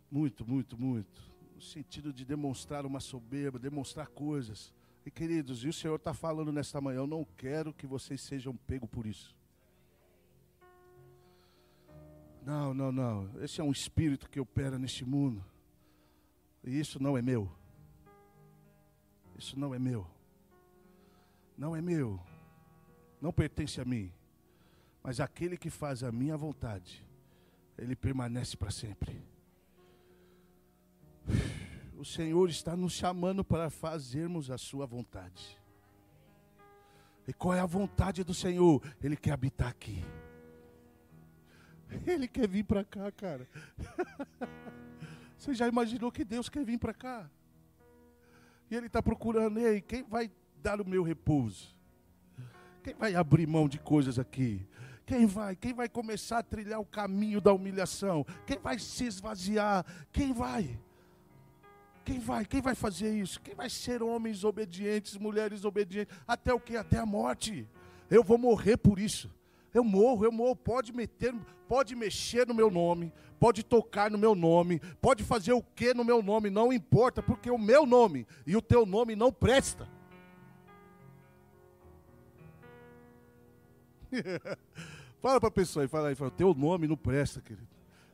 Muito, 0.09 0.45
muito, 0.45 0.79
muito. 0.79 1.21
No 1.53 1.61
sentido 1.61 2.13
de 2.13 2.23
demonstrar 2.23 2.85
uma 2.85 2.99
soberba, 2.99 3.59
demonstrar 3.59 4.07
coisas. 4.07 4.73
E 5.05 5.11
queridos, 5.11 5.63
e 5.63 5.67
o 5.67 5.73
Senhor 5.73 5.95
está 5.95 6.13
falando 6.13 6.51
nesta 6.51 6.81
manhã, 6.81 6.99
eu 6.99 7.07
não 7.07 7.25
quero 7.37 7.73
que 7.73 7.85
vocês 7.85 8.21
sejam 8.21 8.55
pegos 8.55 8.89
por 8.89 9.05
isso. 9.05 9.35
Não, 12.41 12.73
não, 12.73 12.91
não. 12.91 13.29
Esse 13.41 13.59
é 13.59 13.63
um 13.63 13.71
espírito 13.71 14.29
que 14.29 14.39
opera 14.39 14.79
neste 14.79 15.03
mundo. 15.03 15.43
E 16.63 16.79
isso 16.79 17.01
não 17.01 17.17
é 17.17 17.21
meu. 17.21 17.51
Isso 19.37 19.59
não 19.59 19.73
é 19.73 19.79
meu. 19.79 20.07
Não 21.57 21.75
é 21.75 21.81
meu 21.81 22.19
não 23.21 23.31
pertence 23.31 23.79
a 23.79 23.85
mim, 23.85 24.11
mas 25.03 25.19
aquele 25.19 25.57
que 25.57 25.69
faz 25.69 26.03
a 26.03 26.11
minha 26.11 26.35
vontade, 26.35 27.05
ele 27.77 27.95
permanece 27.95 28.57
para 28.57 28.71
sempre. 28.71 29.23
O 31.97 32.03
Senhor 32.03 32.49
está 32.49 32.75
nos 32.75 32.93
chamando 32.93 33.43
para 33.43 33.69
fazermos 33.69 34.51
a 34.51 34.57
sua 34.57 34.85
vontade. 34.85 35.59
E 37.27 37.33
qual 37.33 37.53
é 37.53 37.59
a 37.59 37.65
vontade 37.65 38.23
do 38.23 38.33
Senhor? 38.33 38.81
Ele 39.01 39.15
quer 39.15 39.31
habitar 39.31 39.69
aqui. 39.69 40.03
Ele 42.05 42.27
quer 42.27 42.47
vir 42.47 42.63
para 42.63 42.83
cá, 42.83 43.11
cara. 43.11 43.47
Você 45.37 45.53
já 45.53 45.67
imaginou 45.67 46.11
que 46.11 46.23
Deus 46.23 46.49
quer 46.49 46.63
vir 46.63 46.77
para 46.77 46.93
cá? 46.93 47.29
E 48.69 48.75
Ele 48.75 48.87
está 48.87 49.01
procurando, 49.01 49.59
ei, 49.59 49.81
quem 49.81 50.03
vai 50.03 50.31
dar 50.61 50.81
o 50.81 50.87
meu 50.87 51.03
repouso? 51.03 51.74
Quem 52.85 52.93
vai 52.93 53.15
abrir 53.15 53.47
mão 53.47 53.67
de 53.67 53.79
coisas 53.79 54.19
aqui? 54.19 54.63
Quem 55.07 55.25
vai? 55.25 55.55
Quem 55.55 55.73
vai 55.73 55.89
começar 55.89 56.37
a 56.37 56.43
trilhar 56.43 56.79
o 56.79 56.85
caminho 56.85 57.41
da 57.41 57.51
humilhação? 57.51 58.23
Quem 58.45 58.59
vai 58.59 58.77
se 58.77 59.05
esvaziar? 59.05 59.83
Quem 60.11 60.31
vai? 60.31 60.79
Quem 62.03 62.19
vai? 62.19 62.45
Quem 62.45 62.61
vai 62.61 62.75
fazer 62.75 63.11
isso? 63.11 63.41
Quem 63.41 63.55
vai 63.55 63.71
ser 63.71 64.03
homens 64.03 64.43
obedientes, 64.43 65.17
mulheres 65.17 65.65
obedientes? 65.65 66.15
Até 66.27 66.53
o 66.53 66.59
que? 66.59 66.77
Até 66.77 66.99
a 66.99 67.07
morte. 67.07 67.67
Eu 68.07 68.23
vou 68.23 68.37
morrer 68.37 68.77
por 68.77 68.99
isso. 68.99 69.33
Eu 69.73 69.83
morro, 69.83 70.23
eu 70.23 70.31
morro. 70.31 70.55
Pode 70.55 70.93
meter, 70.93 71.33
pode 71.67 71.95
mexer 71.95 72.45
no 72.45 72.53
meu 72.53 72.69
nome, 72.69 73.11
pode 73.39 73.63
tocar 73.63 74.11
no 74.11 74.17
meu 74.19 74.35
nome, 74.35 74.79
pode 75.01 75.23
fazer 75.23 75.53
o 75.53 75.63
que 75.63 75.91
no 75.91 76.03
meu 76.03 76.21
nome, 76.21 76.51
não 76.51 76.71
importa, 76.71 77.23
porque 77.23 77.49
o 77.49 77.57
meu 77.57 77.83
nome 77.83 78.27
e 78.45 78.55
o 78.55 78.61
teu 78.61 78.85
nome 78.85 79.15
não 79.15 79.31
presta. 79.31 79.94
fala 85.21 85.39
para 85.39 85.49
a 85.49 85.51
pessoa 85.51 85.85
e 85.85 85.87
fala 85.87 86.09
aí, 86.09 86.15
fala, 86.15 86.31
teu 86.31 86.53
nome 86.53 86.87
não 86.87 86.97
presta, 86.97 87.41
querido. 87.41 87.67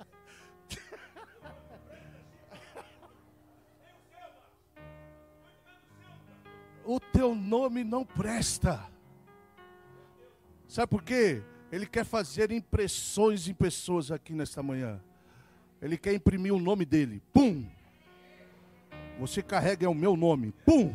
o 6.85 6.99
teu 6.99 7.35
nome 7.35 7.83
não 7.83 8.03
presta. 8.05 8.83
Sabe 10.67 10.89
por 10.89 11.03
quê? 11.03 11.43
Ele 11.71 11.85
quer 11.85 12.03
fazer 12.03 12.51
impressões 12.51 13.47
em 13.47 13.53
pessoas 13.53 14.11
aqui 14.11 14.33
nesta 14.33 14.63
manhã. 14.63 14.99
Ele 15.81 15.97
quer 15.97 16.13
imprimir 16.13 16.53
o 16.53 16.59
nome 16.59 16.85
dele. 16.85 17.21
Pum! 17.31 17.65
Você 19.19 19.41
carrega 19.41 19.89
o 19.89 19.93
meu 19.93 20.15
nome. 20.15 20.51
Pum! 20.65 20.93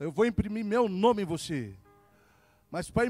Eu 0.00 0.10
vou 0.10 0.26
imprimir 0.26 0.64
meu 0.64 0.88
nome 0.88 1.22
em 1.22 1.26
você. 1.26 1.74
Mas 2.74 2.90
para 2.90 3.06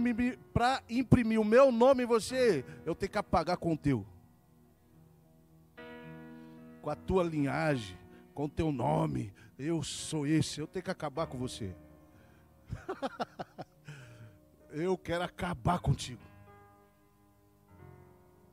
imprimir, 0.91 1.41
o 1.41 1.45
meu 1.45 1.73
nome 1.73 2.03
em 2.03 2.07
você, 2.07 2.63
eu 2.85 2.95
tenho 2.95 3.11
que 3.11 3.17
apagar 3.17 3.57
com 3.57 3.73
o 3.73 3.79
teu. 3.79 4.05
com 6.83 6.91
a 6.91 6.95
tua 6.95 7.23
linhagem, 7.23 7.97
com 8.35 8.45
o 8.45 8.49
teu 8.49 8.71
nome. 8.71 9.33
Eu 9.59 9.83
sou 9.83 10.27
esse, 10.27 10.61
eu 10.61 10.67
tenho 10.67 10.83
que 10.83 10.91
acabar 10.91 11.27
com 11.27 11.39
você. 11.39 11.75
eu 14.71 14.99
quero 14.99 15.25
acabar 15.25 15.79
contigo. 15.79 16.21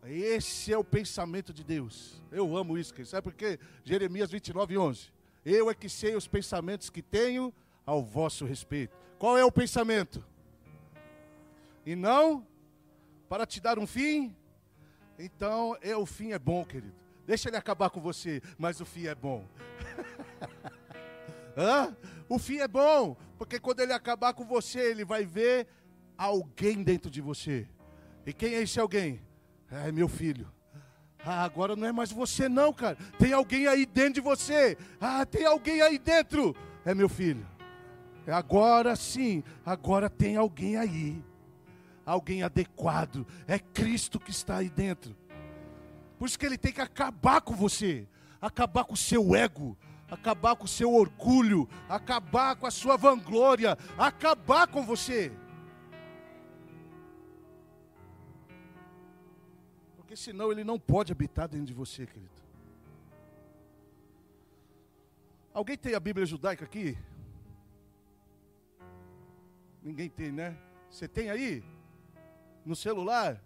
Esse 0.05 0.71
é 0.71 0.77
o 0.77 0.83
pensamento 0.83 1.51
de 1.51 1.65
Deus. 1.65 2.23
Eu 2.31 2.55
amo 2.55 2.77
isso, 2.77 2.93
sabe 3.05 3.23
por 3.23 3.33
quê? 3.33 3.59
Jeremias 3.83 4.31
29, 4.31 4.77
11. 4.77 5.11
Eu 5.43 5.69
é 5.69 5.73
que 5.73 5.89
sei 5.89 6.15
os 6.15 6.25
pensamentos 6.25 6.89
que 6.89 7.01
tenho 7.01 7.53
ao 7.85 8.01
vosso 8.01 8.45
respeito. 8.45 8.95
Qual 9.19 9.37
é 9.37 9.43
o 9.43 9.51
pensamento? 9.51 10.30
E 11.85 11.95
não 11.95 12.45
para 13.27 13.45
te 13.45 13.59
dar 13.59 13.79
um 13.79 13.87
fim? 13.87 14.35
Então, 15.17 15.77
é, 15.81 15.95
o 15.95 16.05
fim 16.05 16.31
é 16.31 16.39
bom, 16.39 16.65
querido. 16.65 16.93
Deixa 17.25 17.49
ele 17.49 17.57
acabar 17.57 17.89
com 17.89 18.01
você, 18.01 18.41
mas 18.57 18.81
o 18.81 18.85
fim 18.85 19.07
é 19.07 19.15
bom. 19.15 19.45
Hã? 21.55 21.95
O 22.27 22.39
fim 22.39 22.57
é 22.57 22.67
bom, 22.67 23.15
porque 23.37 23.59
quando 23.59 23.81
ele 23.81 23.93
acabar 23.93 24.33
com 24.33 24.45
você, 24.45 24.79
ele 24.79 25.05
vai 25.05 25.25
ver 25.25 25.67
alguém 26.17 26.83
dentro 26.83 27.09
de 27.09 27.21
você. 27.21 27.67
E 28.25 28.33
quem 28.33 28.55
é 28.55 28.61
esse 28.61 28.79
alguém? 28.79 29.21
É 29.69 29.91
meu 29.91 30.07
filho. 30.07 30.51
Ah, 31.23 31.43
agora 31.43 31.75
não 31.75 31.87
é 31.87 31.91
mais 31.91 32.11
você 32.11 32.49
não, 32.49 32.73
cara. 32.73 32.97
Tem 33.19 33.31
alguém 33.31 33.67
aí 33.67 33.85
dentro 33.85 34.13
de 34.13 34.21
você. 34.21 34.77
Ah, 34.99 35.25
tem 35.25 35.45
alguém 35.45 35.81
aí 35.81 35.99
dentro. 35.99 36.55
É 36.83 36.95
meu 36.95 37.07
filho. 37.07 37.45
Agora 38.27 38.95
sim, 38.95 39.43
agora 39.65 40.09
tem 40.09 40.35
alguém 40.35 40.77
aí. 40.77 41.23
Alguém 42.05 42.43
adequado. 42.43 43.25
É 43.47 43.59
Cristo 43.59 44.19
que 44.19 44.31
está 44.31 44.57
aí 44.57 44.69
dentro. 44.69 45.15
Por 46.17 46.27
isso 46.27 46.37
que 46.37 46.45
ele 46.45 46.57
tem 46.57 46.71
que 46.71 46.81
acabar 46.81 47.41
com 47.41 47.55
você, 47.55 48.07
acabar 48.39 48.85
com 48.85 48.93
o 48.93 48.97
seu 48.97 49.35
ego, 49.35 49.77
acabar 50.09 50.55
com 50.55 50.65
o 50.65 50.67
seu 50.67 50.93
orgulho, 50.93 51.67
acabar 51.89 52.55
com 52.55 52.67
a 52.67 52.71
sua 52.71 52.97
vanglória, 52.97 53.77
acabar 53.97 54.67
com 54.67 54.85
você. 54.85 55.31
Porque 59.95 60.15
senão 60.15 60.51
ele 60.51 60.63
não 60.63 60.77
pode 60.77 61.11
habitar 61.11 61.47
dentro 61.47 61.67
de 61.67 61.73
você, 61.73 62.05
querido. 62.05 62.41
Alguém 65.53 65.77
tem 65.77 65.95
a 65.95 65.99
Bíblia 65.99 66.25
judaica 66.25 66.65
aqui? 66.65 66.97
Ninguém 69.81 70.09
tem, 70.09 70.31
né? 70.31 70.57
Você 70.89 71.07
tem 71.07 71.29
aí? 71.29 71.63
No 72.65 72.75
celular? 72.75 73.41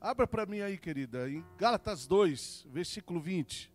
Abra 0.00 0.26
para 0.26 0.44
mim 0.44 0.60
aí, 0.60 0.76
querida, 0.76 1.30
em 1.30 1.44
Gálatas 1.56 2.06
2, 2.06 2.66
versículo 2.70 3.20
20. 3.20 3.72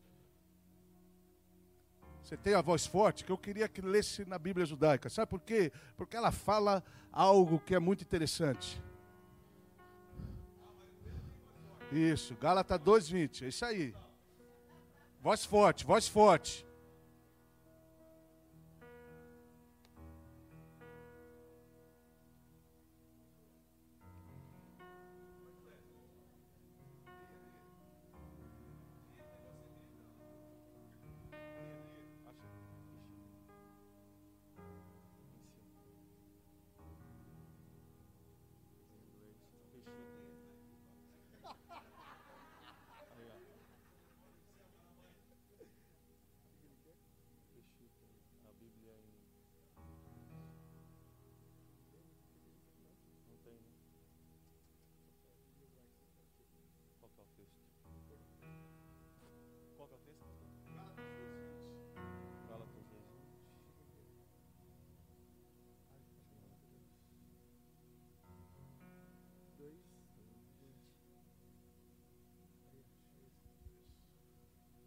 Você 2.22 2.38
tem 2.38 2.54
a 2.54 2.62
voz 2.62 2.86
forte 2.86 3.26
que 3.26 3.32
eu 3.32 3.38
queria 3.38 3.68
que 3.68 3.82
lesse 3.82 4.24
na 4.26 4.38
Bíblia 4.38 4.64
judaica. 4.64 5.10
Sabe 5.10 5.28
por 5.28 5.40
quê? 5.40 5.72
Porque 5.98 6.16
ela 6.16 6.32
fala 6.32 6.84
algo 7.12 7.60
que 7.60 7.74
é 7.74 7.80
muito 7.80 8.04
interessante. 8.04 8.80
Isso, 11.92 12.36
Gálatas 12.36 12.80
2:20, 12.80 13.46
é 13.46 13.48
isso 13.48 13.66
aí. 13.66 13.96
Voz 15.20 15.44
forte, 15.44 15.84
voz 15.84 16.08
forte. 16.08 16.69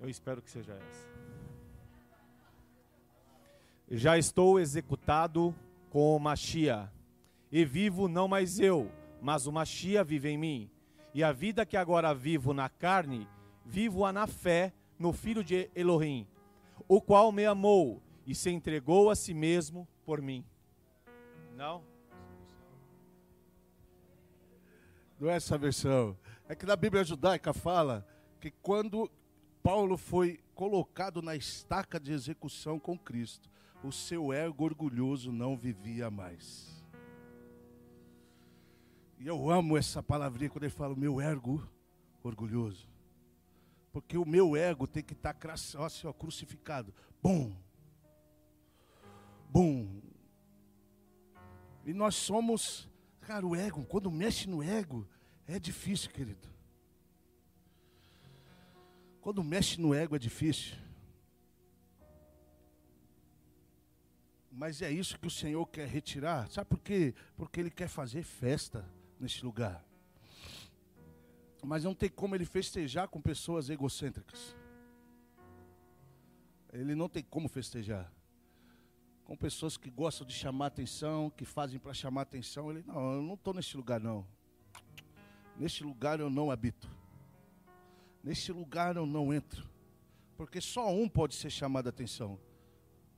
Eu 0.03 0.09
espero 0.09 0.43
que 0.43 0.51
seja 0.51 0.73
essa. 0.73 1.13
Já 3.89 4.19
estou 4.19 4.59
executado 4.59 5.55
com 5.91 6.17
o 6.17 6.19
Machia, 6.19 6.91
e 7.53 7.65
vivo 7.65 8.09
não 8.09 8.27
mais 8.27 8.59
eu, 8.59 8.91
mas 9.21 9.47
o 9.47 9.53
Machia 9.53 10.03
vive 10.03 10.31
em 10.31 10.37
mim. 10.37 10.71
E 11.15 11.23
a 11.23 11.31
vida 11.31 11.65
que 11.65 11.77
agora 11.77 12.13
vivo 12.13 12.53
na 12.53 12.69
carne, 12.69 13.29
vivo-a 13.65 14.13
na 14.13 14.27
fé 14.27 14.73
no 14.99 15.13
Filho 15.13 15.45
de 15.45 15.71
Elohim, 15.73 16.27
o 16.89 17.01
qual 17.01 17.31
me 17.31 17.47
amou 17.47 18.03
e 18.27 18.35
se 18.35 18.51
entregou 18.51 19.09
a 19.09 19.15
si 19.15 19.33
mesmo 19.33 19.87
por 20.05 20.21
mim. 20.21 20.45
Não? 21.55 21.85
Não 25.21 25.31
é 25.31 25.37
essa 25.37 25.57
versão. 25.57 26.17
É 26.49 26.57
que 26.57 26.67
na 26.67 26.75
Bíblia 26.75 27.05
judaica 27.05 27.53
fala 27.53 28.05
que 28.41 28.51
quando 28.51 29.09
Paulo 29.63 29.97
foi 29.97 30.41
colocado 30.55 31.23
na 31.23 31.37
estaca 31.37 32.01
de 32.01 32.13
execução 32.13 32.79
com 32.79 32.99
Cristo. 32.99 33.49
O 33.85 33.93
seu 33.93 34.33
ego 34.33 34.65
orgulhoso 34.65 35.31
não 35.31 35.57
vivia 35.57 36.11
mais. 36.11 36.83
E 39.19 39.27
eu 39.27 39.49
amo 39.51 39.77
essa 39.77 40.03
palavrinha 40.03 40.51
quando 40.51 40.65
ele 40.65 40.73
fala 40.73 40.97
meu 40.97 41.21
ego 41.21 41.65
orgulhoso. 42.25 42.89
Porque 43.93 44.17
o 44.19 44.25
meu 44.25 44.57
ego 44.57 44.87
tem 44.87 45.03
que 45.03 45.13
estar 45.13 45.35
tá 45.35 45.53
assim, 45.53 46.07
ó, 46.07 46.13
crucificado. 46.13 46.93
Bum. 47.23 47.55
Bum. 49.49 50.01
E 51.85 51.93
nós 51.93 52.15
somos, 52.15 52.89
cara, 53.21 53.47
o 53.47 53.55
ego, 53.55 53.85
quando 53.85 54.11
mexe 54.11 54.49
no 54.49 54.63
ego, 54.63 55.07
é 55.47 55.59
difícil, 55.59 56.11
querido. 56.11 56.52
Quando 59.23 59.43
mexe 59.45 59.81
no 59.81 59.95
ego 59.95 60.17
é 60.17 60.19
difícil. 60.19 60.77
Mas 64.51 64.83
é 64.83 64.91
isso 64.91 65.19
que 65.19 65.29
o 65.29 65.31
Senhor 65.31 65.65
quer 65.67 65.87
retirar. 65.87 66.51
Sabe 66.51 66.69
por 66.69 66.81
quê? 66.81 67.15
Porque 67.37 67.61
Ele 67.61 67.71
quer 67.71 67.87
fazer 67.89 68.25
festa 68.25 68.85
neste 69.21 69.45
lugar. 69.45 69.83
Mas 71.63 71.85
não 71.85 71.95
tem 71.95 72.11
como 72.11 72.35
Ele 72.35 72.45
festejar 72.45 73.07
com 73.07 73.23
pessoas 73.23 73.71
egocêntricas. 73.71 74.57
Ele 76.73 76.97
não 76.97 77.09
tem 77.09 77.23
como 77.23 77.49
festejar. 77.49 78.13
Com 79.25 79.37
pessoas 79.37 79.77
que 79.77 79.89
gostam 79.89 80.27
de 80.27 80.35
chamar 80.35 80.67
atenção, 80.67 81.31
que 81.31 81.45
fazem 81.45 81.79
para 81.79 81.95
chamar 81.95 82.23
atenção. 82.23 82.73
Ele, 82.73 82.83
não, 82.85 83.15
eu 83.15 83.23
não 83.23 83.35
estou 83.35 83.55
neste 83.55 83.77
lugar 83.77 84.01
não. 84.01 84.27
Neste 85.57 85.85
lugar 85.85 86.19
eu 86.19 86.29
não 86.29 86.51
habito. 86.51 87.02
Neste 88.23 88.53
lugar 88.53 88.97
eu 88.97 89.07
não 89.07 89.33
entro. 89.33 89.69
Porque 90.37 90.61
só 90.61 90.93
um 90.93 91.09
pode 91.09 91.35
ser 91.35 91.51
chamado 91.51 91.87
a 91.87 91.91
atenção. 91.91 92.39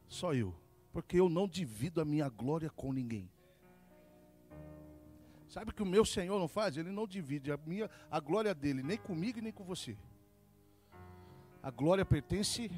Só 0.06 0.34
eu. 0.34 0.54
Porque 0.92 1.18
eu 1.18 1.28
não 1.28 1.48
divido 1.48 2.00
a 2.00 2.04
minha 2.04 2.28
glória 2.28 2.70
com 2.70 2.92
ninguém. 2.92 3.30
Sabe 5.48 5.70
o 5.70 5.74
que 5.74 5.82
o 5.82 5.86
meu 5.86 6.04
Senhor 6.04 6.38
não 6.38 6.48
faz? 6.48 6.76
Ele 6.76 6.90
não 6.90 7.06
divide 7.06 7.52
a 7.52 7.56
minha 7.56 7.88
a 8.10 8.18
glória 8.18 8.54
dele 8.54 8.82
nem 8.82 8.96
comigo 8.96 9.40
nem 9.40 9.52
com 9.52 9.64
você. 9.64 9.96
A 11.62 11.70
glória 11.70 12.04
pertence 12.04 12.70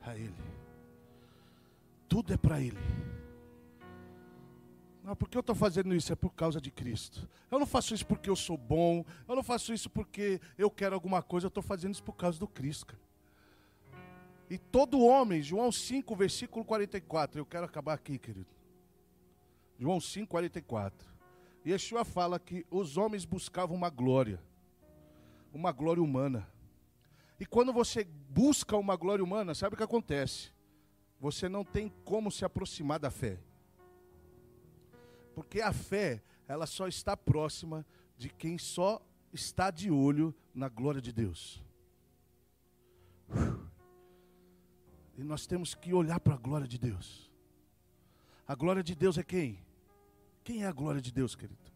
a 0.00 0.16
ele. 0.16 0.34
Tudo 2.08 2.32
é 2.32 2.36
para 2.36 2.60
ele. 2.60 2.78
Não, 5.02 5.16
por 5.16 5.28
que 5.28 5.36
eu 5.36 5.40
estou 5.40 5.54
fazendo 5.54 5.94
isso? 5.94 6.12
É 6.12 6.16
por 6.16 6.30
causa 6.34 6.60
de 6.60 6.70
Cristo. 6.70 7.28
Eu 7.50 7.58
não 7.58 7.66
faço 7.66 7.94
isso 7.94 8.06
porque 8.06 8.28
eu 8.28 8.36
sou 8.36 8.56
bom. 8.56 9.04
Eu 9.26 9.36
não 9.36 9.42
faço 9.42 9.72
isso 9.72 9.88
porque 9.88 10.40
eu 10.56 10.70
quero 10.70 10.94
alguma 10.94 11.22
coisa. 11.22 11.46
Eu 11.46 11.48
estou 11.48 11.62
fazendo 11.62 11.94
isso 11.94 12.02
por 12.02 12.14
causa 12.14 12.38
do 12.38 12.46
Cristo. 12.46 12.86
Cara. 12.86 13.08
E 14.50 14.56
todo 14.56 15.00
homem, 15.00 15.42
João 15.42 15.70
5, 15.70 16.16
versículo 16.16 16.64
44. 16.64 17.40
Eu 17.40 17.46
quero 17.46 17.66
acabar 17.66 17.94
aqui, 17.94 18.18
querido. 18.18 18.48
João 19.78 20.00
5, 20.00 20.26
44. 20.26 21.06
Yeshua 21.66 22.04
fala 22.04 22.38
que 22.38 22.66
os 22.70 22.96
homens 22.96 23.24
buscavam 23.24 23.76
uma 23.76 23.90
glória. 23.90 24.40
Uma 25.52 25.70
glória 25.70 26.02
humana. 26.02 26.48
E 27.38 27.46
quando 27.46 27.72
você 27.72 28.04
busca 28.04 28.76
uma 28.76 28.96
glória 28.96 29.22
humana, 29.22 29.54
sabe 29.54 29.74
o 29.74 29.76
que 29.76 29.84
acontece? 29.84 30.50
Você 31.20 31.48
não 31.48 31.64
tem 31.64 31.92
como 32.04 32.30
se 32.30 32.44
aproximar 32.44 32.98
da 32.98 33.10
fé. 33.10 33.38
Porque 35.38 35.60
a 35.60 35.72
fé, 35.72 36.20
ela 36.48 36.66
só 36.66 36.88
está 36.88 37.16
próxima 37.16 37.86
de 38.16 38.28
quem 38.28 38.58
só 38.58 39.00
está 39.32 39.70
de 39.70 39.88
olho 39.88 40.34
na 40.52 40.68
glória 40.68 41.00
de 41.00 41.12
Deus. 41.12 41.62
E 45.16 45.22
nós 45.22 45.46
temos 45.46 45.76
que 45.76 45.94
olhar 45.94 46.18
para 46.18 46.34
a 46.34 46.36
glória 46.36 46.66
de 46.66 46.76
Deus. 46.76 47.30
A 48.48 48.56
glória 48.56 48.82
de 48.82 48.96
Deus 48.96 49.16
é 49.16 49.22
quem? 49.22 49.64
Quem 50.42 50.64
é 50.64 50.66
a 50.66 50.72
glória 50.72 51.00
de 51.00 51.12
Deus, 51.12 51.36
querido? 51.36 51.70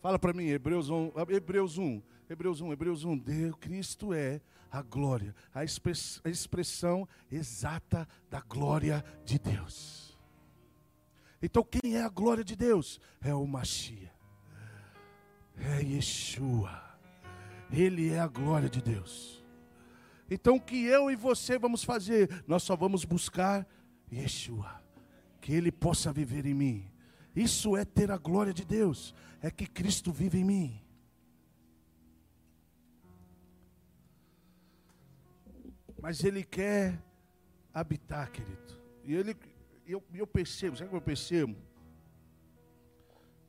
Fala 0.00 0.18
para 0.18 0.32
mim, 0.32 0.46
Hebreus 0.46 0.88
1, 0.88 1.12
Hebreus 1.28 1.76
1, 1.76 2.02
Hebreus 2.26 2.60
1, 2.62 2.72
Hebreus 2.72 3.04
1. 3.04 3.18
Deus, 3.18 3.54
Cristo 3.60 4.14
é 4.14 4.40
a 4.70 4.80
glória, 4.80 5.34
a 5.52 5.62
expressão 5.62 7.06
exata 7.30 8.08
da 8.30 8.40
glória 8.40 9.04
de 9.26 9.38
Deus. 9.38 10.11
Então, 11.42 11.64
quem 11.64 11.96
é 11.96 12.02
a 12.02 12.08
glória 12.08 12.44
de 12.44 12.54
Deus? 12.54 13.00
É 13.20 13.34
o 13.34 13.46
Machia, 13.46 14.12
é 15.56 15.82
Yeshua, 15.82 16.80
Ele 17.70 18.10
é 18.10 18.20
a 18.20 18.28
glória 18.28 18.68
de 18.68 18.80
Deus. 18.80 19.44
Então, 20.30 20.56
o 20.56 20.60
que 20.60 20.84
eu 20.84 21.10
e 21.10 21.16
você 21.16 21.58
vamos 21.58 21.82
fazer? 21.82 22.44
Nós 22.46 22.62
só 22.62 22.76
vamos 22.76 23.04
buscar 23.04 23.66
Yeshua, 24.10 24.80
que 25.40 25.52
Ele 25.52 25.72
possa 25.72 26.12
viver 26.12 26.46
em 26.46 26.54
mim. 26.54 26.90
Isso 27.34 27.76
é 27.76 27.84
ter 27.84 28.10
a 28.10 28.16
glória 28.16 28.54
de 28.54 28.64
Deus, 28.64 29.14
é 29.40 29.50
que 29.50 29.66
Cristo 29.66 30.12
vive 30.12 30.38
em 30.38 30.44
mim. 30.44 30.80
Mas 36.00 36.22
Ele 36.22 36.44
quer 36.44 37.02
habitar, 37.72 38.30
querido. 38.30 38.80
E 39.04 39.14
ele, 39.14 39.36
eu, 39.86 40.02
eu 40.14 40.26
percebo, 40.26 40.76
sabe 40.76 40.88
o 40.88 40.90
que 40.90 40.96
eu 40.96 41.02
percebo? 41.02 41.56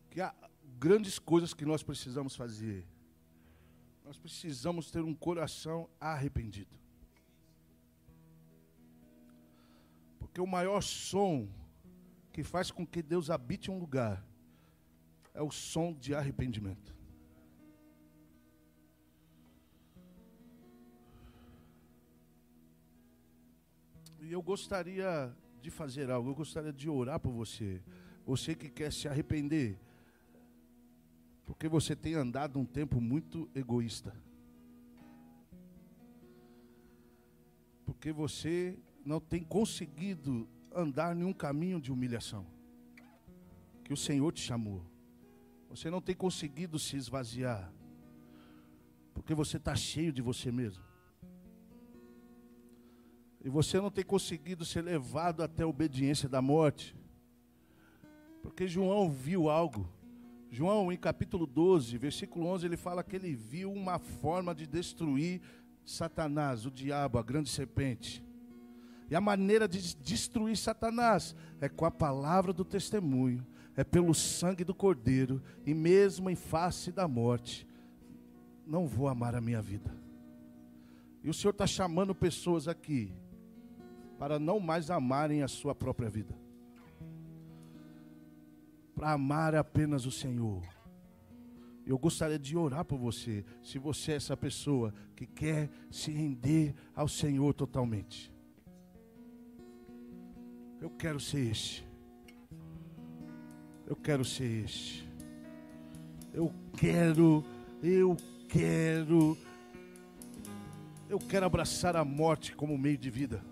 Que 0.09 0.21
há 0.21 0.33
grandes 0.79 1.19
coisas 1.19 1.53
que 1.53 1.65
nós 1.65 1.83
precisamos 1.83 2.35
fazer. 2.35 2.85
Nós 4.03 4.17
precisamos 4.17 4.91
ter 4.91 5.01
um 5.01 5.13
coração 5.13 5.89
arrependido. 5.99 6.77
Porque 10.19 10.41
o 10.41 10.47
maior 10.47 10.81
som 10.81 11.47
que 12.31 12.43
faz 12.43 12.71
com 12.71 12.85
que 12.85 13.01
Deus 13.01 13.29
habite 13.29 13.69
um 13.69 13.79
lugar 13.79 14.25
é 15.33 15.41
o 15.41 15.51
som 15.51 15.93
de 15.93 16.13
arrependimento. 16.13 16.95
E 24.19 24.31
eu 24.31 24.41
gostaria 24.41 25.35
de 25.63 25.71
fazer 25.71 26.11
algo, 26.11 26.29
eu 26.29 26.35
gostaria 26.35 26.73
de 26.73 26.89
orar 26.89 27.19
por 27.19 27.31
você. 27.31 27.81
Você 28.25 28.53
que 28.53 28.69
quer 28.69 28.91
se 28.91 29.07
arrepender, 29.07 29.79
porque 31.45 31.69
você 31.69 31.95
tem 31.95 32.15
andado 32.15 32.59
um 32.59 32.65
tempo 32.65 32.99
muito 32.99 33.49
egoísta. 33.55 34.13
Porque 37.85 38.11
você 38.11 38.77
não 39.05 39.21
tem 39.21 39.41
conseguido 39.41 40.47
andar 40.75 41.15
em 41.15 41.23
um 41.23 41.33
caminho 41.33 41.79
de 41.79 41.91
humilhação 41.91 42.45
que 43.85 43.93
o 43.93 43.97
Senhor 43.97 44.31
te 44.33 44.41
chamou. 44.41 44.85
Você 45.69 45.89
não 45.89 46.01
tem 46.01 46.15
conseguido 46.15 46.77
se 46.77 46.97
esvaziar, 46.97 47.71
porque 49.13 49.33
você 49.33 49.57
está 49.57 49.75
cheio 49.75 50.11
de 50.11 50.21
você 50.21 50.51
mesmo. 50.51 50.83
E 53.43 53.49
você 53.49 53.81
não 53.81 53.91
tem 53.91 54.05
conseguido 54.05 54.63
ser 54.63 54.81
levado 54.81 55.43
até 55.43 55.63
a 55.63 55.67
obediência 55.67 56.29
da 56.29 56.41
morte, 56.41 56.95
porque 58.41 58.67
João 58.67 59.11
viu 59.11 59.49
algo. 59.49 59.89
João, 60.49 60.91
em 60.91 60.97
capítulo 60.97 61.45
12, 61.45 61.97
versículo 61.97 62.45
11, 62.47 62.65
ele 62.65 62.77
fala 62.77 63.03
que 63.03 63.15
ele 63.15 63.35
viu 63.35 63.71
uma 63.71 63.99
forma 63.99 64.55
de 64.55 64.65
destruir 64.65 65.41
Satanás, 65.83 66.65
o 66.65 66.71
diabo, 66.71 67.17
a 67.17 67.23
grande 67.23 67.49
serpente. 67.49 68.23
E 69.09 69.15
a 69.15 69.19
maneira 69.19 69.67
de 69.67 69.95
destruir 69.95 70.55
Satanás 70.55 71.35
é 71.59 71.67
com 71.67 71.85
a 71.85 71.91
palavra 71.91 72.53
do 72.53 72.63
testemunho, 72.63 73.45
é 73.75 73.83
pelo 73.83 74.13
sangue 74.13 74.63
do 74.63 74.73
Cordeiro, 74.73 75.41
e 75.65 75.73
mesmo 75.73 76.29
em 76.29 76.35
face 76.35 76.91
da 76.91 77.07
morte, 77.07 77.67
não 78.65 78.87
vou 78.87 79.09
amar 79.09 79.35
a 79.35 79.41
minha 79.41 79.61
vida. 79.61 79.93
E 81.23 81.29
o 81.29 81.33
Senhor 81.33 81.51
está 81.51 81.67
chamando 81.67 82.15
pessoas 82.15 82.67
aqui 82.67 83.13
para 84.23 84.39
não 84.39 84.57
mais 84.57 84.89
amarem 84.89 85.43
a 85.43 85.49
sua 85.49 85.75
própria 85.75 86.09
vida, 86.09 86.33
para 88.95 89.11
amar 89.11 89.53
apenas 89.53 90.05
o 90.05 90.11
Senhor. 90.11 90.63
Eu 91.85 91.97
gostaria 91.97 92.39
de 92.39 92.55
orar 92.55 92.85
por 92.85 92.97
você, 92.97 93.43
se 93.61 93.77
você 93.77 94.13
é 94.13 94.15
essa 94.15 94.37
pessoa 94.37 94.93
que 95.13 95.27
quer 95.27 95.69
se 95.91 96.09
render 96.09 96.73
ao 96.95 97.05
Senhor 97.05 97.53
totalmente. 97.53 98.33
Eu 100.79 100.89
quero 100.91 101.19
ser 101.19 101.51
este. 101.51 101.85
Eu 103.85 103.97
quero 103.97 104.23
ser 104.23 104.63
este. 104.63 105.05
Eu 106.33 106.49
quero, 106.77 107.43
eu 107.83 108.15
quero, 108.47 109.37
eu 111.09 111.19
quero 111.19 111.45
abraçar 111.45 111.97
a 111.97 112.05
morte 112.05 112.55
como 112.55 112.77
meio 112.77 112.97
de 112.97 113.09
vida. 113.09 113.51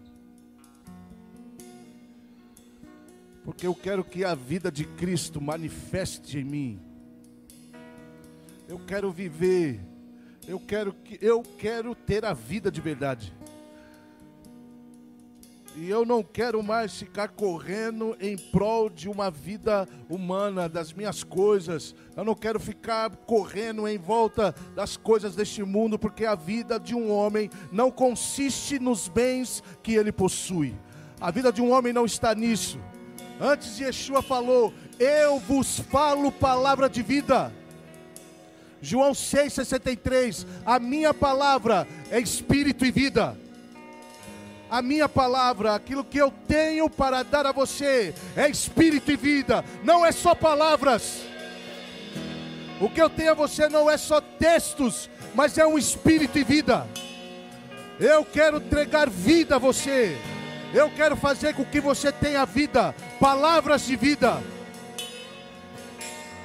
Porque 3.51 3.67
eu 3.67 3.75
quero 3.75 4.01
que 4.01 4.23
a 4.23 4.33
vida 4.33 4.71
de 4.71 4.85
Cristo 4.85 5.41
manifeste 5.41 6.39
em 6.39 6.43
mim. 6.45 6.79
Eu 8.65 8.79
quero 8.79 9.11
viver. 9.11 9.81
Eu 10.47 10.57
quero 10.57 10.93
que 10.93 11.19
eu 11.21 11.43
quero 11.57 11.93
ter 11.93 12.23
a 12.23 12.31
vida 12.31 12.71
de 12.71 12.79
verdade. 12.79 13.33
E 15.75 15.89
eu 15.89 16.05
não 16.05 16.23
quero 16.23 16.63
mais 16.63 16.97
ficar 16.97 17.27
correndo 17.27 18.15
em 18.21 18.37
prol 18.37 18.89
de 18.89 19.09
uma 19.09 19.29
vida 19.29 19.85
humana, 20.09 20.69
das 20.69 20.93
minhas 20.93 21.21
coisas. 21.21 21.93
Eu 22.15 22.23
não 22.23 22.35
quero 22.35 22.57
ficar 22.57 23.09
correndo 23.17 23.85
em 23.85 23.97
volta 23.97 24.55
das 24.73 24.95
coisas 24.95 25.35
deste 25.35 25.61
mundo, 25.61 25.99
porque 25.99 26.23
a 26.23 26.35
vida 26.35 26.79
de 26.79 26.95
um 26.95 27.11
homem 27.11 27.49
não 27.69 27.91
consiste 27.91 28.79
nos 28.79 29.09
bens 29.09 29.61
que 29.83 29.93
ele 29.93 30.13
possui. 30.13 30.73
A 31.19 31.29
vida 31.29 31.51
de 31.51 31.61
um 31.61 31.71
homem 31.73 31.91
não 31.91 32.05
está 32.05 32.33
nisso. 32.33 32.79
Antes 33.41 33.79
Yeshua 33.79 34.21
falou: 34.21 34.73
Eu 34.99 35.39
vos 35.39 35.79
falo 35.79 36.31
palavra 36.31 36.87
de 36.87 37.01
vida. 37.01 37.51
João 38.81 39.11
6,63: 39.11 40.45
A 40.65 40.79
minha 40.79 41.13
palavra 41.13 41.87
é 42.09 42.19
espírito 42.19 42.85
e 42.85 42.91
vida 42.91 43.35
a 44.71 44.81
minha 44.81 45.09
palavra, 45.09 45.75
aquilo 45.75 46.01
que 46.01 46.17
eu 46.17 46.33
tenho 46.47 46.89
para 46.89 47.23
dar 47.23 47.45
a 47.45 47.51
você, 47.51 48.15
é 48.37 48.47
espírito 48.49 49.11
e 49.11 49.17
vida, 49.17 49.65
não 49.83 50.05
é 50.05 50.13
só 50.13 50.33
palavras. 50.33 51.23
O 52.79 52.89
que 52.89 53.01
eu 53.01 53.09
tenho 53.09 53.31
a 53.31 53.35
você 53.35 53.67
não 53.67 53.91
é 53.91 53.97
só 53.97 54.21
textos, 54.21 55.09
mas 55.35 55.57
é 55.57 55.67
um 55.67 55.77
espírito 55.77 56.39
e 56.39 56.45
vida. 56.45 56.87
Eu 57.99 58.23
quero 58.23 58.57
entregar 58.57 59.09
vida 59.09 59.57
a 59.57 59.59
você. 59.59 60.17
Eu 60.73 60.89
quero 60.89 61.17
fazer 61.17 61.53
com 61.53 61.65
que 61.65 61.81
você 61.81 62.11
tenha 62.11 62.45
vida, 62.45 62.95
palavras 63.19 63.85
de 63.85 63.95
vida. 63.95 64.41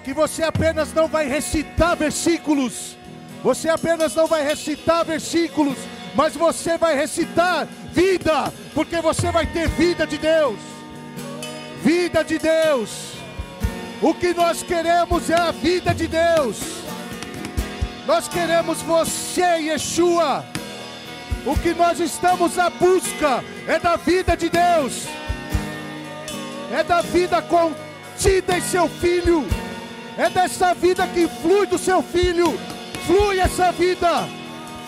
Que 0.04 0.12
você 0.12 0.42
apenas 0.42 0.92
não 0.92 1.06
vai 1.06 1.28
recitar 1.28 1.96
versículos. 1.96 2.96
Você 3.42 3.68
apenas 3.68 4.14
não 4.14 4.26
vai 4.26 4.42
recitar 4.42 5.04
versículos, 5.04 5.78
mas 6.14 6.34
você 6.34 6.76
vai 6.76 6.96
recitar 6.96 7.68
vida, 7.92 8.52
porque 8.74 9.00
você 9.00 9.30
vai 9.30 9.46
ter 9.46 9.68
vida 9.68 10.06
de 10.06 10.18
Deus. 10.18 10.58
Vida 11.82 12.24
de 12.24 12.38
Deus. 12.38 13.12
O 14.02 14.12
que 14.12 14.34
nós 14.34 14.62
queremos 14.62 15.30
é 15.30 15.34
a 15.34 15.52
vida 15.52 15.94
de 15.94 16.08
Deus. 16.08 16.58
Nós 18.06 18.26
queremos 18.26 18.82
você, 18.82 19.60
Yeshua. 19.60 20.44
O 21.46 21.56
que 21.56 21.72
nós 21.74 22.00
estamos 22.00 22.58
à 22.58 22.68
busca 22.68 23.44
é 23.66 23.78
da 23.78 23.96
vida 23.96 24.36
de 24.36 24.48
Deus. 24.48 25.04
É 26.72 26.82
da 26.82 27.00
vida 27.00 27.40
contida 27.40 28.58
em 28.58 28.60
seu 28.60 28.88
filho. 28.88 29.46
É 30.18 30.28
dessa 30.28 30.74
vida 30.74 31.06
que 31.06 31.28
flui 31.28 31.66
do 31.66 31.78
seu 31.78 32.02
filho. 32.02 32.58
Flui 33.06 33.38
essa 33.38 33.70
vida. 33.70 34.28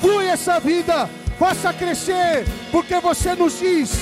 Flui 0.00 0.26
essa 0.26 0.58
vida 0.58 1.08
faça 1.38 1.72
crescer, 1.72 2.44
porque 2.72 2.98
você 2.98 3.34
nos 3.34 3.60
diz, 3.60 3.92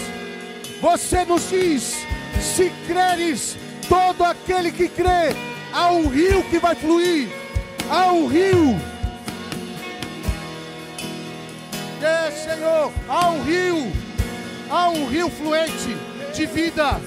você 0.80 1.24
nos 1.24 1.50
diz, 1.50 1.94
se 2.40 2.72
creres, 2.86 3.56
todo 3.88 4.24
aquele 4.24 4.72
que 4.72 4.88
crê, 4.88 5.36
há 5.72 5.92
um 5.92 6.08
rio 6.08 6.42
que 6.44 6.58
vai 6.58 6.74
fluir, 6.74 7.28
há 7.90 8.10
um 8.10 8.26
rio. 8.26 8.95
Senhor, 12.30 12.92
há 13.08 13.30
um 13.30 13.42
rio, 13.42 13.92
há 14.70 14.88
um 14.88 15.06
rio 15.06 15.30
fluente 15.30 15.96
de 16.34 16.46
vida, 16.46 17.00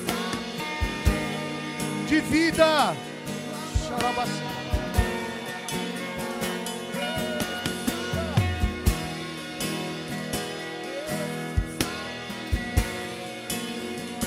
de 2.08 2.20
vida. 2.22 2.96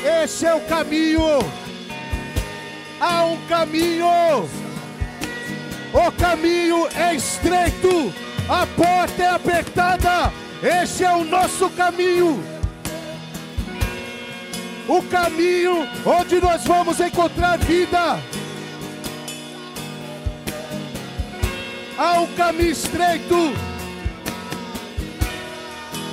Esse 0.04 0.46
é 0.46 0.54
o 0.54 0.60
caminho. 0.62 1.20
Há 3.00 3.24
um 3.24 3.36
caminho. 3.46 4.06
O 5.92 6.12
caminho 6.12 6.88
é 6.96 7.14
estreito, 7.14 8.12
a 8.48 8.66
porta 8.66 9.22
é 9.22 9.28
apertada. 9.28 10.41
Esse 10.62 11.04
é 11.04 11.12
o 11.12 11.24
nosso 11.24 11.68
caminho. 11.70 12.40
O 14.88 15.02
caminho 15.02 15.88
onde 16.06 16.40
nós 16.40 16.64
vamos 16.64 17.00
encontrar 17.00 17.58
vida. 17.58 18.20
Há 21.98 22.20
um 22.20 22.26
caminho 22.34 22.70
estreito. 22.70 23.52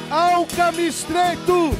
Há 0.10 0.40
um 0.40 0.46
caminho 0.46 0.90
estreito. 0.90 1.78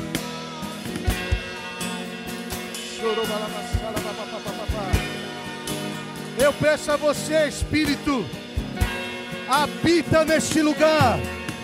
Eu 6.38 6.54
peço 6.54 6.92
a 6.92 6.98
você, 6.98 7.48
Espírito, 7.48 8.26
habita 9.50 10.24
neste 10.24 10.62
lugar, 10.62 11.20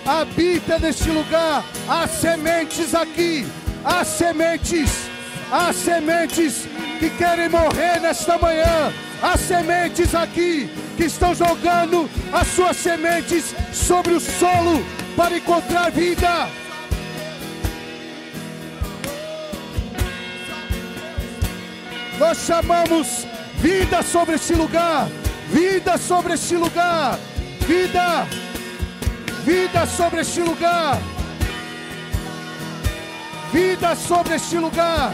habita 0.06 0.78
neste 0.80 1.10
lugar. 1.10 1.64
Há 1.88 2.08
sementes 2.08 2.94
aqui, 2.94 3.46
há 3.84 4.04
sementes, 4.06 5.10
há 5.52 5.74
sementes 5.74 6.68
que 7.00 7.10
querem 7.10 7.50
morrer 7.50 8.00
nesta 8.00 8.38
manhã. 8.38 8.94
Há 9.22 9.38
sementes 9.38 10.14
aqui 10.14 10.70
que 10.96 11.06
estão 11.06 11.34
jogando 11.34 12.10
as 12.32 12.48
suas 12.50 12.78
sementes 12.78 13.56
sobre 13.74 14.14
o 14.14 14.20
solo 14.20 14.86
para 15.16 15.38
encontrar 15.38 15.90
vida. 15.92 16.48
Nós 22.20 22.38
chamamos 22.46 23.26
vida 23.56 24.02
sobre 24.04 24.36
este 24.36 24.54
lugar, 24.54 25.08
vida 25.52 25.98
sobre 25.98 26.34
este 26.34 26.56
lugar, 26.56 27.20
vida, 27.68 28.26
vida 29.46 29.86
sobre 29.86 30.22
este 30.22 30.42
lugar, 30.42 31.00
vida 33.54 33.96
sobre 33.96 34.36
este 34.36 34.58
lugar. 34.58 35.14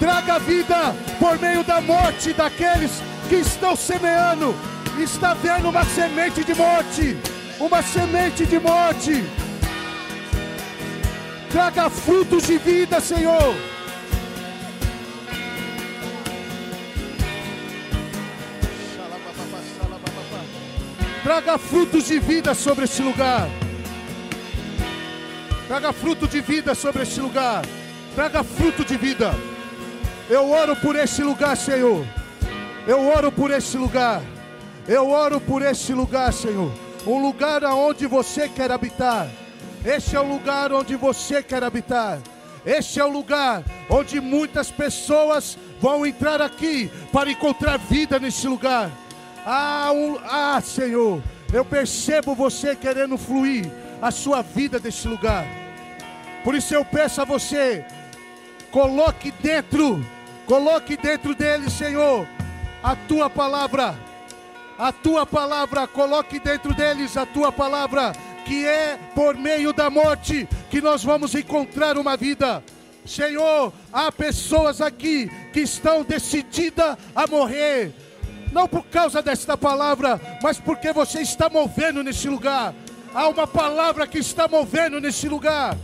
Traga 0.00 0.38
vida 0.38 0.94
por 1.18 1.38
meio 1.38 1.62
da 1.62 1.80
morte 1.80 2.32
daqueles 2.32 3.02
que 3.28 3.36
estão 3.36 3.76
semeando. 3.76 4.54
Está 4.98 5.34
vendo 5.34 5.68
uma 5.68 5.84
semente 5.84 6.42
de 6.42 6.54
morte, 6.54 7.18
uma 7.60 7.82
semente 7.82 8.46
de 8.46 8.58
morte. 8.58 9.24
Traga 11.50 11.90
frutos 11.90 12.46
de 12.46 12.56
vida, 12.58 13.00
Senhor. 13.00 13.54
Traga 21.28 21.58
frutos 21.58 22.06
de 22.06 22.18
vida 22.18 22.54
sobre 22.54 22.86
este 22.86 23.02
lugar. 23.02 23.50
Traga 25.66 25.92
fruto 25.92 26.26
de 26.26 26.40
vida 26.40 26.74
sobre 26.74 27.02
este 27.02 27.20
lugar. 27.20 27.66
Traga 28.14 28.42
fruto 28.42 28.82
de 28.82 28.96
vida. 28.96 29.34
Eu 30.30 30.50
oro 30.50 30.74
por 30.76 30.96
este 30.96 31.22
lugar, 31.22 31.54
Senhor. 31.54 32.02
Eu 32.86 33.06
oro 33.06 33.30
por 33.30 33.50
este 33.50 33.76
lugar. 33.76 34.22
Eu 34.88 35.10
oro 35.10 35.38
por 35.38 35.60
este 35.60 35.92
lugar, 35.92 36.32
Senhor. 36.32 36.72
Um 37.06 37.20
lugar 37.20 37.62
aonde 37.62 38.06
você 38.06 38.48
quer 38.48 38.72
habitar. 38.72 39.28
Este 39.84 40.16
é 40.16 40.20
o 40.20 40.26
lugar 40.26 40.72
onde 40.72 40.96
você 40.96 41.42
quer 41.42 41.62
habitar. 41.62 42.20
Este 42.64 43.00
é 43.00 43.04
o 43.04 43.10
lugar 43.10 43.62
onde 43.90 44.18
muitas 44.18 44.70
pessoas 44.70 45.58
vão 45.78 46.06
entrar 46.06 46.40
aqui 46.40 46.90
para 47.12 47.30
encontrar 47.30 47.76
vida 47.76 48.18
neste 48.18 48.48
lugar. 48.48 48.90
Ah, 49.50 49.90
um, 49.94 50.18
ah, 50.24 50.60
Senhor, 50.60 51.22
eu 51.50 51.64
percebo 51.64 52.34
você 52.34 52.76
querendo 52.76 53.16
fluir 53.16 53.64
a 54.02 54.10
sua 54.10 54.42
vida 54.42 54.78
deste 54.78 55.08
lugar. 55.08 55.46
Por 56.44 56.54
isso 56.54 56.74
eu 56.74 56.84
peço 56.84 57.22
a 57.22 57.24
você, 57.24 57.82
coloque 58.70 59.30
dentro, 59.40 60.04
coloque 60.44 60.98
dentro 60.98 61.34
dele, 61.34 61.70
Senhor, 61.70 62.28
a 62.82 62.94
tua 62.94 63.30
palavra. 63.30 63.98
A 64.78 64.92
tua 64.92 65.24
palavra, 65.24 65.86
coloque 65.86 66.38
dentro 66.38 66.74
deles 66.74 67.16
a 67.16 67.24
tua 67.24 67.50
palavra, 67.50 68.12
que 68.44 68.66
é 68.66 68.98
por 69.14 69.34
meio 69.34 69.72
da 69.72 69.88
morte 69.88 70.46
que 70.70 70.82
nós 70.82 71.02
vamos 71.02 71.34
encontrar 71.34 71.96
uma 71.96 72.18
vida. 72.18 72.62
Senhor, 73.06 73.72
há 73.90 74.12
pessoas 74.12 74.82
aqui 74.82 75.30
que 75.54 75.60
estão 75.60 76.02
decididas 76.02 76.98
a 77.16 77.26
morrer 77.26 77.94
não 78.52 78.68
por 78.68 78.84
causa 78.86 79.22
desta 79.22 79.56
palavra, 79.56 80.20
mas 80.42 80.58
porque 80.58 80.92
você 80.92 81.20
está 81.20 81.48
movendo 81.48 82.02
neste 82.02 82.28
lugar. 82.28 82.74
Há 83.14 83.28
uma 83.28 83.46
palavra 83.46 84.06
que 84.06 84.18
está 84.18 84.46
movendo 84.46 85.00
neste 85.00 85.28
lugar. 85.28 85.76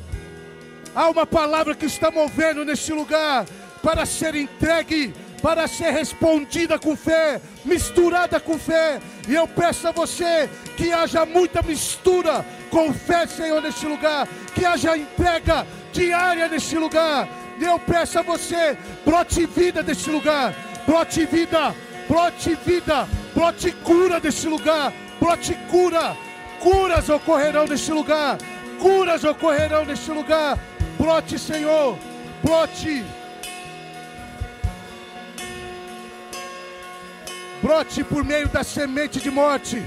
Há 0.95 1.09
uma 1.09 1.27
palavra 1.27 1.75
que 1.75 1.87
está 1.87 2.11
movendo 2.11 2.65
neste 2.65 2.93
lugar 2.93 3.47
para 3.83 4.07
ser 4.07 4.35
entregue, 4.35 5.13
para 5.43 5.67
ser 5.67 5.91
respondida 5.91 6.79
com 6.79 6.97
fé, 6.97 7.41
misturada 7.65 8.39
com 8.39 8.59
fé. 8.59 9.01
E 9.29 9.35
eu 9.35 9.49
peço 9.49 9.89
a 9.89 9.93
você 9.93 10.49
que 10.77 10.93
haja 10.93 11.27
muita 11.27 11.63
mistura 11.63 12.45
com 12.71 12.93
fé, 12.93 13.27
Senhor, 13.27 13.61
neste 13.61 13.87
lugar, 13.87 14.29
que 14.55 14.65
haja 14.65 14.97
entrega 14.97 15.67
diária 15.93 16.49
neste 16.49 16.77
lugar. 16.77 17.29
E 17.59 17.65
eu 17.65 17.79
peço 17.79 18.19
a 18.19 18.23
você, 18.23 18.77
brote 19.05 19.47
vida 19.47 19.83
deste 19.83 20.11
lugar, 20.11 20.55
brote 20.87 21.25
vida 21.27 21.75
brote 22.09 22.55
vida, 22.55 23.09
brote 23.35 23.73
cura 23.83 24.21
deste 24.21 24.49
lugar, 24.49 24.93
brote 25.21 25.55
cura, 25.71 26.17
curas 26.61 27.09
ocorrerão 27.09 27.67
neste 27.67 27.93
lugar, 27.93 28.39
curas 28.79 29.25
ocorrerão 29.25 29.85
neste 29.85 30.11
lugar, 30.11 30.59
brote, 30.99 31.39
Senhor, 31.39 31.99
brote. 32.43 33.05
Brote 37.63 38.05
por 38.05 38.23
meio 38.25 38.47
da 38.49 38.63
semente 38.63 39.21
de 39.21 39.31
morte, 39.31 39.83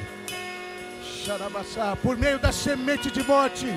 por 2.01 2.17
meio 2.17 2.39
da 2.39 2.51
semente 2.51 3.11
de 3.11 3.23
morte, 3.23 3.67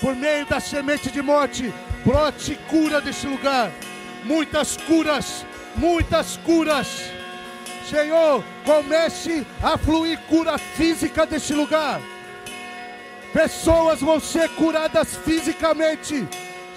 por 0.00 0.16
meio 0.16 0.46
da 0.46 0.60
semente 0.60 1.10
de 1.10 1.20
morte, 1.20 1.74
brote 2.04 2.54
cura 2.68 3.02
deste 3.02 3.26
lugar, 3.26 3.70
muitas 4.24 4.78
curas, 4.78 5.44
muitas 5.76 6.38
curas. 6.38 7.19
Senhor, 7.90 8.44
comece 8.64 9.44
a 9.60 9.76
fluir 9.76 10.16
cura 10.28 10.56
física 10.56 11.26
deste 11.26 11.52
lugar. 11.52 12.00
Pessoas 13.32 14.00
vão 14.00 14.20
ser 14.20 14.48
curadas 14.50 15.16
fisicamente. 15.16 16.24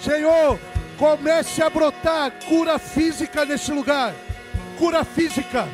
Senhor, 0.00 0.58
comece 0.98 1.62
a 1.62 1.70
brotar 1.70 2.32
cura 2.48 2.80
física 2.80 3.44
neste 3.44 3.70
lugar. 3.70 4.12
Cura 4.76 5.04
física. 5.04 5.68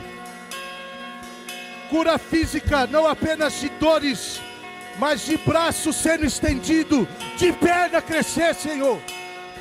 Cura 1.89 2.19
física, 2.19 2.87
não 2.87 3.09
apenas 3.09 3.59
de 3.61 3.71
dores, 3.71 4.43
mas 4.99 5.25
de 5.25 5.39
braço 5.39 5.91
sendo 5.91 6.27
estendido, 6.27 7.09
de 7.39 7.51
perna 7.51 8.03
crescer, 8.03 8.55
Senhor 8.55 9.01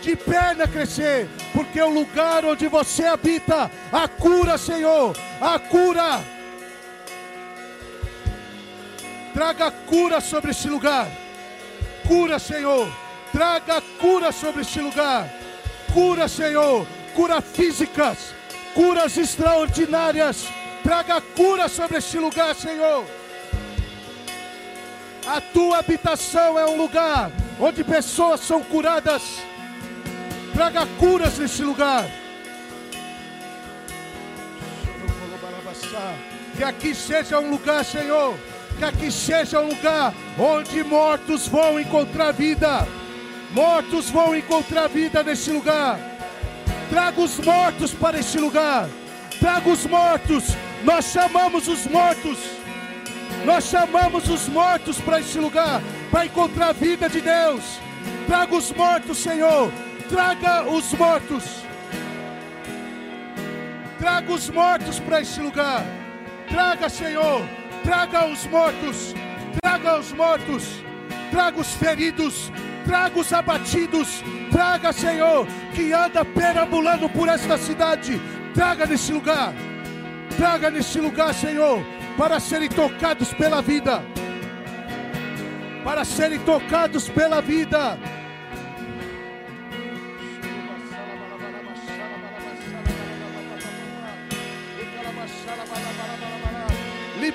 de 0.02 0.16
perna 0.16 0.68
crescer, 0.68 1.28
porque 1.54 1.82
o 1.82 1.90
lugar 1.90 2.46
onde 2.46 2.68
você 2.68 3.06
habita, 3.06 3.70
a 3.92 4.08
cura, 4.08 4.58
Senhor, 4.58 5.16
a 5.42 5.60
cura. 5.60 6.22
Traga 9.34 9.72
cura 9.72 10.20
sobre 10.22 10.52
este 10.52 10.70
lugar. 10.70 11.08
Cura, 12.08 12.40
Senhor. 12.40 12.92
Traga 13.32 13.82
cura 14.00 14.32
sobre 14.32 14.62
este 14.62 14.80
lugar. 14.80 15.30
Cura, 15.94 16.28
Senhor. 16.28 16.86
Cura 17.16 17.42
físicas, 17.42 18.34
curas 18.74 19.18
extraordinárias. 19.18 20.48
Traga 20.84 21.22
cura 21.22 21.68
sobre 21.68 21.98
este 21.98 22.18
lugar, 22.18 22.56
Senhor. 22.56 23.06
A 25.28 25.42
tua 25.42 25.80
habitação 25.80 26.58
é 26.58 26.66
um 26.66 26.78
lugar 26.78 27.32
onde 27.60 27.84
pessoas 27.84 28.40
são 28.40 28.64
curadas 28.64 29.22
Traga 30.60 30.86
curas 31.00 31.38
neste 31.38 31.64
lugar. 31.64 32.06
Que 36.58 36.64
aqui 36.66 36.94
seja 36.94 37.40
um 37.40 37.50
lugar, 37.50 37.86
Senhor, 37.86 38.38
que 38.78 38.84
aqui 38.84 39.10
seja 39.10 39.62
um 39.62 39.70
lugar 39.70 40.14
onde 40.38 40.84
mortos 40.84 41.48
vão 41.48 41.80
encontrar 41.80 42.34
vida. 42.34 42.86
Mortos 43.52 44.10
vão 44.10 44.36
encontrar 44.36 44.90
vida 44.90 45.24
neste 45.24 45.50
lugar. 45.50 45.98
Traga 46.90 47.22
os 47.22 47.40
mortos 47.40 47.94
para 47.94 48.20
este 48.20 48.38
lugar. 48.38 48.90
Traga 49.40 49.70
os 49.70 49.86
mortos. 49.86 50.44
Nós 50.84 51.06
chamamos 51.06 51.70
os 51.70 51.88
mortos. 51.88 52.38
Nós 53.46 53.64
chamamos 53.64 54.28
os 54.28 54.50
mortos 54.50 55.00
para 55.00 55.22
este 55.22 55.38
lugar, 55.38 55.82
para 56.12 56.26
encontrar 56.26 56.72
a 56.72 56.74
vida 56.74 57.08
de 57.08 57.22
Deus. 57.22 57.64
Traga 58.28 58.58
os 58.58 58.70
mortos, 58.74 59.20
Senhor. 59.20 59.72
Traga 60.10 60.64
os 60.64 60.92
mortos. 60.94 61.64
Traga 64.00 64.34
os 64.34 64.50
mortos 64.50 65.00
para 65.00 65.22
este 65.22 65.40
lugar. 65.40 65.84
Traga, 66.50 66.90
Senhor. 66.90 67.48
Traga 67.84 68.26
os 68.26 68.46
mortos. 68.48 69.14
Traga 69.62 70.00
os 70.00 70.12
mortos. 70.12 70.64
Traga 71.30 71.62
os 71.62 71.74
feridos. 71.76 72.52
Traga 72.86 73.20
os 73.20 73.32
abatidos. 73.32 74.24
Traga, 74.52 74.92
Senhor, 74.92 75.46
que 75.76 75.94
anda 75.94 76.26
perambulando 76.26 77.08
por 77.08 77.30
esta 77.30 77.56
cidade. 77.56 78.20
Traga 78.56 78.88
neste 78.88 79.14
lugar. 79.14 79.54
Traga 80.36 80.72
neste 80.72 81.00
lugar, 81.00 81.34
Senhor, 81.36 81.84
para 82.18 82.40
serem 82.40 82.70
tocados 82.70 83.32
pela 83.34 83.62
vida. 83.62 84.02
Para 85.84 86.04
serem 86.04 86.40
tocados 86.40 87.08
pela 87.10 87.42
vida. 87.42 88.00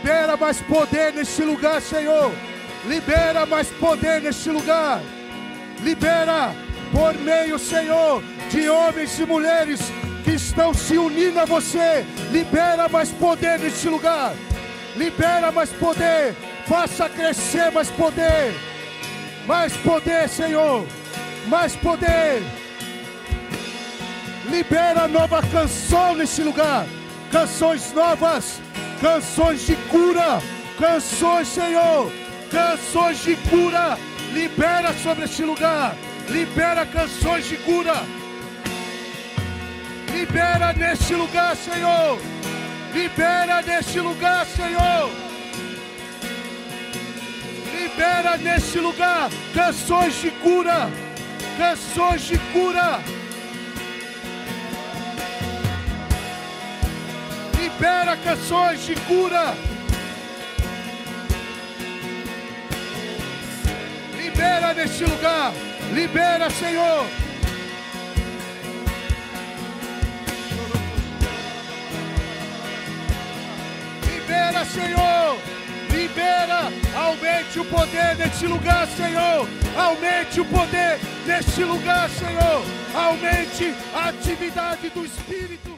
Libera 0.05 0.37
mais 0.37 0.61
poder 0.61 1.15
neste 1.15 1.43
lugar, 1.43 1.81
Senhor. 1.81 2.31
Libera 2.87 3.47
mais 3.47 3.71
poder 3.71 4.21
neste 4.21 4.51
lugar. 4.51 5.01
Libera 5.81 6.55
por 6.93 7.15
meio, 7.15 7.59
Senhor, 7.59 8.23
de 8.51 8.69
homens 8.69 9.19
e 9.19 9.25
mulheres 9.25 9.81
que 10.23 10.33
estão 10.33 10.75
se 10.75 10.99
unindo 10.99 11.41
a 11.41 11.47
você. 11.47 12.05
Libera 12.31 12.87
mais 12.87 13.13
poder 13.13 13.59
neste 13.59 13.89
lugar. 13.89 14.35
Libera 14.95 15.51
mais 15.51 15.71
poder. 15.71 16.37
Faça 16.67 17.09
crescer 17.09 17.73
mais 17.73 17.89
poder. 17.89 18.55
Mais 19.47 19.75
poder, 19.79 20.29
Senhor. 20.29 20.87
Mais 21.47 21.75
poder. 21.77 22.43
Libera 24.51 25.09
nova 25.09 25.41
canção 25.41 26.15
neste 26.15 26.43
lugar. 26.43 26.85
Canções 27.33 27.91
novas. 27.95 28.61
Canções 29.05 29.67
de 29.67 29.77
cura. 29.91 30.41
Canções, 30.79 31.49
Senhor. 31.49 32.11
Canções 32.51 33.19
de 33.23 33.37
cura. 33.51 33.99
Libera 34.33 34.95
sobre 34.95 35.27
este 35.27 35.43
lugar. 35.43 35.95
Libera 36.31 36.87
canções 36.87 37.45
de 37.45 37.59
cura. 37.59 37.97
Libera 40.11 40.73
neste 40.73 41.15
lugar, 41.15 41.55
Senhor. 41.55 42.19
Libera 42.95 43.61
neste 43.61 44.01
lugar, 44.01 44.47
Senhor. 44.47 45.11
Libera 47.79 48.39
neste 48.39 48.79
lugar 48.79 49.29
canções 49.53 50.15
de 50.23 50.31
cura. 50.31 50.91
Canções 51.59 52.23
de 52.23 52.39
cura. 52.55 53.01
Libera 57.65 58.15
canções 58.19 58.85
de 58.85 58.95
cura. 58.95 59.57
Libera 64.19 64.75
neste 64.75 65.03
lugar. 65.05 65.51
Libera, 65.95 66.51
Senhor. 66.51 67.07
Libera, 74.13 74.65
Senhor. 74.67 75.39
Libera. 75.89 76.71
Aumente 76.95 77.61
o 77.61 77.65
poder 77.65 78.17
neste 78.19 78.47
lugar, 78.47 78.87
Senhor. 78.89 79.49
Aumente 79.75 80.39
o 80.39 80.45
poder 80.45 81.01
neste 81.25 81.65
lugar, 81.65 82.11
Senhor. 82.11 82.63
Aumente 82.95 83.75
a 83.95 84.11
atividade 84.11 84.91
do 84.91 85.07
Espírito. 85.07 85.74